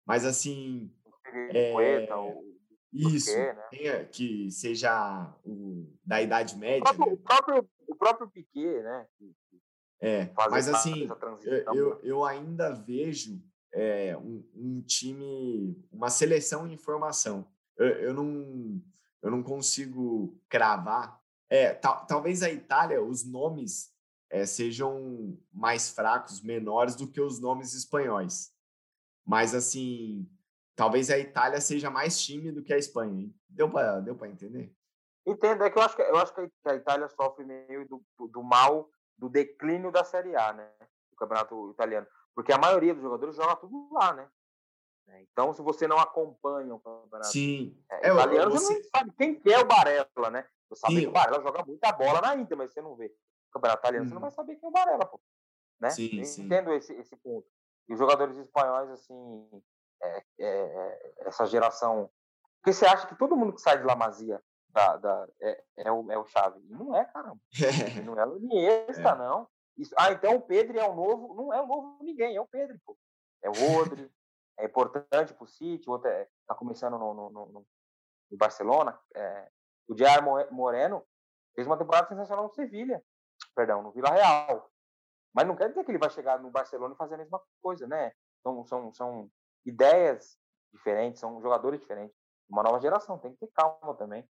mas 0.07 0.25
assim. 0.25 0.93
É, 1.35 2.09
isso, 2.93 3.35
né? 3.35 4.05
que 4.13 4.51
seja 4.51 5.35
o, 5.45 5.91
da 6.05 6.21
Idade 6.21 6.57
Média. 6.59 6.83
O 6.91 6.95
próprio, 6.95 7.07
né? 7.07 7.13
o 7.13 7.17
próprio, 7.17 7.71
o 7.89 7.95
próprio 7.95 8.31
Piquet, 8.31 8.83
né? 8.83 9.07
é, 10.01 10.31
mas 10.51 10.69
assim, 10.69 11.09
eu, 11.43 11.75
eu, 11.75 12.01
eu, 12.03 12.25
ainda 12.25 12.71
vejo 12.71 13.43
é, 13.73 14.15
um, 14.19 14.45
um, 14.55 14.83
time, 14.83 15.83
uma 15.91 16.11
seleção 16.11 16.67
em 16.67 16.77
formação. 16.77 17.49
Eu, 17.85 18.15
não, 18.15 18.83
eu 19.23 19.31
não 19.31 19.43
consigo 19.43 20.39
cravar 20.49 21.23
é, 21.53 21.75
tal, 21.75 22.07
talvez 22.07 22.43
a 22.43 22.51
Itália, 22.51 23.03
os 23.03 23.27
nomes 23.27 23.95
é, 24.31 24.47
sejam 24.47 25.39
mais 25.53 25.91
fracos, 25.91 26.41
menores 26.41 26.97
do 26.97 27.07
que 27.07 27.21
os 27.21 27.39
nomes 27.39 27.75
espanhóis. 27.75 28.51
Mas, 29.23 29.55
assim, 29.55 30.27
talvez 30.75 31.11
a 31.11 31.19
Itália 31.19 31.61
seja 31.61 31.91
mais 31.91 32.19
time 32.19 32.51
do 32.51 32.63
que 32.63 32.73
a 32.73 32.79
Espanha. 32.79 33.25
Hein? 33.25 33.35
Deu 33.51 33.71
para 33.71 34.01
deu 34.01 34.19
entender? 34.25 34.75
Entendo, 35.27 35.63
é 35.63 35.69
que 35.69 35.77
eu 35.77 35.83
acho 35.83 35.95
que, 35.95 36.01
eu 36.01 36.17
acho 36.17 36.35
que 36.35 36.51
a 36.65 36.75
Itália 36.75 37.07
sofre 37.11 37.45
meio 37.45 37.87
do, 37.87 38.03
do 38.29 38.43
mal 38.43 38.89
do 39.19 39.29
declínio 39.29 39.93
da 39.93 40.05
Série 40.05 40.35
A, 40.35 40.55
né? 40.55 40.71
Do 41.11 41.17
campeonato 41.19 41.71
italiano. 41.71 42.07
Porque 42.35 42.51
a 42.51 42.59
maioria 42.59 42.95
dos 42.95 43.03
jogadores 43.03 43.37
joga 43.37 43.57
tudo 43.57 43.93
lá, 43.93 44.15
né? 44.15 44.27
Então, 45.21 45.53
se 45.53 45.61
você 45.63 45.87
não 45.87 45.99
acompanha 45.99 46.75
o 46.75 46.81
campeonato 46.81 47.31
Sim. 47.31 47.77
É, 47.91 48.09
é, 48.09 48.13
italiano, 48.13 48.51
você... 48.51 48.75
não 48.75 48.83
sabe 48.85 49.13
quem 49.17 49.35
que 49.35 49.53
é 49.53 49.59
o 49.59 49.67
Barella, 49.67 50.31
né? 50.31 50.47
Você 50.69 50.81
sabe 50.81 50.95
Sim. 50.95 51.01
que 51.03 51.07
o 51.09 51.13
Barella 51.13 51.43
joga 51.43 51.65
muita 51.65 51.93
bola 51.93 52.21
na 52.21 52.37
Inter, 52.37 52.57
mas 52.57 52.73
você 52.73 52.81
não 52.81 52.97
vê 52.97 53.07
o 53.07 53.53
campeonato 53.53 53.81
italiano, 53.81 54.07
hum. 54.07 54.09
você 54.09 54.15
não 54.15 54.23
uhum. 54.23 54.29
vai 54.29 54.31
saber 54.31 54.57
quem 54.57 54.67
é 54.67 54.69
o 54.69 54.73
Barella, 54.73 55.07
pô. 55.07 55.21
Né? 55.81 55.91
Sim, 55.91 56.19
Eu 56.19 56.25
sim. 56.25 56.45
entendo 56.45 56.73
esse, 56.73 56.93
esse 56.95 57.17
ponto. 57.17 57.47
E 57.89 57.93
os 57.93 57.99
jogadores 57.99 58.37
espanhóis, 58.37 58.89
assim, 58.91 59.63
é, 60.03 60.17
é, 60.39 60.47
é, 60.49 61.13
essa 61.27 61.47
geração. 61.47 62.11
Porque 62.61 62.73
você 62.73 62.87
acha 62.87 63.07
que 63.07 63.17
todo 63.17 63.37
mundo 63.37 63.53
que 63.53 63.61
sai 63.61 63.79
de 63.79 63.85
La 63.85 63.97
Masia 63.97 64.41
da, 64.69 64.97
da, 64.97 65.29
é, 65.41 65.65
é, 65.79 65.93
o, 65.93 66.11
é 66.11 66.17
o 66.17 66.25
Chave? 66.27 66.61
E 66.61 66.73
não 66.73 66.95
é, 66.97 67.05
caramba. 67.05 67.41
não 68.05 68.19
é 68.19 68.27
o 68.27 68.39
Iniesta, 68.43 69.11
é. 69.11 69.17
não. 69.17 69.49
Isso, 69.77 69.95
ah, 69.99 70.13
então 70.13 70.37
o 70.37 70.41
Pedro 70.41 70.79
é 70.79 70.89
o 70.89 70.95
novo. 70.95 71.35
Não 71.35 71.53
é 71.53 71.61
o 71.61 71.67
novo 71.67 71.99
ninguém, 72.03 72.37
é 72.37 72.41
o 72.41 72.47
Pedro, 72.47 72.79
pô. 72.85 72.97
É 73.43 73.49
o 73.49 73.53
Rodri, 73.53 74.09
é 74.63 74.67
importante 74.67 75.35
para 75.35 75.45
o 75.45 75.49
City, 75.49 75.89
o 75.89 75.93
outro 75.93 76.09
está 76.09 76.21
é, 76.21 76.29
tá 76.47 76.55
começando 76.55 76.97
no, 76.97 77.13
no, 77.13 77.31
no, 77.31 77.67
no 78.31 78.39
Barcelona. 78.39 78.99
É, 79.15 79.51
o 79.89 79.95
Diário 79.95 80.25
Moreno 80.53 81.05
fez 81.55 81.67
uma 81.67 81.77
temporada 81.77 82.09
sensacional 82.09 82.45
no 82.45 82.55
Sevilha, 82.55 83.03
perdão, 83.57 83.83
no 83.83 83.91
Vila 83.91 84.11
Real. 84.11 84.71
Mas 85.35 85.47
não 85.47 85.57
quer 85.57 85.69
dizer 85.69 85.85
que 85.85 85.91
ele 85.91 85.99
vai 85.99 86.11
chegar 86.11 86.39
no 86.39 86.51
Barcelona 86.51 86.95
e 86.95 86.97
fazer 86.97 87.15
a 87.17 87.19
mesma 87.19 87.41
coisa, 87.61 87.87
né? 87.89 88.13
Então, 88.41 88.65
são, 88.65 88.93
são 88.93 89.31
ideias 89.67 90.39
diferentes, 90.73 91.21
são 91.21 91.43
jogadores 91.43 91.81
diferentes. 91.81 92.17
Uma 92.49 92.63
nova 92.63 92.81
geração, 92.81 93.19
tem 93.19 93.33
que 93.33 93.39
ter 93.39 93.51
calma 93.53 93.95
também. 93.97 94.29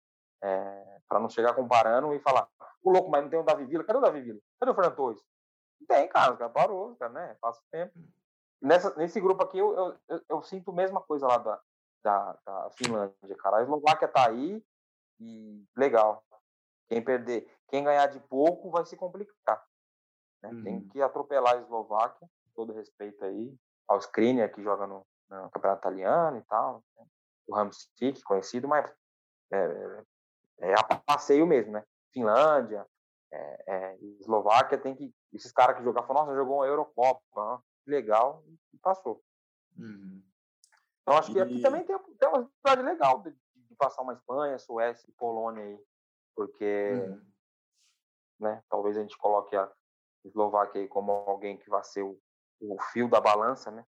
É, 0.43 1.01
para 1.09 1.21
não 1.21 1.29
chegar 1.29 1.55
comparando 1.55 2.13
e 2.15 2.21
falar, 2.21 2.49
o 2.83 2.91
louco, 2.91 3.11
mas 3.11 3.23
não 3.23 3.31
tem 3.31 3.39
o 3.39 3.45
Davi 3.45 3.65
Villa. 3.65 3.85
Cadê 3.85 3.99
o 3.99 4.03
Davi 4.03 4.23
Villa? 4.23 4.41
Cadê 4.59 4.73
o 4.73 4.75
Fernando 4.75 4.97
Torres? 4.97 5.23
Tem, 5.87 6.09
cara, 6.09 6.33
o 6.33 6.37
cara 6.37 6.51
parou, 6.51 6.97
cara, 6.97 7.13
né? 7.13 7.37
Passa 7.41 7.61
o 7.61 7.71
tempo. 7.71 7.93
Nessa, 8.61 8.95
nesse 8.97 9.21
grupo 9.21 9.43
aqui, 9.43 9.59
eu, 9.59 9.77
eu, 9.77 9.99
eu, 10.09 10.21
eu 10.29 10.43
sinto 10.43 10.71
a 10.71 10.75
mesma 10.75 11.01
coisa 11.01 11.27
lá 11.27 11.39
da, 11.39 11.61
da, 12.03 12.39
da, 12.45 12.71
Finlândia, 12.71 13.37
cara. 13.39 13.59
A 13.59 13.63
Eslováquia 13.63 14.09
tá 14.09 14.29
aí 14.29 14.65
e 15.21 15.65
legal. 15.77 16.25
Quem 16.89 17.03
perder, 17.03 17.51
quem 17.69 17.85
ganhar 17.85 18.07
de 18.07 18.21
pouco 18.21 18.71
vai 18.71 18.85
se 18.87 18.97
complicar. 18.97 19.65
Né? 20.43 20.51
Uhum. 20.51 20.63
Tem 20.63 20.89
que 20.89 21.03
atropelar 21.03 21.55
a 21.55 21.61
Eslováquia, 21.61 22.29
todo 22.55 22.73
respeito 22.73 23.25
aí, 23.25 23.55
ao 23.89 23.99
Skriniar, 23.99 24.53
que 24.53 24.63
joga 24.63 24.87
no, 24.87 25.07
no 25.29 25.51
campeonato 25.51 25.81
italiano 25.81 26.39
e 26.39 26.43
tal. 26.43 26.83
Né? 26.97 27.07
O 27.49 27.57
Hamsik, 27.57 28.23
conhecido, 28.23 28.67
mas 28.67 28.91
é, 29.53 30.03
é, 30.61 30.71
é 30.71 30.75
a 30.75 30.83
passeio 30.83 31.47
mesmo, 31.47 31.73
né? 31.73 31.85
Finlândia, 32.13 32.87
é, 33.33 33.65
é, 33.67 33.99
Eslováquia 34.21 34.79
tem 34.79 34.95
que. 34.95 35.15
Esses 35.33 35.53
caras 35.53 35.77
que 35.77 35.85
jogaram, 35.85 36.13
nossa, 36.15 36.35
jogou 36.35 36.57
uma 36.57 36.67
Eurocopa, 36.67 37.63
legal 37.87 38.45
e 38.73 38.79
passou. 38.79 39.23
Uhum. 39.77 40.23
Então 41.03 41.19
acho 41.19 41.33
que 41.33 41.41
aqui 41.41 41.61
também 41.61 41.85
tem, 41.85 41.97
tem 42.19 42.29
uma 42.29 42.45
cidade 42.45 42.83
legal 42.83 43.23
de, 43.23 43.31
de, 43.31 43.75
passar 43.77 44.03
uma 44.03 44.15
Espanha, 44.15 44.59
Suécia 44.59 45.09
e 45.09 45.13
Polônia 45.13 45.63
aí, 45.63 45.79
porque 46.35 46.91
uhum. 46.93 47.21
né, 48.41 48.63
talvez 48.69 48.97
a 48.97 49.03
gente 49.03 49.17
coloque 49.17 49.55
a 49.55 49.71
Eslováquia 50.25 50.81
aí 50.81 50.89
como 50.89 51.13
alguém 51.13 51.57
que 51.57 51.71
vai 51.71 51.85
ser 51.85 52.03
o, 52.03 52.21
o 52.61 52.77
fio 52.93 53.09
da 53.09 53.21
balança, 53.21 53.71
né? 53.71 53.85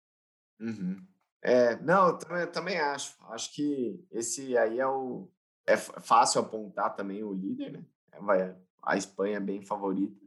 Uhum. 0.60 1.06
É, 1.42 1.76
não, 1.78 2.08
eu 2.08 2.18
também, 2.18 2.42
eu 2.42 2.52
também 2.52 2.80
acho. 2.80 3.16
Acho 3.30 3.54
que 3.54 4.04
esse 4.12 4.58
aí 4.58 4.80
é 4.80 4.88
o. 4.88 5.30
É 5.68 5.78
fácil 5.78 6.42
apontar 6.42 6.96
também 6.96 7.24
o 7.24 7.34
líder, 7.34 7.72
né? 7.72 7.86
Vai, 8.20 8.58
a 8.82 8.98
Espanha 8.98 9.38
é 9.38 9.40
bem 9.40 9.62
favorita. 9.62 10.25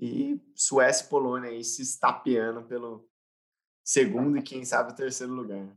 E 0.00 0.40
Suécia 0.54 1.04
e 1.04 1.08
Polônia 1.10 1.50
aí 1.50 1.62
se 1.62 1.82
estapeando 1.82 2.64
pelo 2.64 3.06
segundo 3.84 4.38
e 4.38 4.42
quem 4.42 4.64
sabe 4.64 4.92
o 4.92 4.96
terceiro 4.96 5.32
lugar. 5.34 5.76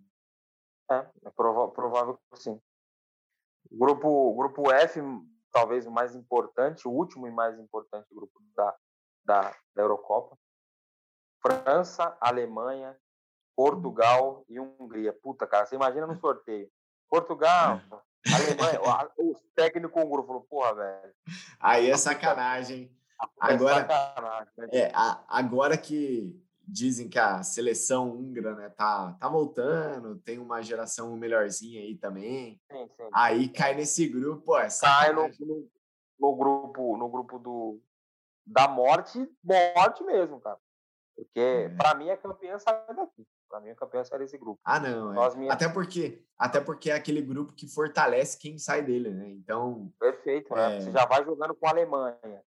É, 0.89 1.05
é 1.26 1.30
provável 1.30 2.17
que 2.32 2.39
sim. 2.39 2.61
Grupo, 3.69 4.34
grupo 4.36 4.71
F, 4.71 5.01
talvez 5.51 5.86
o 5.86 5.91
mais 5.91 6.15
importante, 6.15 6.88
o 6.88 6.91
último 6.91 7.28
e 7.28 7.32
mais 7.32 7.59
importante 7.59 8.13
grupo 8.13 8.41
da, 8.55 8.76
da, 9.26 9.41
da 9.76 9.82
Eurocopa. 9.82 10.38
França, 11.41 12.15
Alemanha, 12.21 12.97
Portugal 13.55 14.45
e 14.47 14.57
Hungria. 14.59 15.11
Puta, 15.11 15.45
cara, 15.45 15.65
você 15.65 15.76
imagina 15.76 16.07
no 16.07 16.15
sorteio. 16.21 16.71
Portugal. 17.09 17.82
Alemanha, 18.26 18.80
o 19.17 19.36
técnico 19.53 19.99
húngaro 19.99 20.26
falou, 20.26 20.47
porra, 20.49 20.76
velho. 20.76 21.13
Aí 21.59 21.89
é 21.89 21.97
sacanagem. 21.97 22.89
Agora, 23.39 23.88
né, 24.57 24.67
é, 24.71 24.91
agora 25.28 25.78
que 25.78 26.39
dizem 26.65 27.09
que 27.09 27.19
a 27.19 27.43
seleção 27.43 28.11
húngara 28.11 28.55
né, 28.55 28.69
tá, 28.69 29.13
tá 29.19 29.28
voltando, 29.28 30.17
tem 30.19 30.39
uma 30.39 30.61
geração 30.61 31.15
melhorzinha 31.17 31.82
aí 31.82 31.95
também. 31.95 32.59
Sim, 32.71 32.88
sim. 32.95 33.09
Aí 33.13 33.49
cai 33.49 33.76
nesse 33.76 34.07
grupo, 34.07 34.57
é 34.57 34.67
Cai 34.80 35.11
no, 35.11 35.28
no, 35.39 35.69
no, 36.19 36.36
grupo, 36.36 36.97
no 36.97 37.09
grupo 37.09 37.38
do, 37.38 37.82
da 38.45 38.67
morte, 38.67 39.30
morte 39.43 40.03
mesmo, 40.03 40.39
cara. 40.39 40.57
Porque 41.15 41.39
é. 41.39 41.69
para 41.69 41.95
mim 41.95 42.09
a 42.09 42.17
campeã 42.17 42.57
sai 42.57 42.74
daqui. 42.95 43.28
Para 43.47 43.59
mim 43.59 43.69
a 43.69 43.76
campeã 43.76 44.03
sai 44.03 44.19
desse 44.19 44.38
grupo. 44.38 44.59
Ah, 44.63 44.80
não. 44.80 45.24
É. 45.24 45.36
Minhas... 45.36 45.53
Até 45.53 45.69
porque 45.69 46.24
até 46.38 46.59
porque 46.59 46.89
é 46.89 46.95
aquele 46.95 47.21
grupo 47.21 47.53
que 47.53 47.67
fortalece 47.67 48.38
quem 48.38 48.57
sai 48.57 48.82
dele, 48.82 49.11
né? 49.11 49.30
Então. 49.30 49.93
Perfeito, 49.99 50.53
né? 50.55 50.82
Você 50.82 50.91
já 50.91 51.05
vai 51.05 51.24
jogando 51.24 51.53
com 51.53 51.67
a 51.67 51.69
Alemanha. 51.69 52.43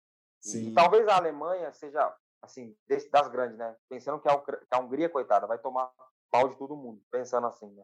Sim. 0.45 0.69
E 0.69 0.75
talvez 0.75 1.09
a 1.09 1.17
Alemanha 1.17 1.73
seja, 1.73 2.15
assim, 2.43 2.77
desse, 2.87 3.11
das 3.11 3.29
grandes, 3.29 3.57
né? 3.57 3.75
Pensando 3.89 4.21
que 4.21 4.29
a, 4.29 4.39
que 4.39 4.67
a 4.71 4.79
Hungria, 4.79 5.09
coitada, 5.09 5.47
vai 5.47 5.59
tomar 5.59 5.91
pau 6.31 6.49
de 6.49 6.57
todo 6.57 6.77
mundo, 6.77 7.03
pensando 7.11 7.47
assim, 7.47 7.71
né? 7.73 7.83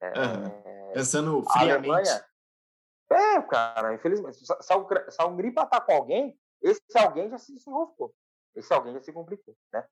É, 0.00 0.08
uhum. 0.08 0.92
Pensando 0.92 1.42
friamente. 1.50 1.90
Alemanha, 1.90 2.24
é, 3.10 3.42
cara, 3.42 3.94
infelizmente. 3.94 4.36
Se 4.36 4.52
a, 4.52 4.62
se 4.62 5.20
a 5.20 5.26
Hungria 5.26 5.50
empatar 5.50 5.84
com 5.84 5.92
alguém, 5.92 6.38
esse 6.62 6.80
alguém 6.96 7.28
já 7.30 7.38
se, 7.38 7.52
enroscou. 7.66 8.14
Esse 8.54 8.72
alguém 8.72 8.94
já 8.94 9.02
se 9.02 9.12
complicou, 9.12 9.56
né? 9.72 9.84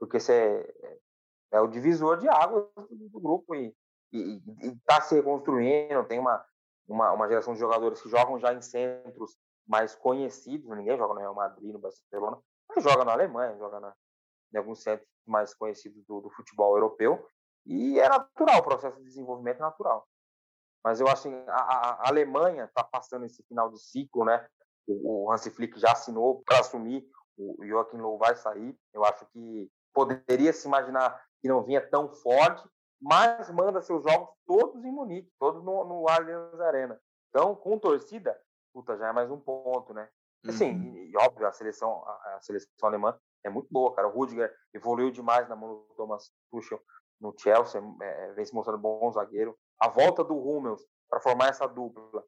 Porque 0.00 0.18
você 0.18 0.68
é, 0.82 1.58
é 1.58 1.60
o 1.60 1.68
divisor 1.68 2.18
de 2.18 2.28
água 2.28 2.68
do, 2.76 3.08
do 3.08 3.20
grupo 3.20 3.54
e 3.54 3.72
está 4.12 5.00
se 5.00 5.14
reconstruindo, 5.14 6.04
tem 6.04 6.18
uma, 6.18 6.44
uma, 6.88 7.12
uma 7.12 7.28
geração 7.28 7.54
de 7.54 7.60
jogadores 7.60 8.02
que 8.02 8.10
jogam 8.10 8.38
já 8.38 8.52
em 8.52 8.60
centros 8.60 9.38
mais 9.66 9.94
conhecidos, 9.94 10.68
ninguém 10.76 10.96
joga 10.96 11.14
no 11.14 11.20
Real 11.20 11.34
Madrid, 11.34 11.72
no 11.72 11.78
Barcelona, 11.78 12.38
mas 12.68 12.82
joga 12.82 13.04
na 13.04 13.12
Alemanha, 13.12 13.56
joga 13.56 13.80
na, 13.80 13.94
em 14.52 14.58
alguns 14.58 14.82
centros 14.82 15.08
mais 15.26 15.54
conhecidos 15.54 16.04
do, 16.06 16.20
do, 16.20 16.30
futebol 16.30 16.74
europeu, 16.76 17.26
e 17.64 17.98
é 18.00 18.08
natural, 18.08 18.58
o 18.58 18.64
processo 18.64 18.98
de 18.98 19.04
desenvolvimento 19.04 19.58
é 19.58 19.62
natural. 19.62 20.06
Mas 20.84 21.00
eu 21.00 21.06
acho 21.06 21.28
que 21.28 21.34
a, 21.48 21.54
a 21.54 22.08
Alemanha 22.08 22.64
está 22.64 22.82
passando 22.82 23.24
esse 23.24 23.42
final 23.44 23.70
de 23.70 23.80
ciclo, 23.80 24.24
né? 24.24 24.44
O, 24.86 25.26
o 25.26 25.32
Hansi 25.32 25.50
Flick 25.50 25.78
já 25.78 25.92
assinou 25.92 26.42
para 26.44 26.58
assumir, 26.58 27.06
o 27.38 27.64
Joachim 27.64 27.98
Low 27.98 28.18
vai 28.18 28.34
sair. 28.34 28.76
Eu 28.92 29.04
acho 29.04 29.24
que 29.26 29.70
poderia 29.92 30.52
se 30.52 30.66
imaginar 30.66 31.22
que 31.40 31.48
não 31.48 31.62
vinha 31.62 31.80
tão 31.88 32.08
forte, 32.08 32.68
mas 33.00 33.50
manda 33.50 33.80
seus 33.82 34.02
jogos 34.02 34.28
todos 34.46 34.84
em 34.84 34.90
Munique, 34.90 35.30
todos 35.38 35.62
no, 35.62 35.84
no 35.84 36.08
Allianz 36.08 36.60
Arena. 36.60 37.00
Então, 37.28 37.54
com 37.54 37.78
torcida, 37.78 38.38
puta, 38.72 38.96
já 38.96 39.08
é 39.08 39.12
mais 39.12 39.30
um 39.30 39.38
ponto, 39.38 39.92
né? 39.92 40.08
Assim, 40.46 40.72
uhum. 40.72 40.96
e, 40.96 41.16
óbvio, 41.16 41.46
a 41.46 41.52
seleção, 41.52 42.02
a, 42.04 42.36
a, 42.36 42.40
seleção 42.40 42.70
alemã 42.82 43.16
é 43.44 43.50
muito 43.50 43.68
boa, 43.70 43.94
cara. 43.94 44.08
O 44.08 44.10
Rudiger 44.10 44.52
evoluiu 44.74 45.10
demais 45.10 45.48
na 45.48 45.54
mão 45.54 45.74
do 45.74 45.94
Thomas 45.94 46.32
Tuchel 46.50 46.82
no 47.20 47.32
Chelsea, 47.38 47.80
é, 48.02 48.32
vem 48.32 48.44
se 48.44 48.52
mostrando 48.52 48.80
bom 48.80 49.10
zagueiro. 49.12 49.56
A 49.78 49.88
volta 49.88 50.24
do 50.24 50.36
Hummels 50.36 50.84
para 51.08 51.20
formar 51.20 51.50
essa 51.50 51.68
dupla 51.68 52.24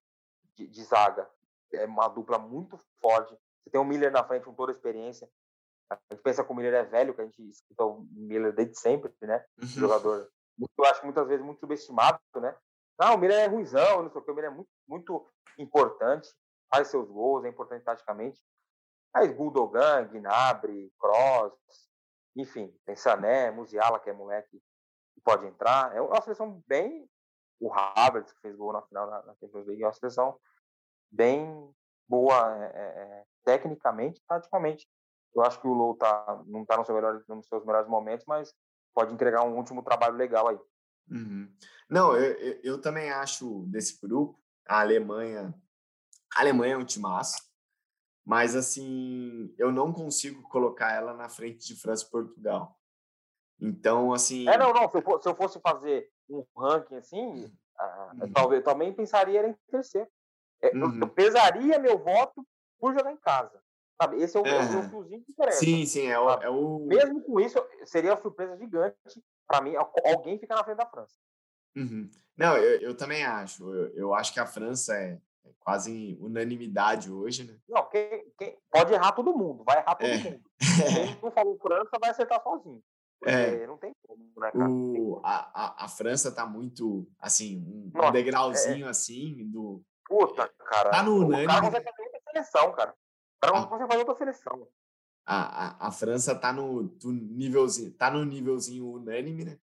de, 0.55 0.69
de, 0.69 0.85
zaga 0.85 1.29
é 1.73 1.85
uma 1.85 2.07
dupla 2.07 2.39
muito 2.39 2.79
forte. 3.01 3.37
Você 3.65 3.71
tem 3.71 3.81
o 3.81 3.85
Miller 3.85 4.13
na 4.13 4.23
frente 4.23 4.45
com 4.45 4.55
toda 4.55 4.71
a 4.71 4.75
experiência. 4.75 5.29
A 5.91 5.99
gente 6.13 6.23
pensa 6.23 6.45
que 6.45 6.53
o 6.53 6.55
Miller 6.55 6.75
é 6.75 6.85
velho, 6.85 7.13
que 7.13 7.21
a 7.21 7.25
gente 7.25 7.43
escuta 7.49 7.85
o 7.85 8.07
Miller 8.13 8.53
desde 8.53 8.79
sempre, 8.79 9.13
né? 9.21 9.45
Uhum. 9.61 9.67
Jogador, 9.67 10.31
eu 10.79 10.85
acho 10.85 11.05
muitas 11.05 11.27
vezes 11.27 11.45
muito 11.45 11.59
subestimado, 11.59 12.21
né? 12.37 12.57
Não, 12.99 13.15
o 13.15 13.19
Miller 13.19 13.39
é 13.39 13.47
ruizão, 13.47 14.03
não 14.03 14.11
sei 14.11 14.21
o 14.21 14.25
que. 14.25 14.31
O 14.31 14.35
Miller 14.35 14.51
é 14.51 14.55
muito, 14.55 14.71
muito 14.87 15.27
importante, 15.59 16.29
faz 16.73 16.89
seus 16.89 17.09
gols, 17.09 17.45
é 17.45 17.49
importante 17.49 17.85
taticamente. 17.85 18.41
Mas 19.13 19.33
Gundogan, 19.33 20.09
Gnabry, 20.09 20.93
Kroos, 20.99 21.55
enfim, 22.37 22.75
tem 22.85 22.97
Sané, 22.97 23.51
Musiala, 23.51 24.01
que 24.01 24.11
é 24.11 24.13
moleque, 24.13 24.61
que 25.15 25.21
pode 25.21 25.47
entrar. 25.47 25.95
É 25.95 26.01
uma 26.01 26.21
seleção 26.21 26.63
bem... 26.67 27.09
O 27.61 27.73
Havertz, 27.73 28.33
que 28.33 28.41
fez 28.41 28.57
gol 28.57 28.73
na 28.73 28.83
final 28.83 29.09
da, 29.09 29.35
Champions 29.37 29.67
League, 29.67 29.83
é 29.83 29.87
uma 29.87 29.93
seleção 29.93 30.39
bem 31.11 31.73
boa 32.09 32.55
é, 32.57 32.65
é, 32.65 33.03
é, 33.03 33.25
tecnicamente 33.45 34.21
taticamente. 34.29 34.87
Eu 35.35 35.43
acho 35.43 35.61
que 35.61 35.67
o 35.67 35.73
Lou 35.73 35.97
tá, 35.97 36.43
não 36.47 36.63
está 36.63 36.85
seu 36.85 36.95
melhor, 36.95 37.23
nos 37.29 37.47
seus 37.47 37.65
melhores 37.65 37.89
momentos, 37.89 38.27
mas 38.27 38.53
pode 38.93 39.15
entregar 39.15 39.45
um 39.45 39.57
último 39.57 39.83
trabalho 39.83 40.17
legal 40.17 40.49
aí. 40.49 40.59
Uhum. 41.11 41.53
Não, 41.89 42.17
eu, 42.17 42.33
eu, 42.35 42.61
eu, 42.63 42.81
também 42.81 43.11
acho 43.11 43.65
desse 43.67 44.01
grupo, 44.01 44.39
a 44.67 44.81
Alemanha. 44.81 45.55
A 46.35 46.41
Alemanha 46.41 46.75
é 46.75 46.79
um 46.79 46.85
timaço, 46.85 47.43
mas 48.25 48.57
assim, 48.57 49.55
eu 49.59 49.71
não 49.71 49.93
consigo 49.93 50.43
colocar 50.49 50.93
ela 50.93 51.15
na 51.15 51.29
frente 51.29 51.67
de 51.67 51.81
França 51.81 52.05
e 52.07 52.11
Portugal. 52.11 52.79
Então, 53.61 54.13
assim. 54.13 54.49
É, 54.49 54.59
não, 54.59 54.73
não. 54.73 54.91
Se 54.91 54.97
eu, 54.97 55.03
fosse, 55.03 55.23
se 55.23 55.29
eu 55.29 55.35
fosse 55.37 55.61
fazer 55.61 56.11
um 56.29 56.45
ranking 56.57 56.97
assim, 56.97 57.45
uhum. 57.45 58.33
talvez 58.33 58.65
também 58.65 58.93
pensaria 58.93 59.47
em 59.47 59.57
terceiro. 59.71 60.09
É, 60.61 60.75
uhum. 60.75 61.01
Eu 61.01 61.09
pesaria 61.09 61.79
meu 61.79 61.99
voto 61.99 62.47
por 62.81 62.95
jogar 62.95 63.13
em 63.13 63.17
casa. 63.19 63.63
Sabe? 64.01 64.21
Esse 64.21 64.37
é 64.37 64.41
o, 64.41 64.47
é. 64.47 64.59
o 64.59 64.91
fiozinho 64.91 65.23
que 65.23 65.31
interessa. 65.31 65.61
Sim, 65.61 65.87
sim. 65.87 66.07
É 66.09 66.19
o, 66.19 66.31
é 66.31 66.51
o... 66.51 66.81
Mesmo 66.87 67.23
com 67.23 67.39
isso, 67.39 67.65
seria 67.85 68.11
uma 68.11 68.21
surpresa 68.21 68.57
gigante 68.57 69.23
para 69.47 69.61
mim 69.61 69.75
alguém 69.77 70.39
ficar 70.39 70.57
na 70.57 70.65
frente 70.65 70.79
da 70.79 70.87
França. 70.87 71.15
Uhum. 71.77 72.11
Não, 72.37 72.57
eu, 72.57 72.81
eu, 72.81 72.97
também 72.97 73.25
acho. 73.25 73.73
Eu, 73.73 73.89
eu, 73.95 74.15
acho 74.15 74.33
que 74.33 74.41
a 74.41 74.47
França 74.47 74.95
é, 74.95 75.21
é 75.45 75.51
quase 75.61 76.17
unanimidade 76.21 77.11
hoje, 77.11 77.45
né? 77.45 77.59
Não, 77.69 77.89
quem, 77.89 78.33
quem, 78.39 78.59
pode 78.71 78.93
errar 78.93 79.13
todo 79.13 79.37
mundo, 79.37 79.65
vai 79.65 79.79
errar 79.79 79.95
todo 79.95 80.09
é. 80.09 80.19
mundo. 80.19 80.43
Quem 80.59 81.19
não 81.23 81.31
falou 81.31 81.59
França 81.59 81.91
vai 82.01 82.11
acertar 82.11 82.43
sozinho. 82.43 82.83
É. 83.27 83.67
Não 83.67 83.79
tem 83.79 83.91
como, 84.07 84.23
né, 84.37 84.51
cara? 84.53 84.69
O, 84.69 85.19
a, 85.25 85.51
a, 85.55 85.85
a 85.87 85.89
França 85.89 86.31
tá 86.31 86.45
muito, 86.45 87.09
assim, 87.19 87.57
um, 87.67 87.91
Nossa, 87.95 88.09
um 88.09 88.13
degrauzinho, 88.13 88.87
é... 88.87 88.91
assim, 88.91 89.51
do... 89.51 89.83
Puta, 90.07 90.47
cara. 90.59 90.91
Tá 90.91 91.03
no 91.03 91.25
unânime. 91.25 91.45
O 91.45 91.49
cara 91.49 91.63
consegue 91.63 91.85
fazer 91.87 92.03
outra 92.03 92.21
seleção, 92.21 92.73
cara. 92.73 92.91
O 92.91 93.41
cara 93.41 93.61
não 93.61 93.67
consegue 93.67 93.91
fazer 93.91 93.99
outra 94.01 94.15
seleção. 94.17 94.69
A, 95.27 95.87
a, 95.87 95.89
a 95.89 95.91
França 95.91 96.35
tá 96.35 96.53
no, 96.53 96.83
do 96.83 97.13
nívelzinho, 97.13 97.91
tá 97.93 98.11
no 98.11 98.25
nívelzinho 98.25 98.87
unânime, 98.91 99.45
né? 99.45 99.59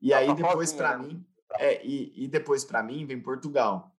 E 0.00 0.10
tá 0.10 0.18
aí 0.18 0.34
depois 0.34 0.72
para 0.72 0.98
né? 0.98 1.06
mim, 1.06 1.26
é, 1.52 1.86
e, 1.86 2.24
e 2.24 2.28
depois 2.28 2.64
para 2.64 2.82
mim 2.82 3.06
vem 3.06 3.20
Portugal. 3.20 3.94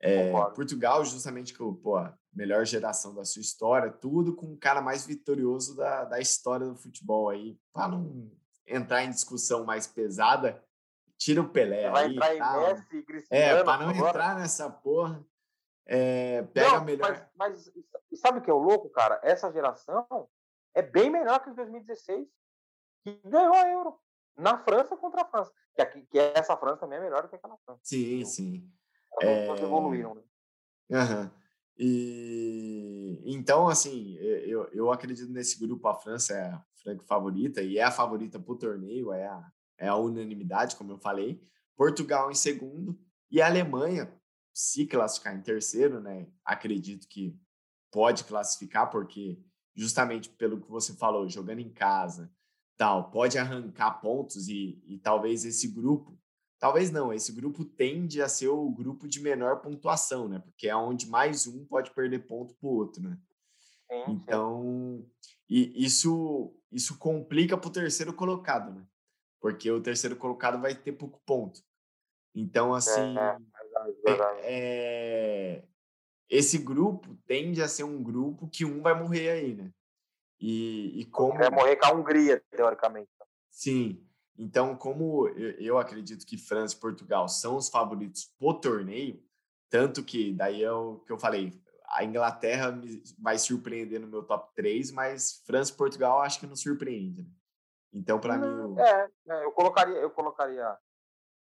É, 0.00 0.30
Portugal, 0.50 1.02
justamente 1.04 1.54
com 1.56 1.74
pô, 1.74 1.96
a 1.96 2.14
melhor 2.32 2.66
geração 2.66 3.14
da 3.14 3.24
sua 3.24 3.40
história, 3.40 3.90
tudo 3.90 4.34
com 4.34 4.52
o 4.52 4.56
cara 4.58 4.82
mais 4.82 5.06
vitorioso 5.06 5.74
da, 5.76 6.04
da 6.04 6.20
história 6.20 6.66
do 6.66 6.76
futebol 6.76 7.30
aí, 7.30 7.58
para 7.72 7.88
não 7.88 8.30
entrar 8.66 9.02
em 9.02 9.10
discussão 9.10 9.64
mais 9.64 9.86
pesada, 9.86 10.62
tira 11.16 11.40
o 11.40 11.48
Pelé 11.48 11.90
Vai 11.90 12.06
aí, 12.06 12.16
entrar 12.16 12.38
tal. 12.38 12.60
Messi, 12.60 12.98
É, 12.98 13.02
Cristiano, 13.02 13.64
para 13.64 13.82
não 13.82 13.90
agora. 13.90 14.08
entrar 14.10 14.38
nessa 14.38 14.68
porra, 14.68 15.24
é, 15.86 16.42
pega 16.42 16.78
Não, 16.78 16.84
melhor. 16.84 17.28
Mas, 17.36 17.70
mas 17.72 18.20
sabe 18.20 18.38
o 18.38 18.42
que 18.42 18.50
é 18.50 18.54
o 18.54 18.58
louco, 18.58 18.88
cara? 18.90 19.20
Essa 19.22 19.52
geração 19.52 20.06
é 20.74 20.82
bem 20.82 21.10
melhor 21.10 21.42
que 21.42 21.50
em 21.50 21.54
2016, 21.54 22.26
que 23.02 23.20
ganhou 23.24 23.54
a 23.54 23.68
Euro 23.70 24.00
na 24.36 24.58
França 24.58 24.96
contra 24.96 25.22
a 25.22 25.26
França. 25.26 25.52
Que, 25.74 25.82
aqui, 25.82 26.06
que 26.06 26.18
essa 26.18 26.56
França 26.56 26.78
também 26.78 26.98
é 26.98 27.02
melhor 27.02 27.22
do 27.22 27.28
que 27.28 27.36
aquela 27.36 27.56
França. 27.64 27.80
Sim, 27.82 28.24
sim. 28.24 28.70
Elas 29.20 29.60
evoluíram, 29.60 30.14
né? 30.14 30.22
Aham. 30.92 31.30
E 31.76 33.20
então, 33.24 33.68
assim, 33.68 34.16
eu, 34.16 34.68
eu 34.72 34.92
acredito 34.92 35.30
nesse 35.32 35.58
grupo. 35.58 35.88
A 35.88 35.94
França 35.94 36.34
é 36.34 36.42
a 36.42 36.64
franca 36.82 37.04
favorita 37.04 37.62
e 37.62 37.78
é 37.78 37.82
a 37.82 37.90
favorita 37.90 38.38
para 38.38 38.52
o 38.52 38.58
torneio, 38.58 39.12
é 39.12 39.26
a, 39.26 39.52
é 39.78 39.88
a 39.88 39.96
unanimidade, 39.96 40.76
como 40.76 40.92
eu 40.92 40.98
falei. 40.98 41.42
Portugal 41.76 42.30
em 42.30 42.34
segundo 42.34 42.98
e 43.30 43.42
a 43.42 43.46
Alemanha, 43.46 44.12
se 44.54 44.86
classificar 44.86 45.36
em 45.36 45.42
terceiro, 45.42 46.00
né? 46.00 46.28
Acredito 46.44 47.08
que 47.08 47.36
pode 47.90 48.22
classificar, 48.22 48.88
porque 48.88 49.42
justamente 49.74 50.28
pelo 50.30 50.60
que 50.60 50.70
você 50.70 50.94
falou, 50.94 51.28
jogando 51.28 51.58
em 51.58 51.72
casa, 51.72 52.32
tal, 52.76 53.10
pode 53.10 53.36
arrancar 53.36 54.00
pontos 54.00 54.48
e, 54.48 54.80
e 54.86 54.98
talvez 54.98 55.44
esse 55.44 55.66
grupo, 55.66 56.16
talvez 56.60 56.92
não, 56.92 57.12
esse 57.12 57.32
grupo 57.32 57.64
tende 57.64 58.22
a 58.22 58.28
ser 58.28 58.48
o 58.48 58.70
grupo 58.70 59.08
de 59.08 59.20
menor 59.20 59.60
pontuação, 59.60 60.28
né? 60.28 60.38
Porque 60.38 60.68
é 60.68 60.76
onde 60.76 61.08
mais 61.08 61.48
um 61.48 61.64
pode 61.66 61.90
perder 61.92 62.20
ponto 62.20 62.54
para 62.54 62.68
o 62.68 62.74
outro, 62.74 63.02
né? 63.02 63.18
Sim, 63.90 64.12
então, 64.12 65.04
e 65.48 65.84
isso 65.84 66.54
isso 66.70 66.98
complica 66.98 67.56
para 67.56 67.68
o 67.68 67.72
terceiro 67.72 68.12
colocado, 68.12 68.72
né? 68.72 68.84
Porque 69.40 69.70
o 69.70 69.80
terceiro 69.80 70.16
colocado 70.16 70.60
vai 70.60 70.74
ter 70.74 70.92
pouco 70.92 71.20
ponto. 71.24 71.60
Então, 72.34 72.74
assim, 72.74 73.00
é, 73.00 73.04
verdade, 73.04 73.44
é, 74.42 75.62
esse 76.28 76.58
grupo 76.58 77.16
tende 77.26 77.62
a 77.62 77.68
ser 77.68 77.84
um 77.84 78.02
grupo 78.02 78.48
que 78.48 78.64
um 78.64 78.82
vai 78.82 78.94
morrer 78.98 79.30
aí, 79.30 79.54
né? 79.54 79.70
E, 80.40 81.00
e 81.00 81.04
como. 81.06 81.38
Vai 81.38 81.50
morrer 81.50 81.76
com 81.76 81.86
a 81.86 81.92
Hungria, 81.92 82.42
teoricamente. 82.50 83.08
Sim. 83.50 84.04
Então, 84.36 84.76
como 84.76 85.28
eu, 85.28 85.78
acredito 85.78 86.26
que 86.26 86.36
França 86.36 86.74
e 86.74 86.80
Portugal 86.80 87.28
são 87.28 87.56
os 87.56 87.68
favoritos 87.68 88.32
pro 88.38 88.52
torneio, 88.54 89.22
tanto 89.70 90.02
que 90.02 90.32
daí 90.32 90.62
é 90.62 90.72
o 90.72 90.98
que 91.06 91.12
eu 91.12 91.18
falei, 91.18 91.52
a 91.86 92.04
Inglaterra 92.04 92.76
vai 93.18 93.38
surpreender 93.38 94.00
no 94.00 94.08
meu 94.08 94.24
top 94.24 94.52
3, 94.56 94.90
mas 94.90 95.42
França 95.46 95.72
e 95.72 95.76
Portugal 95.76 96.20
acho 96.20 96.40
que 96.40 96.46
não 96.46 96.56
surpreende. 96.56 97.22
Né? 97.22 97.28
Então, 97.92 98.18
para 98.18 98.36
mim. 98.36 98.46
Eu... 98.46 98.78
É, 98.80 99.10
é, 99.28 99.44
eu 99.44 99.52
colocaria, 99.52 99.96
eu 99.96 100.10
colocaria 100.10 100.76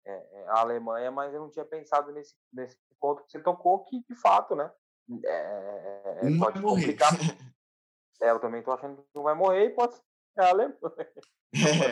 é, 0.04 0.12
é, 0.12 0.48
a 0.48 0.60
Alemanha, 0.60 1.10
mas 1.10 1.32
eu 1.32 1.40
não 1.40 1.50
tinha 1.50 1.64
pensado 1.64 2.12
nesse, 2.12 2.34
nesse 2.52 2.76
ponto 3.00 3.24
que 3.24 3.30
você 3.30 3.40
tocou, 3.40 3.84
que 3.84 4.02
de 4.08 4.14
fato, 4.14 4.54
né? 4.54 4.70
É, 5.24 6.20
um 6.22 6.38
pode 6.38 6.62
complicar. 6.62 7.10
é, 8.20 8.30
eu 8.30 8.38
também 8.38 8.62
tô 8.62 8.72
achando 8.72 9.02
que 9.02 9.08
não 9.14 9.22
vai 9.22 9.34
morrer 9.34 9.66
e 9.66 9.70
pode 9.70 9.94
ser 9.94 10.02
a 10.40 10.48
Alemanha. 10.48 10.78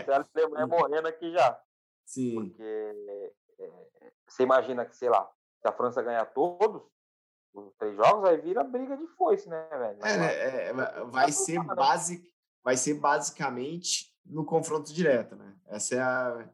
Pode 0.07 0.29
ser 0.31 0.41
a 0.41 0.43
Alemanha 0.45 0.67
morrendo 0.67 1.09
aqui 1.09 1.33
já. 1.33 1.61
Sim. 2.07 2.35
Porque 2.35 3.33
é, 3.59 4.13
você 4.27 4.43
imagina 4.43 4.87
que, 4.87 4.97
sei 4.97 5.09
lá, 5.09 5.31
se 5.61 5.69
a 5.69 5.73
França 5.73 6.03
ganhar 6.03 6.25
todos 6.27 6.83
os 7.55 7.75
três 7.77 7.97
jogos, 7.97 8.29
aí 8.29 8.41
vira 8.41 8.63
briga 8.63 8.97
de 8.97 9.07
foice, 9.09 9.49
né, 9.49 9.69
velho? 9.71 10.05
É, 10.05 10.69
é, 10.69 10.73
vai, 11.07 11.33
ser 11.33 11.63
basic, 11.65 12.33
vai 12.63 12.77
ser 12.77 12.95
basicamente 12.95 14.15
no 14.25 14.45
confronto 14.45 14.93
direto, 14.93 15.35
né? 15.35 15.57
Essa 15.67 15.95
é 15.97 16.01
a, 16.01 16.49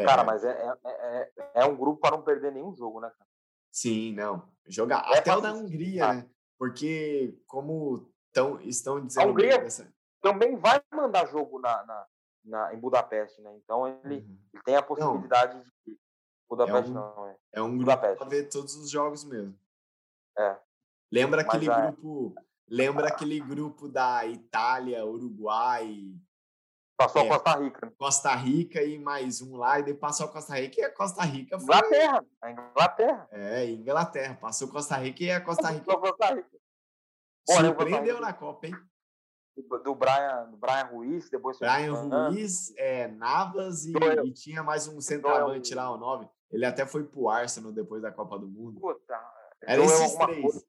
é, 0.00 0.04
cara, 0.04 0.24
mas 0.24 0.44
é, 0.44 0.50
é, 0.50 0.78
é, 0.84 1.50
é, 1.54 1.64
um 1.64 1.76
grupo 1.76 2.00
para 2.00 2.16
não 2.16 2.22
perder 2.22 2.52
nenhum 2.52 2.74
jogo, 2.74 3.00
né, 3.00 3.10
cara? 3.10 3.30
Sim, 3.72 4.12
não. 4.12 4.48
Jogar. 4.66 5.06
É 5.12 5.18
Até 5.18 5.34
o 5.34 5.40
da 5.40 5.52
Hungria, 5.52 6.14
né? 6.14 6.30
Porque, 6.58 7.38
como 7.46 8.10
tão, 8.32 8.60
estão 8.60 9.04
dizendo. 9.04 9.26
A 9.26 9.30
Hungria 9.30 9.58
dessa... 9.58 9.92
também 10.20 10.56
vai 10.56 10.80
mandar 10.92 11.26
jogo 11.26 11.58
na, 11.58 11.84
na, 11.84 12.06
na, 12.44 12.74
em 12.74 12.78
Budapeste, 12.78 13.40
né? 13.42 13.54
Então 13.56 13.86
ele, 13.86 14.16
uhum. 14.16 14.38
ele 14.52 14.62
tem 14.64 14.76
a 14.76 14.82
possibilidade 14.82 15.56
não. 15.56 15.62
de. 15.62 15.98
Budapeste 16.48 16.90
é 16.90 16.92
um, 16.92 16.94
não, 16.94 17.26
é. 17.26 17.36
É 17.52 17.62
um 17.62 17.76
grupo 17.76 17.98
para 17.98 18.28
ver 18.28 18.48
todos 18.48 18.74
os 18.76 18.90
jogos 18.90 19.24
mesmo. 19.24 19.58
É. 20.38 20.56
Lembra 21.10 21.42
aquele 21.42 21.66
grupo. 21.66 22.34
Lembra 22.68 23.08
aquele 23.08 23.38
grupo 23.40 23.88
da 23.88 24.26
Itália, 24.26 25.04
Uruguai, 25.06 26.12
Passou 26.96 27.22
é, 27.22 27.26
a 27.26 27.28
Costa 27.28 27.58
Rica. 27.58 27.86
Né? 27.86 27.92
Costa 27.98 28.34
Rica 28.34 28.82
e 28.82 28.98
mais 28.98 29.42
um 29.42 29.56
lá, 29.56 29.78
e 29.78 29.82
daí 29.82 29.94
passou 29.94 30.26
a 30.26 30.32
Costa 30.32 30.54
Rica 30.54 30.80
e 30.80 30.84
a 30.84 30.90
Costa 30.90 31.22
Rica 31.24 31.58
foi... 31.58 31.64
Inglaterra. 31.64 32.26
A 32.40 32.50
Inglaterra. 32.50 33.28
É, 33.30 33.66
Inglaterra. 33.66 34.38
Passou 34.40 34.68
Costa 34.68 34.96
Rica 34.96 35.22
e 35.22 35.30
a 35.30 35.40
Costa 35.40 35.68
Rica. 35.68 35.84
Passou 35.84 36.00
Costa 36.00 36.34
Rica. 36.34 36.58
Surpreendeu 37.48 38.20
na 38.20 38.32
Copa, 38.32 38.66
hein? 38.66 38.74
Do 39.56 39.94
Brian, 39.94 40.50
do 40.50 40.56
Brian 40.56 40.84
Ruiz, 40.84 41.30
depois 41.30 41.58
Brian 41.58 41.92
Ruiz, 41.94 42.74
é, 42.76 43.08
Navas 43.08 43.86
e, 43.86 43.92
e, 44.24 44.32
tinha 44.32 44.62
mais 44.62 44.86
um 44.86 45.00
centroavante 45.00 45.74
lá, 45.74 45.90
o 45.90 45.96
nove. 45.96 46.28
Ele 46.50 46.64
até 46.66 46.84
foi 46.84 47.04
pro 47.04 47.28
Arsenal 47.28 47.72
depois 47.72 48.02
da 48.02 48.12
Copa 48.12 48.38
do 48.38 48.46
Mundo. 48.46 48.80
Puta, 48.80 49.18
Era 49.62 49.82
esses 49.82 50.14
três. 50.14 50.42
Coisa. 50.42 50.66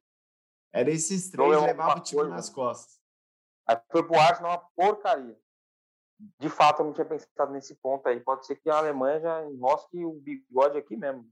Era 0.72 0.92
esses 0.92 1.30
três 1.30 1.62
levavam 1.62 1.98
o 1.98 2.00
time 2.00 2.24
nas 2.30 2.50
costas. 2.50 2.98
Aí 3.66 3.78
foi 3.92 4.04
pro 4.04 4.18
Arsenal 4.18 4.52
uma 4.52 4.58
porcaria 4.74 5.38
de 6.40 6.50
fato, 6.50 6.82
eu 6.82 6.86
não 6.86 6.94
tinha 6.94 7.06
pensado 7.06 7.52
nesse 7.52 7.76
ponto 7.76 8.08
aí. 8.08 8.20
Pode 8.20 8.46
ser 8.46 8.56
que 8.56 8.70
a 8.70 8.78
Alemanha 8.78 9.20
já 9.20 9.46
enrosque 9.46 10.04
o 10.04 10.14
bigode 10.14 10.78
aqui 10.78 10.96
mesmo. 10.96 11.30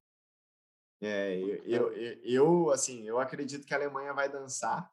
É, 1.02 1.38
eu, 1.38 1.92
eu, 1.94 2.22
eu, 2.24 2.72
assim, 2.72 3.04
eu 3.04 3.20
acredito 3.20 3.66
que 3.66 3.74
a 3.74 3.78
Alemanha 3.78 4.14
vai 4.14 4.30
dançar. 4.30 4.90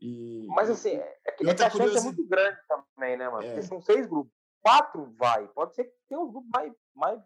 E, 0.00 0.46
Mas 0.48 0.70
assim, 0.70 0.90
é, 0.90 1.18
é 1.24 1.32
que, 1.32 1.48
é 1.48 1.54
que 1.54 1.62
a 1.62 1.70
chance 1.70 1.96
é 1.96 2.00
muito 2.00 2.26
grande 2.26 2.58
também, 2.68 3.16
né, 3.16 3.28
mano? 3.28 3.42
É. 3.42 3.48
Porque 3.48 3.62
são 3.62 3.80
seis 3.80 4.06
grupos. 4.06 4.32
Quatro 4.60 5.12
vai. 5.16 5.46
Pode 5.48 5.74
ser 5.74 5.84
que 5.84 5.94
tenha 6.08 6.20
um 6.20 6.30
grupo 6.30 6.48
mais, 6.52 6.72
mais, 6.94 7.22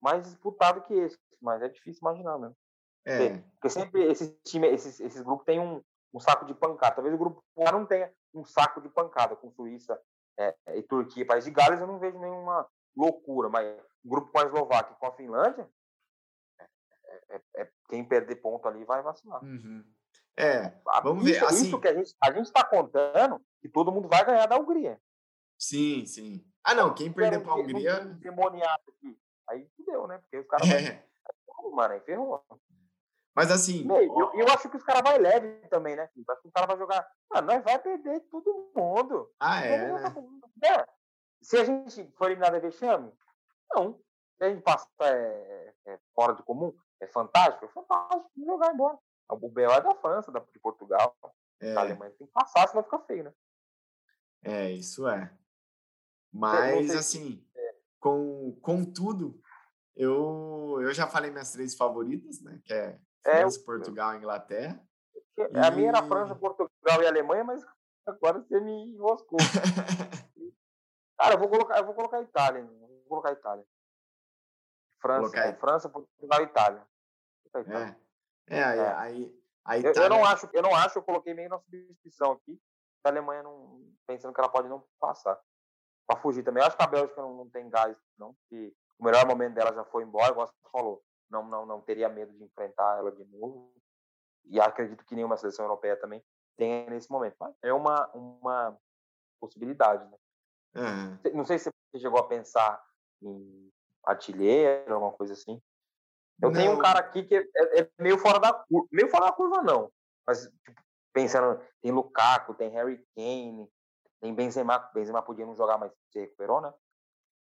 mais 0.00 0.22
disputado 0.22 0.82
que 0.82 0.94
esse, 0.94 1.18
mas 1.40 1.62
é 1.62 1.68
difícil 1.68 2.00
imaginar 2.02 2.38
mesmo. 2.38 2.56
É. 3.04 3.38
Porque 3.38 3.70
sempre 3.70 4.04
esses, 4.04 4.36
time, 4.44 4.68
esses, 4.68 5.00
esses 5.00 5.22
grupos 5.22 5.44
têm 5.44 5.60
um, 5.60 5.82
um 6.12 6.20
saco 6.20 6.44
de 6.44 6.54
pancada. 6.54 6.96
Talvez 6.96 7.14
o 7.14 7.18
grupo 7.18 7.42
A 7.56 7.72
não 7.72 7.86
tenha 7.86 8.12
um 8.34 8.44
saco 8.44 8.80
de 8.80 8.88
pancada 8.88 9.34
com 9.36 9.50
Suíça, 9.50 10.00
é, 10.38 10.54
e 10.76 10.82
Turquia, 10.82 11.26
País 11.26 11.44
de 11.44 11.50
Gales, 11.50 11.80
eu 11.80 11.86
não 11.86 11.98
vejo 11.98 12.18
nenhuma 12.18 12.66
loucura, 12.96 13.48
mas 13.48 13.66
o 14.04 14.08
grupo 14.08 14.30
com 14.30 14.38
a 14.38 14.44
Eslováquia 14.44 14.94
e 14.94 14.98
com 14.98 15.06
a 15.06 15.12
Finlândia, 15.12 15.68
é, 16.58 16.66
é, 17.30 17.42
é, 17.56 17.70
quem 17.88 18.04
perder 18.04 18.36
ponto 18.36 18.66
ali 18.68 18.84
vai 18.84 19.02
vacilar. 19.02 19.42
Uhum. 19.42 19.84
É, 20.36 20.72
vamos 21.02 21.26
isso, 21.26 21.40
ver. 21.40 21.46
Assim... 21.46 21.66
Isso 21.66 21.80
que 21.80 21.88
a 21.88 21.94
gente 21.94 22.14
a 22.20 22.30
está 22.40 22.64
contando 22.64 23.44
que 23.60 23.68
todo 23.68 23.90
mundo 23.90 24.08
vai 24.08 24.24
ganhar 24.24 24.46
da 24.46 24.56
Hungria. 24.56 25.00
Sim, 25.58 26.06
sim. 26.06 26.44
Ah, 26.62 26.74
não, 26.74 26.94
quem 26.94 27.12
perder 27.12 27.42
para 27.42 27.52
a 27.52 27.56
Hungria. 27.56 28.04
Demoniado 28.04 28.82
aqui. 28.88 29.18
Aí 29.48 29.68
fudeu, 29.76 30.06
né? 30.06 30.18
Porque 30.18 30.38
os 30.38 30.46
caras. 30.46 30.70
É. 30.70 31.04
Mano, 31.72 31.94
aí 31.94 32.00
ferrou. 32.00 32.44
Mas 33.34 33.50
assim. 33.50 33.86
Eu, 33.88 34.32
eu 34.34 34.46
acho 34.48 34.68
que 34.68 34.76
os 34.76 34.82
caras 34.82 35.02
vão 35.08 35.20
leve 35.20 35.48
também, 35.68 35.94
né? 35.94 36.08
Felipe? 36.08 36.32
Acho 36.32 36.42
que 36.42 36.48
o 36.48 36.52
cara 36.52 36.66
vai 36.66 36.76
jogar. 36.76 37.08
Mano, 37.32 37.46
nós 37.46 37.62
vai 37.62 37.78
perder 37.78 38.20
todo 38.30 38.72
mundo. 38.76 39.30
Ah, 39.38 39.60
é, 39.64 39.92
né? 39.92 40.00
tá 40.02 40.10
com- 40.10 40.40
É. 40.64 40.86
Se 41.40 41.56
a 41.56 41.64
gente 41.64 42.10
for 42.16 42.26
eliminado 42.26 42.56
é 42.56 42.60
vexame, 42.60 43.12
não. 43.72 44.00
Se 44.36 44.44
a 44.44 44.50
gente 44.50 44.62
passa 44.62 44.88
é, 45.02 45.74
é 45.86 45.98
fora 46.14 46.32
do 46.34 46.42
comum, 46.42 46.76
é 47.00 47.06
fantástico, 47.06 47.64
é 47.64 47.68
fantástico. 47.68 48.30
Vamos 48.36 48.46
jogar 48.54 48.74
embora. 48.74 48.98
O 49.30 49.36
BO 49.36 49.60
é 49.60 49.80
da 49.80 49.94
França, 49.94 50.32
da, 50.32 50.40
de 50.40 50.58
Portugal, 50.58 51.16
da 51.22 51.30
É, 51.60 51.76
Alemanha. 51.76 52.12
Tem 52.18 52.26
que 52.26 52.32
passar, 52.32 52.66
senão 52.68 52.82
fica 52.82 52.98
feio, 53.00 53.24
né? 53.24 53.32
é, 54.42 54.72
isso 54.72 55.06
é. 55.06 55.30
Mas, 56.32 56.90
assim, 56.94 57.44
com, 58.00 58.58
com 58.62 58.84
tudo, 58.84 59.40
eu, 59.96 60.78
eu 60.80 60.92
já 60.94 61.06
falei 61.06 61.30
minhas 61.30 61.52
três 61.52 61.74
favoritas, 61.76 62.40
né? 62.40 62.60
Que 62.64 62.72
é 62.72 62.98
É, 63.24 63.40
França, 63.40 63.64
Portugal 63.64 64.14
e 64.14 64.18
Inglaterra. 64.18 64.88
A 65.54 65.70
minha 65.70 65.90
era 65.90 65.98
E- 66.04 66.08
França, 66.08 66.34
Portugal 66.34 67.02
e 67.02 67.06
Alemanha, 67.06 67.44
mas 67.44 67.64
agora 68.06 68.40
você 68.40 68.60
me 68.60 68.92
enroscou. 68.94 69.38
Cara, 71.18 71.34
eu 71.34 71.38
vou 71.38 71.48
colocar, 71.48 71.78
eu 71.78 71.84
vou 71.84 71.94
colocar 71.94 72.20
Itália. 72.22 72.64
Vou 72.64 73.08
colocar 73.08 73.32
Itália. 73.32 73.64
França, 75.00 75.20
Colocar 75.20 75.46
é, 75.46 75.54
França, 75.54 75.88
Portugal 75.88 76.40
e 76.40 76.44
Itália. 76.44 76.86
A 77.54 77.60
Itália. 77.60 78.00
É, 78.48 78.56
é, 78.58 78.64
aí, 78.64 78.78
É. 78.80 78.92
aí 78.94 79.34
a 79.64 79.76
Eu, 79.76 79.90
Itália... 79.92 80.06
eu 80.06 80.10
não 80.10 80.24
acho, 80.24 80.48
eu 80.52 80.62
não 80.62 80.74
acho, 80.74 80.98
eu 80.98 81.02
coloquei 81.02 81.34
meio 81.34 81.48
na 81.48 81.58
substituição 81.58 82.32
aqui. 82.32 82.60
A 83.04 83.08
Alemanha 83.10 83.42
não, 83.42 83.80
pensando 84.06 84.34
que 84.34 84.40
ela 84.40 84.48
pode 84.50 84.68
não 84.68 84.84
passar. 84.98 85.38
Pra 86.06 86.18
fugir 86.20 86.42
também. 86.42 86.62
Eu 86.62 86.66
acho 86.66 86.76
que 86.76 86.82
a 86.82 86.86
Bélgica 86.86 87.20
não, 87.20 87.34
não 87.34 87.48
tem 87.50 87.68
gás, 87.70 87.96
não. 88.18 88.34
Que 88.48 88.74
o 88.98 89.04
melhor 89.04 89.26
momento 89.26 89.54
dela 89.54 89.72
já 89.72 89.84
foi 89.84 90.02
embora, 90.02 90.30
igual 90.32 90.46
você 90.46 90.54
falou. 90.72 91.02
Não, 91.30 91.44
não, 91.46 91.66
não 91.66 91.80
teria 91.80 92.08
medo 92.08 92.32
de 92.32 92.44
enfrentar 92.44 92.98
ela 92.98 93.12
de 93.12 93.24
novo. 93.24 93.72
E 94.44 94.60
acredito 94.60 95.04
que 95.04 95.14
nenhuma 95.14 95.36
seleção 95.36 95.64
europeia 95.64 95.96
também 95.96 96.24
tenha 96.56 96.88
nesse 96.88 97.10
momento. 97.10 97.36
Mas 97.38 97.54
é 97.62 97.72
uma, 97.72 98.08
uma 98.14 98.78
possibilidade, 99.40 100.04
né? 100.10 100.16
Aham. 100.74 101.20
Não 101.34 101.44
sei 101.44 101.58
se 101.58 101.70
você 101.70 102.00
chegou 102.00 102.18
a 102.18 102.26
pensar 102.26 102.82
em 103.22 103.70
artilheiro, 104.04 104.94
alguma 104.94 105.12
coisa 105.12 105.34
assim. 105.34 105.60
Eu 106.40 106.52
tenho 106.52 106.72
um 106.72 106.74
Não. 106.74 106.82
cara 106.82 107.00
aqui 107.00 107.24
que 107.24 107.34
é, 107.34 107.80
é 107.80 107.90
meio 107.98 108.16
fora 108.16 108.38
da 108.38 108.52
curva. 108.52 108.88
Meio 108.92 109.10
fora 109.10 109.26
da 109.26 109.32
curva, 109.32 109.62
não. 109.62 109.92
Mas, 110.26 110.44
tipo, 110.64 110.80
pensando, 111.12 111.60
tem 111.82 111.90
Lukaku, 111.90 112.54
tem 112.54 112.70
Harry 112.70 113.04
Kane, 113.16 113.68
tem 114.20 114.34
Benzema. 114.34 114.78
Benzema 114.94 115.22
podia 115.22 115.44
não 115.44 115.56
jogar, 115.56 115.78
mas 115.78 115.92
se 116.12 116.20
recuperou, 116.20 116.60
né? 116.60 116.72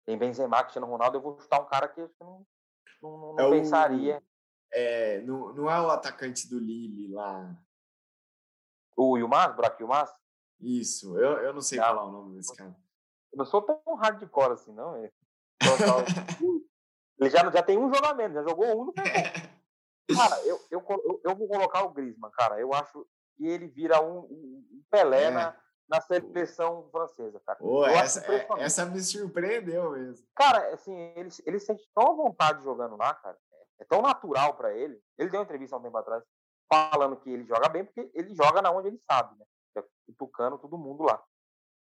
Tem 0.07 0.17
Benzema, 0.17 0.63
Cristiano 0.63 0.87
Ronaldo. 0.87 1.19
Eu 1.19 1.23
vou 1.23 1.39
chutar 1.39 1.61
um 1.61 1.67
cara 1.67 1.89
que 1.89 2.01
não, 2.21 2.47
não, 3.11 3.33
não 3.35 3.41
É 3.45 3.47
o- 3.47 3.51
pensaria. 3.51 4.23
É, 4.73 5.21
não, 5.23 5.53
não 5.55 5.71
é 5.71 5.81
o 5.81 5.91
atacante 5.91 6.49
do 6.49 6.59
Lille 6.59 7.09
lá. 7.13 7.57
O 8.97 9.17
Yilmaz, 9.17 9.55
Burak 9.55 9.81
Yilmaz? 9.81 10.11
Isso, 10.61 11.17
eu, 11.19 11.39
eu 11.39 11.53
não 11.55 11.61
sei 11.61 11.79
Não. 11.79 11.85
falar 11.87 12.05
o 12.05 12.13
nome 12.13 12.37
desse 12.37 12.55
cara. 12.55 12.75
Eu 13.33 13.39
não 13.39 13.45
sou 13.45 13.63
tão 13.63 13.81
hardcore 13.97 14.53
assim, 14.53 14.73
não. 14.73 14.97
Ele 17.19 17.31
já, 17.31 17.51
já 17.51 17.63
tem 17.63 17.79
um 17.79 17.93
jogamento, 17.93 18.35
já 18.35 18.43
jogou 18.43 18.83
um 18.83 18.85
no 18.87 18.93
Cara, 18.93 20.41
eu, 20.45 20.61
eu, 20.71 21.21
eu, 21.25 21.35
vou 21.37 21.49
colocar 21.49 21.83
o 21.85 21.91
Griezmann, 21.91 22.31
cara. 22.33 22.61
Eu 22.61 22.73
acho 22.75 23.07
que 23.37 23.47
ele 23.47 23.67
vira 23.67 24.01
um, 24.01 24.21
um- 24.21 24.69
um 24.73 24.83
Pelé 24.91 25.25
É. 25.25 25.31
na, 25.31 25.57
na 25.89 26.01
seleção 26.01 26.89
francesa, 26.91 27.41
cara. 27.47 27.59
Acho 27.61 27.85
essa, 28.19 28.33
é- 28.33 28.47
essa 28.59 28.85
me 28.87 29.01
surpreendeu 29.01 29.93
mesmo. 29.93 30.27
Cara, 30.35 30.75
assim, 30.75 30.95
ele, 31.17 31.29
ele 31.45 31.61
sente 31.61 31.89
tão 31.95 32.11
à 32.13 32.15
vontade 32.15 32.63
jogando 32.65 32.97
lá, 32.97 33.15
cara. 33.15 33.39
É 33.79 33.85
tão 33.85 34.03
natural 34.03 34.55
pra 34.55 34.73
ele. 34.73 35.01
Ele 35.19 35.31
deu 35.31 35.41
uma 35.41 35.45
entrevista 35.45 35.77
há 35.77 35.79
um 35.79 35.83
tempo 35.83 35.97
atrás 35.99 36.25
falando 36.69 37.17
que 37.17 37.31
ele 37.31 37.45
joga 37.45 37.69
bem 37.69 37.85
porque 37.85 38.11
ele 38.15 38.35
joga 38.35 38.61
na 38.61 38.71
onde 38.71 38.89
ele 38.89 39.01
sabe, 39.11 39.39
né? 39.39 39.45
É 39.77 39.85
cutucando 40.07 40.59
todo 40.59 40.79
mundo 40.79 41.05
lá. 41.05 41.23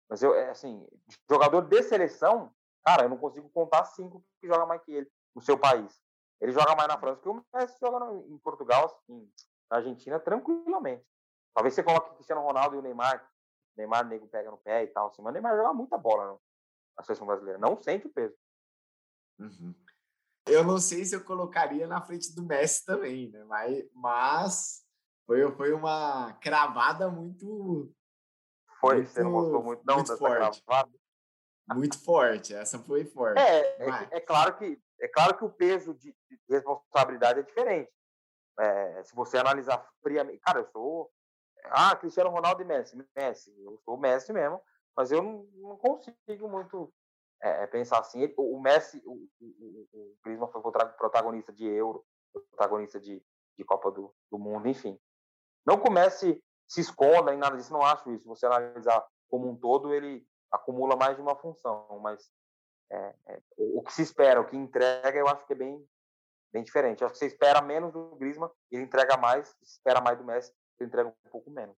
Mas 0.08 0.22
eu, 0.22 0.34
é, 0.34 0.50
assim, 0.50 0.86
jogador 1.28 1.62
de 1.62 1.82
seleção, 1.82 2.52
cara, 2.84 3.04
eu 3.04 3.08
não 3.08 3.18
consigo 3.18 3.48
contar 3.50 3.84
cinco 3.84 4.24
que 4.40 4.46
joga 4.46 4.66
mais 4.66 4.82
que 4.82 4.92
ele 4.92 5.10
no 5.34 5.42
seu 5.42 5.58
país. 5.58 6.00
Ele 6.40 6.52
joga 6.52 6.74
mais 6.74 6.88
na 6.88 6.98
França 6.98 7.20
que 7.20 7.28
o 7.28 7.44
Messi 7.54 7.76
joga 7.80 8.12
em 8.26 8.38
Portugal, 8.38 8.86
assim, 8.86 9.30
na 9.70 9.76
Argentina, 9.78 10.18
tranquilamente. 10.18 11.04
Talvez 11.54 11.74
você 11.74 11.82
coloque 11.82 12.10
o 12.10 12.14
Cristiano 12.14 12.42
Ronaldo 12.42 12.76
e 12.76 12.78
o 12.78 12.82
Neymar. 12.82 13.29
Neymar, 13.80 14.06
nego 14.06 14.28
pega 14.28 14.50
no 14.50 14.58
pé 14.58 14.84
e 14.84 14.86
tal, 14.88 15.08
assim, 15.08 15.22
mas 15.22 15.30
o 15.30 15.34
Neymar 15.34 15.56
joga 15.56 15.72
muita 15.72 15.98
bola 15.98 16.32
né, 16.32 16.38
na 16.96 17.04
seleção 17.04 17.26
brasileira. 17.26 17.58
Não 17.58 17.80
sente 17.80 18.06
o 18.06 18.12
peso. 18.12 18.36
Uhum. 19.38 19.74
Eu 20.46 20.64
não 20.64 20.78
sei 20.78 21.04
se 21.04 21.14
eu 21.14 21.24
colocaria 21.24 21.86
na 21.86 22.00
frente 22.00 22.34
do 22.34 22.42
Messi 22.42 22.84
também, 22.84 23.30
né? 23.30 23.44
Mas, 23.44 23.84
mas 23.94 24.84
foi, 25.26 25.50
foi 25.52 25.72
uma 25.72 26.32
cravada 26.40 27.08
muito, 27.10 27.92
Foi, 28.80 29.04
você 29.06 29.22
não 29.22 29.30
Muito- 29.30 29.44
gostou 29.44 29.62
muito, 29.62 29.82
não, 29.84 29.96
muito 29.96 30.06
dessa 30.08 30.18
forte. 30.18 30.62
gravada? 30.66 30.90
muito 31.74 32.02
forte. 32.02 32.54
Essa 32.54 32.78
foi 32.80 33.04
forte. 33.04 33.38
É, 33.38 33.86
é, 33.88 34.08
é 34.12 34.20
claro 34.20 34.56
que 34.56 34.80
é 34.98 35.08
claro 35.08 35.36
que 35.36 35.44
o 35.44 35.50
peso 35.50 35.94
de, 35.94 36.14
de 36.28 36.38
responsabilidade 36.48 37.40
é 37.40 37.42
diferente. 37.42 37.90
É, 38.58 39.02
se 39.04 39.14
você 39.14 39.38
analisar 39.38 39.86
friamente, 40.02 40.40
cara, 40.40 40.60
eu 40.60 40.66
sou 40.72 41.10
ah 41.64 41.96
Cristiano 41.96 42.30
Ronaldo 42.30 42.62
e 42.62 42.64
Messi, 42.64 42.96
Messi, 43.16 43.54
eu 43.62 43.78
sou 43.84 43.94
o 43.94 44.00
Messi 44.00 44.32
mesmo, 44.32 44.60
mas 44.96 45.10
eu 45.10 45.22
não, 45.22 45.76
consigo 45.78 46.48
muito 46.48 46.92
é, 47.40 47.66
pensar 47.66 48.00
assim. 48.00 48.32
O, 48.36 48.60
Messi, 48.60 49.02
o, 49.04 49.28
o, 49.40 49.88
o- 49.92 50.16
foi 50.22 50.62
protagonista 50.96 51.52
de 51.52 51.66
Euro, 51.66 52.04
protagonista 52.32 53.00
de, 53.00 53.22
de 53.56 53.64
Copa 53.64 53.90
do, 53.90 54.14
do 54.30 54.38
Mundo, 54.38 54.68
enfim. 54.68 54.98
Não 55.66 55.78
comece 55.78 56.42
se 56.66 56.80
esconda 56.80 57.34
em 57.34 57.38
nada 57.38 57.56
disso, 57.56 57.72
não 57.72 57.82
acho 57.82 58.10
isso. 58.12 58.28
Você 58.28 58.46
analisar 58.46 59.04
como 59.28 59.48
um 59.48 59.56
todo, 59.56 59.92
ele 59.92 60.26
acumula 60.50 60.96
mais 60.96 61.16
de 61.16 61.22
uma 61.22 61.36
função, 61.36 61.98
mas 62.00 62.30
é, 62.90 63.14
é, 63.28 63.42
o, 63.56 63.82
que 63.82 63.92
se 63.92 64.02
espera, 64.02 64.40
o 64.40 64.46
que 64.46 64.56
entrega, 64.56 65.18
eu 65.18 65.28
acho 65.28 65.46
que 65.46 65.52
é 65.52 65.56
bem, 65.56 65.88
bem 66.52 66.62
diferente. 66.62 67.00
Eu 67.00 67.06
acho 67.06 67.14
que 67.14 67.18
você 67.18 67.26
espera 67.26 67.62
menos 67.62 67.92
do 67.92 68.16
Griezmann, 68.16 68.50
ele 68.70 68.82
entrega 68.82 69.16
mais, 69.16 69.56
espera 69.62 70.00
mais 70.00 70.18
do 70.18 70.24
Messi, 70.24 70.52
ele 70.82 70.88
entrega 70.88 71.08
um 71.08 71.30
pouco 71.30 71.50
menos. 71.50 71.76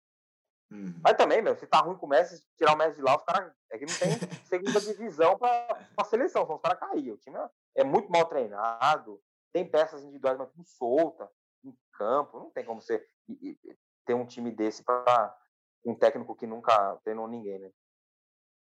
Uhum. 0.71 0.99
Mas 1.03 1.17
também, 1.17 1.41
meu, 1.41 1.55
se 1.55 1.67
tá 1.67 1.79
ruim 1.79 1.97
com 1.97 2.05
o 2.05 2.09
Messi, 2.09 2.37
se 2.37 2.47
tirar 2.55 2.73
o 2.73 2.77
Messi 2.77 2.95
de 2.97 3.01
lá, 3.03 3.15
os 3.17 3.23
caras. 3.23 3.53
É 3.69 3.77
que 3.77 3.85
não 3.85 3.93
tem 3.95 4.09
segunda 4.47 4.79
divisão 4.79 5.37
pra, 5.37 5.87
pra 5.95 6.05
seleção, 6.05 6.43
senão 6.43 6.55
os 6.55 6.61
caras 6.61 6.79
caíam. 6.79 7.15
O 7.15 7.17
time 7.17 7.37
é, 7.75 7.83
muito 7.83 8.09
mal 8.11 8.25
treinado, 8.25 9.21
tem 9.51 9.69
peças 9.69 10.01
individuais, 10.03 10.37
mas 10.37 10.49
tudo 10.51 10.63
solta, 10.65 11.29
em 11.63 11.75
campo. 11.93 12.39
Não 12.39 12.51
tem 12.51 12.63
como 12.63 12.81
você 12.81 13.05
e- 13.27 13.57
e- 13.63 13.77
ter 14.05 14.13
um 14.13 14.25
time 14.25 14.49
desse 14.51 14.83
pra 14.83 15.37
um 15.85 15.93
técnico 15.95 16.35
que 16.35 16.47
nunca 16.47 16.95
treinou 17.03 17.27
ninguém, 17.27 17.59
né? 17.59 17.71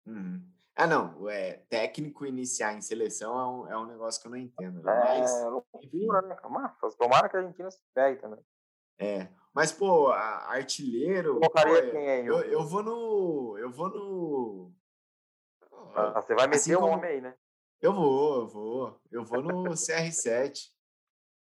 Uhum. 0.06 0.52
Ah, 0.76 0.86
não. 0.86 1.28
É, 1.30 1.58
técnico 1.70 2.26
iniciar 2.26 2.74
em 2.74 2.80
seleção 2.82 3.38
é 3.38 3.46
um, 3.46 3.68
é 3.72 3.78
um 3.78 3.86
negócio 3.86 4.20
que 4.20 4.26
eu 4.26 4.30
não 4.30 4.38
entendo. 4.38 4.82
né? 4.82 4.92
É 4.92 5.20
Mas, 5.20 5.44
loucura, 5.44 6.22
né? 6.22 6.36
Mas, 6.50 6.94
tomara 6.96 7.28
que 7.28 7.36
a 7.36 7.40
Argentina 7.40 7.70
se 7.70 7.80
pegue 7.94 8.20
também. 8.20 8.44
é. 8.98 9.28
Mas, 9.54 9.70
pô, 9.70 10.10
artilheiro. 10.10 11.34
Colocaria 11.34 11.84
pô, 11.84 11.90
quem 11.92 12.10
aí? 12.10 12.26
eu, 12.26 12.40
eu 12.40 12.64
vou 12.66 12.82
no. 12.82 13.56
Eu 13.58 13.70
vou 13.70 13.88
no. 13.88 14.72
Ah, 15.94 16.20
Você 16.20 16.34
vai 16.34 16.46
meter 16.48 16.56
assim 16.60 16.74
o 16.74 16.82
homem 16.84 17.08
aí, 17.08 17.20
né? 17.20 17.36
Eu 17.80 17.92
vou, 17.92 18.40
eu 18.40 18.48
vou. 18.48 19.00
Eu 19.12 19.24
vou 19.24 19.40
no 19.40 19.70
CR7. 19.70 20.72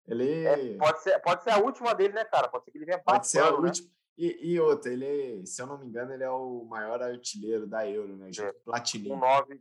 Ele. 0.08 0.44
É, 0.44 0.76
pode, 0.76 1.02
ser, 1.02 1.18
pode 1.20 1.44
ser 1.44 1.50
a 1.50 1.58
última 1.58 1.94
dele, 1.94 2.14
né, 2.14 2.24
cara? 2.24 2.48
Pode 2.48 2.64
ser 2.64 2.72
que 2.72 2.78
ele 2.78 2.84
venha 2.84 2.98
Pode 2.98 3.28
ser 3.28 3.38
a 3.38 3.42
passando, 3.42 3.62
né? 3.62 3.68
última. 3.68 3.90
E, 4.16 4.52
e 4.52 4.60
outra, 4.60 4.92
ele, 4.92 5.46
se 5.46 5.60
eu 5.62 5.66
não 5.66 5.78
me 5.78 5.86
engano, 5.86 6.12
ele 6.12 6.22
é 6.24 6.30
o 6.30 6.64
maior 6.64 7.00
artilheiro 7.02 7.66
da 7.66 7.88
Euro, 7.88 8.16
né? 8.16 8.30
O 8.30 8.64
Platini. 8.64 9.10
Um 9.10 9.16
9. 9.16 9.60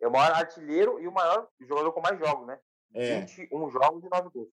É 0.00 0.08
o 0.08 0.12
maior 0.12 0.32
artilheiro 0.32 1.00
e 1.00 1.08
o 1.08 1.12
maior 1.12 1.48
jogador 1.60 1.92
com 1.92 2.00
mais 2.00 2.18
jogos, 2.18 2.46
né? 2.46 2.58
É. 2.92 3.20
21 3.20 3.70
jogos 3.70 4.04
e 4.04 4.08
9 4.08 4.30
gols. 4.30 4.48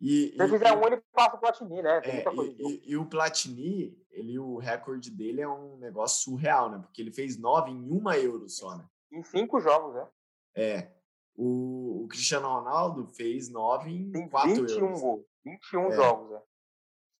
E, 0.00 0.28
Se 0.36 0.42
ele 0.42 0.48
fizer 0.52 0.72
um, 0.72 0.86
ele 0.86 1.02
passa 1.12 1.36
o 1.36 1.40
Platini, 1.40 1.82
né? 1.82 2.00
É, 2.04 2.24
e, 2.58 2.82
e- 2.92 2.96
o 2.96 3.04
Platini, 3.06 3.98
ele, 4.10 4.38
o 4.38 4.56
recorde 4.56 5.10
dele 5.10 5.40
é 5.40 5.48
um 5.48 5.76
negócio 5.78 6.22
surreal, 6.22 6.70
né? 6.70 6.78
Porque 6.78 7.02
ele 7.02 7.10
fez 7.12 7.36
nove 7.36 7.70
em 7.72 7.90
uma 7.90 8.16
Euro 8.16 8.48
só, 8.48 8.76
né? 8.76 8.86
Em 9.12 9.22
5 9.24 9.60
jogos, 9.60 9.94
né? 9.94 10.06
É. 10.54 10.92
O, 11.34 12.04
o 12.04 12.08
Cristiano 12.08 12.46
Ronaldo 12.48 13.06
fez 13.08 13.48
nove 13.48 13.90
em 13.90 14.10
Tem 14.12 14.28
quatro 14.28 14.54
21 14.54 14.78
Euros. 14.86 15.00
gols. 15.00 15.24
21 15.44 15.86
É. 15.88 15.92
jogos, 15.96 16.30
né? 16.30 16.40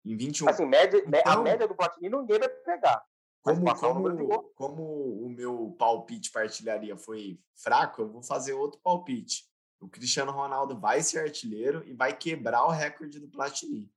Em 0.04 0.16
21. 0.16 0.48
Assim, 0.48 0.66
média, 0.66 1.02
a 1.04 1.08
Então- 1.20 1.42
média 1.42 1.66
do 1.66 1.74
Platini 1.74 2.08
ninguém 2.08 2.38
vai 2.38 2.48
pegar. 2.48 3.04
Como, 3.42 3.74
como, 3.78 4.42
como 4.54 4.82
o 5.24 5.28
meu 5.30 5.74
palpite 5.78 6.30
partilharia 6.30 6.96
foi 6.96 7.40
fraco, 7.56 8.02
eu 8.02 8.08
vou 8.08 8.22
fazer 8.22 8.52
outro 8.52 8.78
palpite. 8.82 9.47
O 9.80 9.88
Cristiano 9.88 10.32
Ronaldo 10.32 10.78
vai 10.78 11.02
ser 11.02 11.20
artilheiro 11.20 11.82
e 11.86 11.92
vai 11.92 12.16
quebrar 12.16 12.64
o 12.66 12.70
recorde 12.70 13.20
do 13.20 13.28
Platini. 13.28 13.92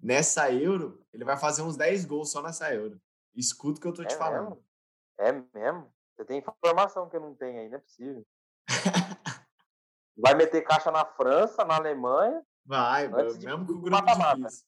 Nessa 0.00 0.52
Euro, 0.52 1.02
ele 1.12 1.24
vai 1.24 1.36
fazer 1.36 1.62
uns 1.62 1.76
10 1.76 2.04
gols 2.04 2.30
só 2.30 2.42
nessa 2.42 2.72
Euro. 2.74 3.00
Escuta 3.34 3.78
o 3.78 3.80
que 3.80 3.88
eu 3.88 3.92
tô 3.94 4.04
te 4.04 4.14
É 4.14 4.18
falando. 4.18 4.50
mesmo? 4.50 4.64
É 5.18 5.32
mesmo? 5.58 5.92
Você 6.14 6.24
tem 6.24 6.38
informação 6.38 7.08
que 7.08 7.16
eu 7.16 7.20
não 7.20 7.34
tenho 7.34 7.58
aí, 7.60 7.68
não 7.68 7.78
é 7.78 7.80
possível. 7.80 8.24
vai 10.16 10.34
meter 10.34 10.62
caixa 10.62 10.90
na 10.90 11.04
França, 11.04 11.64
na 11.64 11.76
Alemanha. 11.76 12.42
Vai, 12.64 13.08
de- 13.08 13.46
mesmo 13.46 13.66
com 13.66 13.72
o 13.72 13.80
grupo 13.80 13.90
mata-mata. 13.90 14.36
difícil. 14.36 14.66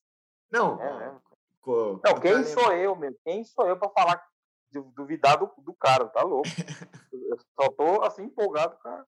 Não, 0.51 0.81
É 0.81 0.99
mesmo. 0.99 1.23
co- 1.61 2.01
Não, 2.05 2.21
quem 2.21 2.33
Alemanha- 2.33 2.55
sou 2.55 2.73
eu, 2.73 2.97
meu? 2.97 3.15
Quem 3.25 3.45
sou 3.45 3.67
eu 3.67 3.79
pra 3.79 3.91
falar, 3.91 4.25
du- 4.73 4.91
duvidar 4.97 5.37
do, 5.39 5.53
do 5.59 5.75
cara, 5.75 6.07
tá 6.09 6.23
louco? 6.23 6.45
Eu 7.13 7.39
só 7.61 7.71
tô 7.71 8.03
assim 8.03 8.25
empolgado 8.25 8.77
com, 8.83 8.89
a- 8.89 9.07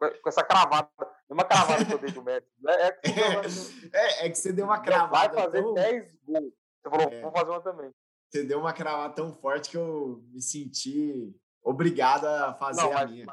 com 0.00 0.06
a- 0.06 0.28
essa 0.28 0.42
cravada. 0.42 0.90
Uma 1.28 1.44
cravada 1.44 1.84
que 1.84 1.92
eu 1.92 1.98
dei 1.98 2.10
do 2.10 2.22
Messi. 2.24 2.46
É, 2.66 2.86
é 2.86 2.92
que 2.92 3.10
você 3.10 3.90
É, 3.94 4.26
é 4.26 4.30
que 4.30 4.34
você 4.36 4.52
deu 4.52 4.64
uma 4.64 4.76
vai 4.76 4.84
cravada 4.84 5.34
fazer 5.42 5.62
tão, 5.62 5.74
10 5.74 6.16
gols. 6.24 6.52
Você 6.82 6.90
falou, 6.90 7.12
É. 7.12 7.20
vou 7.20 7.30
fazer 7.32 7.50
uma 7.50 7.60
também. 7.60 7.94
você 8.30 8.44
deu 8.44 8.58
uma 8.60 8.72
cravada 8.72 9.14
tão 9.14 9.32
forte 9.34 9.70
que 9.70 9.76
eu 9.76 10.22
me 10.32 10.40
senti 10.40 11.36
obrigado 11.62 12.24
a 12.26 12.54
fazer 12.54 12.82
Não, 12.82 12.90
a 12.92 12.94
mas- 12.94 13.10
minha. 13.10 13.26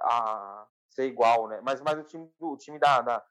a 0.00 0.66
ser 0.90 1.06
igual, 1.06 1.48
né? 1.48 1.60
Mas, 1.62 1.80
mas 1.80 1.98
o 1.98 2.04
time, 2.04 2.30
do- 2.38 2.52
o 2.52 2.56
time 2.56 2.78
da, 2.78 3.00
da 3.00 3.24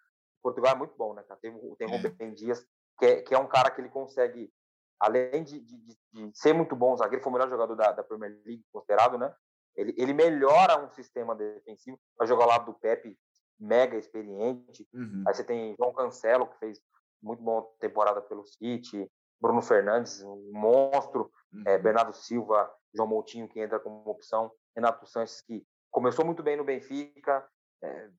Portugal 0.44 0.74
é 0.74 0.76
muito 0.76 0.96
bom, 0.98 1.14
né, 1.14 1.24
cara? 1.24 1.40
Tem, 1.40 1.52
o- 1.54 1.76
tem 1.78 1.88
É. 1.92 1.98
Rubem 1.98 2.34
Dias, 2.34 2.66
que 3.00 3.06
é, 3.06 3.22
que 3.22 3.34
é 3.34 3.38
um 3.40 3.48
cara 3.48 3.70
que 3.72 3.80
ele 3.82 3.90
consegue, 3.90 4.52
além 5.00 5.44
de, 5.44 5.60
de, 5.60 5.78
de- 5.78 5.98
de 6.14 6.32
ser 6.38 6.54
muito 6.54 6.76
bom 6.76 6.96
zagueiro, 6.98 7.24
foi 7.24 7.30
o 7.32 7.34
melhor 7.34 7.50
jogador 7.50 7.76
da, 7.76 7.92
da 7.92 8.04
Premier 8.04 8.32
League, 8.46 8.66
considerado, 8.72 9.18
né? 9.18 9.34
Ele, 9.82 9.94
ele 9.98 10.14
melhora 10.14 10.84
um 10.84 10.90
sistema 10.90 11.36
defensivo, 11.36 12.00
vai 12.18 12.28
jogar 12.28 12.44
ao 12.44 12.50
lado 12.50 12.66
do 12.66 12.80
Pepe, 12.80 13.18
mega 13.60 13.98
experiente. 13.98 14.88
Uhum. 14.94 15.24
Aí 15.28 15.34
você 15.34 15.44
tem 15.44 15.76
João 15.78 15.94
Cancelo, 15.94 16.48
que 16.48 16.58
fez 16.58 16.82
muito 17.22 17.44
boa 17.44 17.68
temporada 17.80 18.22
pelo 18.22 18.46
City, 18.46 19.10
Bruno 19.40 19.62
Fernandes, 19.62 20.22
um 20.24 20.52
monstro, 20.52 21.32
uhum. 21.54 21.64
é, 21.66 21.78
Bernardo 21.78 22.14
Silva, 22.14 22.72
João 22.94 23.08
Moutinho, 23.08 23.48
que 23.48 23.60
entra 23.60 23.80
como 23.80 24.10
opção, 24.10 24.52
Renato 24.76 25.06
Sanches, 25.06 25.42
que 25.42 25.66
começou 25.90 26.26
muito 26.26 26.42
bem 26.42 26.56
no 26.56 26.64
Benfica, 26.64 27.46
é, 27.84 28.10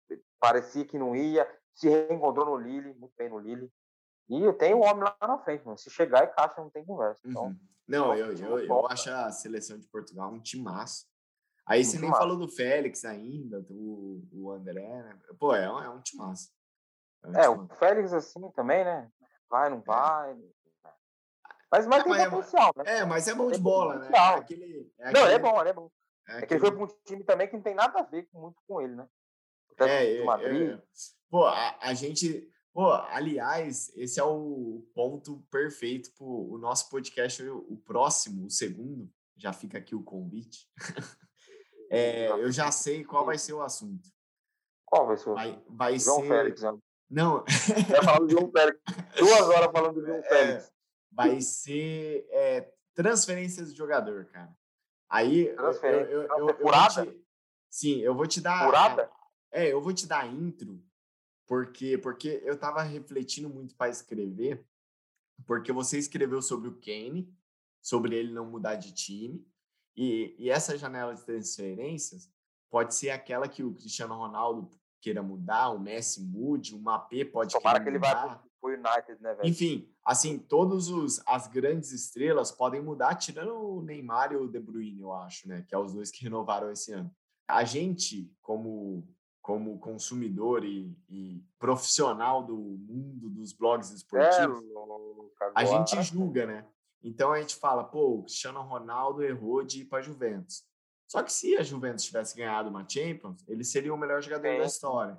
parecia 0.41 0.85
que 0.85 0.99
não 0.99 1.15
ia, 1.15 1.49
se 1.75 1.89
reencontrou 1.89 2.47
no 2.47 2.57
Lille, 2.57 2.95
muito 2.95 3.15
bem 3.17 3.29
no 3.29 3.39
Lille. 3.39 3.71
E 4.29 4.53
tem 4.55 4.75
o 4.75 4.81
homem 4.81 5.05
lá 5.05 5.17
na 5.21 5.39
frente, 5.39 5.65
mano. 5.65 5.79
se 5.79 5.91
chegar 5.91 6.23
é 6.23 6.27
caixa, 6.27 6.61
não 6.61 6.71
tem 6.71 6.85
conversa. 6.85 7.21
Então, 7.25 7.47
Uhum. 7.47 7.57
Não, 7.87 8.15
eu, 8.15 8.35
time 8.35 8.47
eu, 8.47 8.51
muito 8.53 8.65
eu 8.65 8.69
bom, 8.69 8.87
acho 8.87 9.11
a 9.11 9.31
seleção 9.31 9.79
de 9.79 9.87
Portugal 9.89 10.33
um 10.33 10.41
timaço. 10.41 11.07
Aí 11.67 11.81
Um 11.81 11.85
você 11.85 11.93
nem 11.99 12.07
timaço. 12.07 12.21
falou 12.23 12.37
do 12.37 12.49
Félix 12.49 13.05
ainda, 13.05 13.65
o, 13.71 14.23
o 14.33 14.51
André, 14.51 15.03
né? 15.03 15.19
Pô, 15.39 15.55
é 15.55 15.71
um, 15.73 15.79
é 15.83 15.89
um 15.89 16.01
timaço. 16.01 16.51
É 17.23 17.29
um 17.29 17.35
é, 17.37 17.49
o. 17.49 17.69
Félix 17.77 18.13
assim 18.13 18.51
também, 18.51 18.85
né? 18.85 19.11
Vai, 19.49 19.71
não 19.71 19.81
vai. 19.83 20.35
Mas, 21.71 21.87
mas 21.87 22.01
É, 22.01 22.03
tem 22.03 22.11
mas 22.13 22.23
é- 22.23 22.31
potencial, 22.31 22.73
né? 22.77 22.85
É, 22.87 23.05
mas 23.05 23.29
é 23.29 23.35
bom 23.35 23.51
de 23.51 23.59
bola, 23.59 23.99
né? 23.99 24.11
É 24.13 24.19
aquele, 24.35 24.93
é 24.99 25.13
Não, 25.13 25.21
ele 25.23 25.33
é 25.33 25.37
aquele- 25.37 25.39
bom, 25.53 25.61
ele 25.61 25.71
é 25.71 25.73
bom. 25.73 25.91
É, 26.29 26.33
É 26.33 26.39
que 26.39 26.45
aquele- 26.45 26.61
ele 26.61 26.67
foi 26.77 26.77
para 26.77 26.85
um 26.95 26.99
time 27.05 27.25
também 27.25 27.49
que 27.49 27.55
não 27.57 27.63
tem 27.63 27.75
nada 27.75 27.99
a 27.99 28.03
ver 28.03 28.29
muito 28.33 28.61
com 28.67 28.81
ele, 28.81 28.95
né? 28.95 29.09
Técnico 29.77 30.23
É, 30.23 30.25
Madrid. 30.25 30.81
pô, 31.31 31.47
a, 31.47 31.79
a 31.81 31.95
gente. 31.95 32.49
Pô, 32.75 32.91
aliás, 32.93 33.91
esse 33.97 34.19
é 34.19 34.25
o 34.25 34.83
ponto 34.95 35.41
perfeito 35.51 36.11
pro 36.15 36.27
o 36.27 36.59
nosso 36.59 36.89
podcast, 36.91 37.43
o 37.49 37.77
próximo, 37.85 38.47
o 38.47 38.51
segundo. 38.51 39.11
Já 39.37 39.53
fica 39.53 39.79
aqui 39.79 39.95
o 39.95 40.03
convite. 40.05 40.69
É, 41.93 42.31
eu 42.31 42.51
já 42.51 42.71
sei 42.73 43.05
qual 43.05 43.25
vai 43.25 43.37
ser 43.39 43.53
o 43.53 43.63
assunto. 43.63 44.09
Qual 44.87 45.07
vai 45.07 45.17
ser 45.17 45.29
o 45.31 45.35
Vai, 45.35 45.63
vai 45.69 45.99
João 45.99 46.21
ser. 46.23 46.29
Félix, 46.29 46.63
né? 46.63 46.79
Não, 47.11 47.45
Vai 47.45 48.03
falar 48.05 48.19
do 48.21 48.31
João 48.31 48.51
Félix. 48.51 48.81
Duas 49.19 49.41
horas 49.43 49.71
falando 49.71 49.95
do 50.01 50.01
João 50.07 50.19
É, 50.19 50.23
Félix. 50.23 50.73
vai 51.11 51.41
ser 51.43 52.27
é, 52.31 52.73
transferências 52.95 53.71
de 53.71 53.77
jogador, 53.77 54.25
cara. 54.27 54.57
Aí 55.11 55.55
Transferência- 55.55 56.11
eu, 56.11 56.23
eu, 56.23 56.49
eu, 56.49 56.57
furada? 56.59 57.05
te- 57.07 57.25
sim, 57.71 57.99
eu 58.01 58.15
vou 58.15 58.27
te 58.27 58.41
dar 58.41 58.65
Furada? 58.65 59.11
É, 59.51 59.71
eu 59.71 59.83
vou 59.83 59.93
te 59.93 60.07
dar 60.07 60.27
intro 60.27 60.83
porque 61.47 61.99
porque 61.99 62.41
eu 62.47 62.59
tava 62.59 62.81
refletindo 62.83 63.51
muito 63.51 63.77
para 63.77 63.91
escrever, 63.91 64.65
porque 65.47 65.71
você 65.71 65.99
escreveu 65.99 66.41
sobre 66.41 66.69
o 66.71 66.81
Kane, 66.81 67.31
sobre 67.83 68.17
ele 68.17 68.33
não 68.33 68.47
mudar 68.47 68.77
de 68.77 68.95
time, 68.95 69.47
e, 69.97 70.35
e 70.39 70.51
essa 70.51 70.77
janela 70.77 71.15
de 71.15 71.25
transferências 71.25 72.31
pode 72.71 72.95
ser 72.95 73.11
aquela 73.11 73.49
que 73.49 73.63
o 73.63 73.75
Cristiano 73.75 74.15
Ronaldo 74.15 74.71
queira 75.01 75.23
mudar, 75.23 75.71
o 75.71 75.79
Messi 75.79 76.23
mude, 76.23 76.75
o 76.75 76.79
Mbappé 76.79 77.25
pode 77.25 77.53
Tomara 77.53 77.81
que 77.81 77.89
ele 77.89 77.99
mudar. 77.99 78.39
pro, 78.39 78.51
pro 78.61 78.71
United, 78.71 79.21
né, 79.21 79.35
velho? 79.35 79.49
Enfim, 79.49 79.89
assim, 80.05 80.39
todos 80.39 80.89
os 80.89 81.21
as 81.27 81.49
grandes 81.49 81.93
estrelas 81.93 82.53
podem 82.53 82.81
mudar, 82.81 83.17
tirando 83.17 83.55
o 83.55 83.83
Neymar 83.83 84.33
e 84.33 84.37
o 84.37 84.49
De 84.49 84.61
Bruyne, 84.61 85.01
eu 85.01 85.13
acho, 85.13 85.49
né? 85.49 85.65
Que 85.69 85.75
é 85.75 85.79
os 85.79 85.93
dois 85.93 86.11
que 86.11 86.23
renovaram 86.25 86.71
esse 86.71 86.93
ano. 86.93 87.11
A 87.49 87.65
gente, 87.65 88.33
como 88.41 89.07
como 89.43 89.77
consumidor 89.81 90.65
e, 90.65 90.97
e 91.11 91.45
profissional 91.59 92.45
do 92.45 92.57
mundo 92.57 93.29
dos 93.29 93.53
blogs 93.53 93.91
É, 93.91 93.95
esportivos, 93.97 94.63
louco, 94.73 95.33
a 95.53 95.65
gente 95.65 96.01
julga, 96.05 96.47
né? 96.47 96.65
Então 97.03 97.33
a 97.33 97.41
gente 97.41 97.57
fala, 97.57 97.85
pô, 97.85 98.19
o 98.19 98.23
Cristiano 98.23 98.63
Ronaldo 98.63 99.23
errou 99.23 99.63
de 99.65 99.83
ir 99.83 99.85
para 99.87 100.03
Juventus. 100.03 100.65
Só 101.09 101.23
que 101.23 101.33
se 101.33 101.57
a 101.57 101.63
Juventus 101.63 102.05
tivesse 102.05 102.37
ganhado 102.37 102.71
uma 102.71 102.89
Champions, 102.89 103.45
ele 103.49 103.65
seria 103.65 103.93
o 103.93 103.99
melhor 103.99 104.23
jogador 104.23 104.43
da 104.59 104.61
Sim. 104.69 104.75
história. 104.75 105.19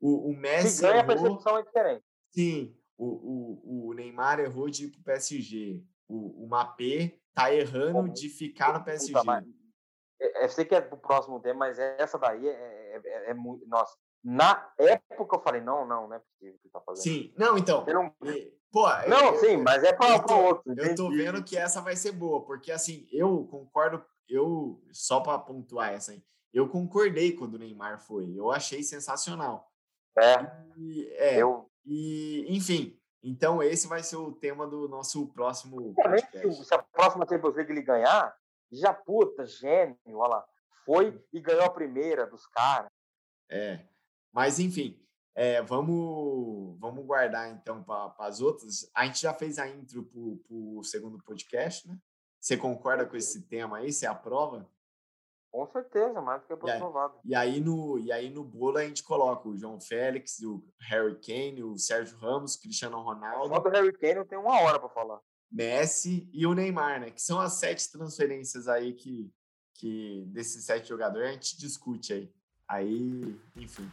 O, 0.00 0.30
o 0.30 0.34
Se 0.34 0.38
Messi 0.38 0.82
ganha, 0.82 0.94
a 0.94 0.98
errou, 0.98 1.06
percepção 1.06 1.58
é 1.58 1.62
diferente. 1.62 2.04
Sim, 2.30 2.76
o, 2.96 3.06
o, 3.06 3.88
o 3.88 3.92
Neymar 3.94 4.38
errou 4.38 4.68
de 4.68 4.84
ir 4.86 4.90
pro 4.90 5.02
PSG. 5.02 5.82
O, 6.06 6.44
o 6.44 6.46
Mbappé 6.46 7.18
tá 7.34 7.52
errando 7.52 8.12
de 8.12 8.28
ficar 8.28 8.78
no 8.78 8.84
PSG. 8.84 9.12
Mas- 9.24 9.44
é, 10.20 10.44
eu 10.44 10.48
sei 10.48 10.64
que 10.64 10.74
é 10.74 10.80
pro 10.80 10.96
próximo 10.96 11.40
tema, 11.40 11.60
mas 11.60 11.78
essa 11.78 12.18
daí 12.18 12.46
é, 12.46 12.52
é, 12.52 13.00
é- 13.04 13.30
é 13.30 13.34
muito. 13.34 13.66
Nossa, 13.66 13.96
na 14.22 14.72
época 14.78 15.36
eu 15.36 15.42
falei, 15.42 15.60
não, 15.60 15.86
não, 15.86 16.06
não 16.08 16.14
é 16.16 16.18
possível 16.20 16.58
que 16.62 16.68
tá 16.68 16.80
fazendo. 16.80 17.02
Sim, 17.02 17.34
não, 17.36 17.58
então. 17.58 17.84
Não, 17.86 18.14
Pô, 18.74 18.88
não 19.08 19.34
eu- 19.34 19.36
sim, 19.40 19.56
mas 19.58 19.84
é 19.84 19.92
para 19.92 20.18
tô- 20.18 20.36
outro. 20.36 20.64
Eu 20.76 20.94
tô 20.96 21.04
entendi. 21.06 21.16
vendo 21.22 21.44
que 21.44 21.56
essa 21.56 21.80
vai 21.80 21.94
ser 21.94 22.10
boa, 22.10 22.44
porque 22.44 22.72
assim, 22.72 23.06
eu 23.12 23.46
concordo, 23.46 24.04
eu, 24.28 24.82
só 24.90 25.20
para 25.20 25.38
pontuar 25.38 25.92
essa 25.92 26.10
aí, 26.10 26.20
eu 26.52 26.68
concordei 26.68 27.30
quando 27.36 27.54
o 27.54 27.58
Neymar 27.58 28.00
foi. 28.00 28.36
Eu 28.36 28.50
achei 28.50 28.82
sensacional. 28.82 29.70
É, 30.18 30.34
E, 30.76 31.08
é, 31.18 31.36
eu. 31.40 31.70
e, 31.86 32.44
enfim, 32.48 32.98
então 33.22 33.62
esse 33.62 33.86
vai 33.86 34.02
ser 34.02 34.16
o 34.16 34.32
tema 34.32 34.66
do 34.66 34.88
nosso 34.88 35.24
próximo 35.28 35.80
se, 35.80 35.94
podcast. 35.94 36.46
o- 36.48 36.64
se 36.64 36.74
a 36.74 36.82
próxima 36.82 37.24
Champions 37.28 37.54
League 37.54 37.70
ele 37.70 37.82
ganhar, 37.82 38.36
já 38.72 38.92
puta, 38.92 39.46
gênio, 39.46 39.96
olha 40.08 40.28
lá. 40.30 40.46
Foi 40.84 41.16
e 41.32 41.40
ganhou 41.40 41.62
a 41.62 41.70
primeira 41.70 42.26
dos 42.26 42.44
caras. 42.48 42.90
É, 43.48 43.86
mas 44.32 44.58
enfim, 44.58 45.00
é, 45.34 45.60
vamos, 45.62 46.78
vamos 46.78 47.04
guardar 47.04 47.50
então 47.50 47.82
para 47.82 48.14
as 48.20 48.40
outras. 48.40 48.88
A 48.94 49.04
gente 49.06 49.20
já 49.20 49.34
fez 49.34 49.58
a 49.58 49.68
intro 49.68 50.04
para 50.04 50.56
o 50.56 50.82
segundo 50.84 51.18
podcast, 51.24 51.88
né? 51.88 51.98
Você 52.40 52.56
concorda 52.56 53.06
com 53.06 53.16
esse 53.16 53.42
tema 53.42 53.78
aí? 53.78 53.92
Você 53.92 54.06
aprova? 54.06 54.68
Com 55.50 55.66
certeza, 55.66 56.20
mais 56.20 56.42
do 56.42 56.46
que 56.56 56.66
E 56.66 56.70
aí? 56.70 56.76
aprovado. 56.76 57.14
E 57.24 57.34
aí 57.34 57.60
no, 57.60 57.98
e 57.98 58.12
aí 58.12 58.28
no 58.28 58.44
bolo 58.44 58.78
a 58.78 58.84
gente 58.84 59.02
coloca 59.02 59.48
o 59.48 59.56
João 59.56 59.80
Félix, 59.80 60.40
o 60.40 60.62
Harry 60.80 61.18
Kane, 61.20 61.62
o 61.62 61.78
Sérgio 61.78 62.18
Ramos, 62.18 62.54
o 62.54 62.60
Cristiano 62.60 62.96
Só 62.96 63.02
Ronaldo, 63.02 63.60
do 63.60 63.68
Harry 63.70 63.92
Kane 63.92 64.16
eu 64.16 64.24
tenho 64.24 64.42
uma 64.42 64.60
hora 64.60 64.78
para 64.78 64.88
falar. 64.88 65.20
Messi 65.50 66.28
e 66.32 66.46
o 66.46 66.54
Neymar, 66.54 67.00
né? 67.00 67.10
Que 67.10 67.22
são 67.22 67.40
as 67.40 67.54
sete 67.54 67.90
transferências 67.90 68.66
aí 68.66 68.92
que, 68.92 69.32
que 69.74 70.24
desses 70.28 70.64
sete 70.64 70.88
jogadores 70.88 71.28
a 71.28 71.32
gente 71.32 71.56
discute 71.56 72.12
aí. 72.12 72.32
Aí, 72.68 73.40
enfim. 73.56 73.88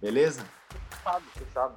Beleza? 0.00 0.44
Fechado, 0.90 1.24
fechado. 1.34 1.74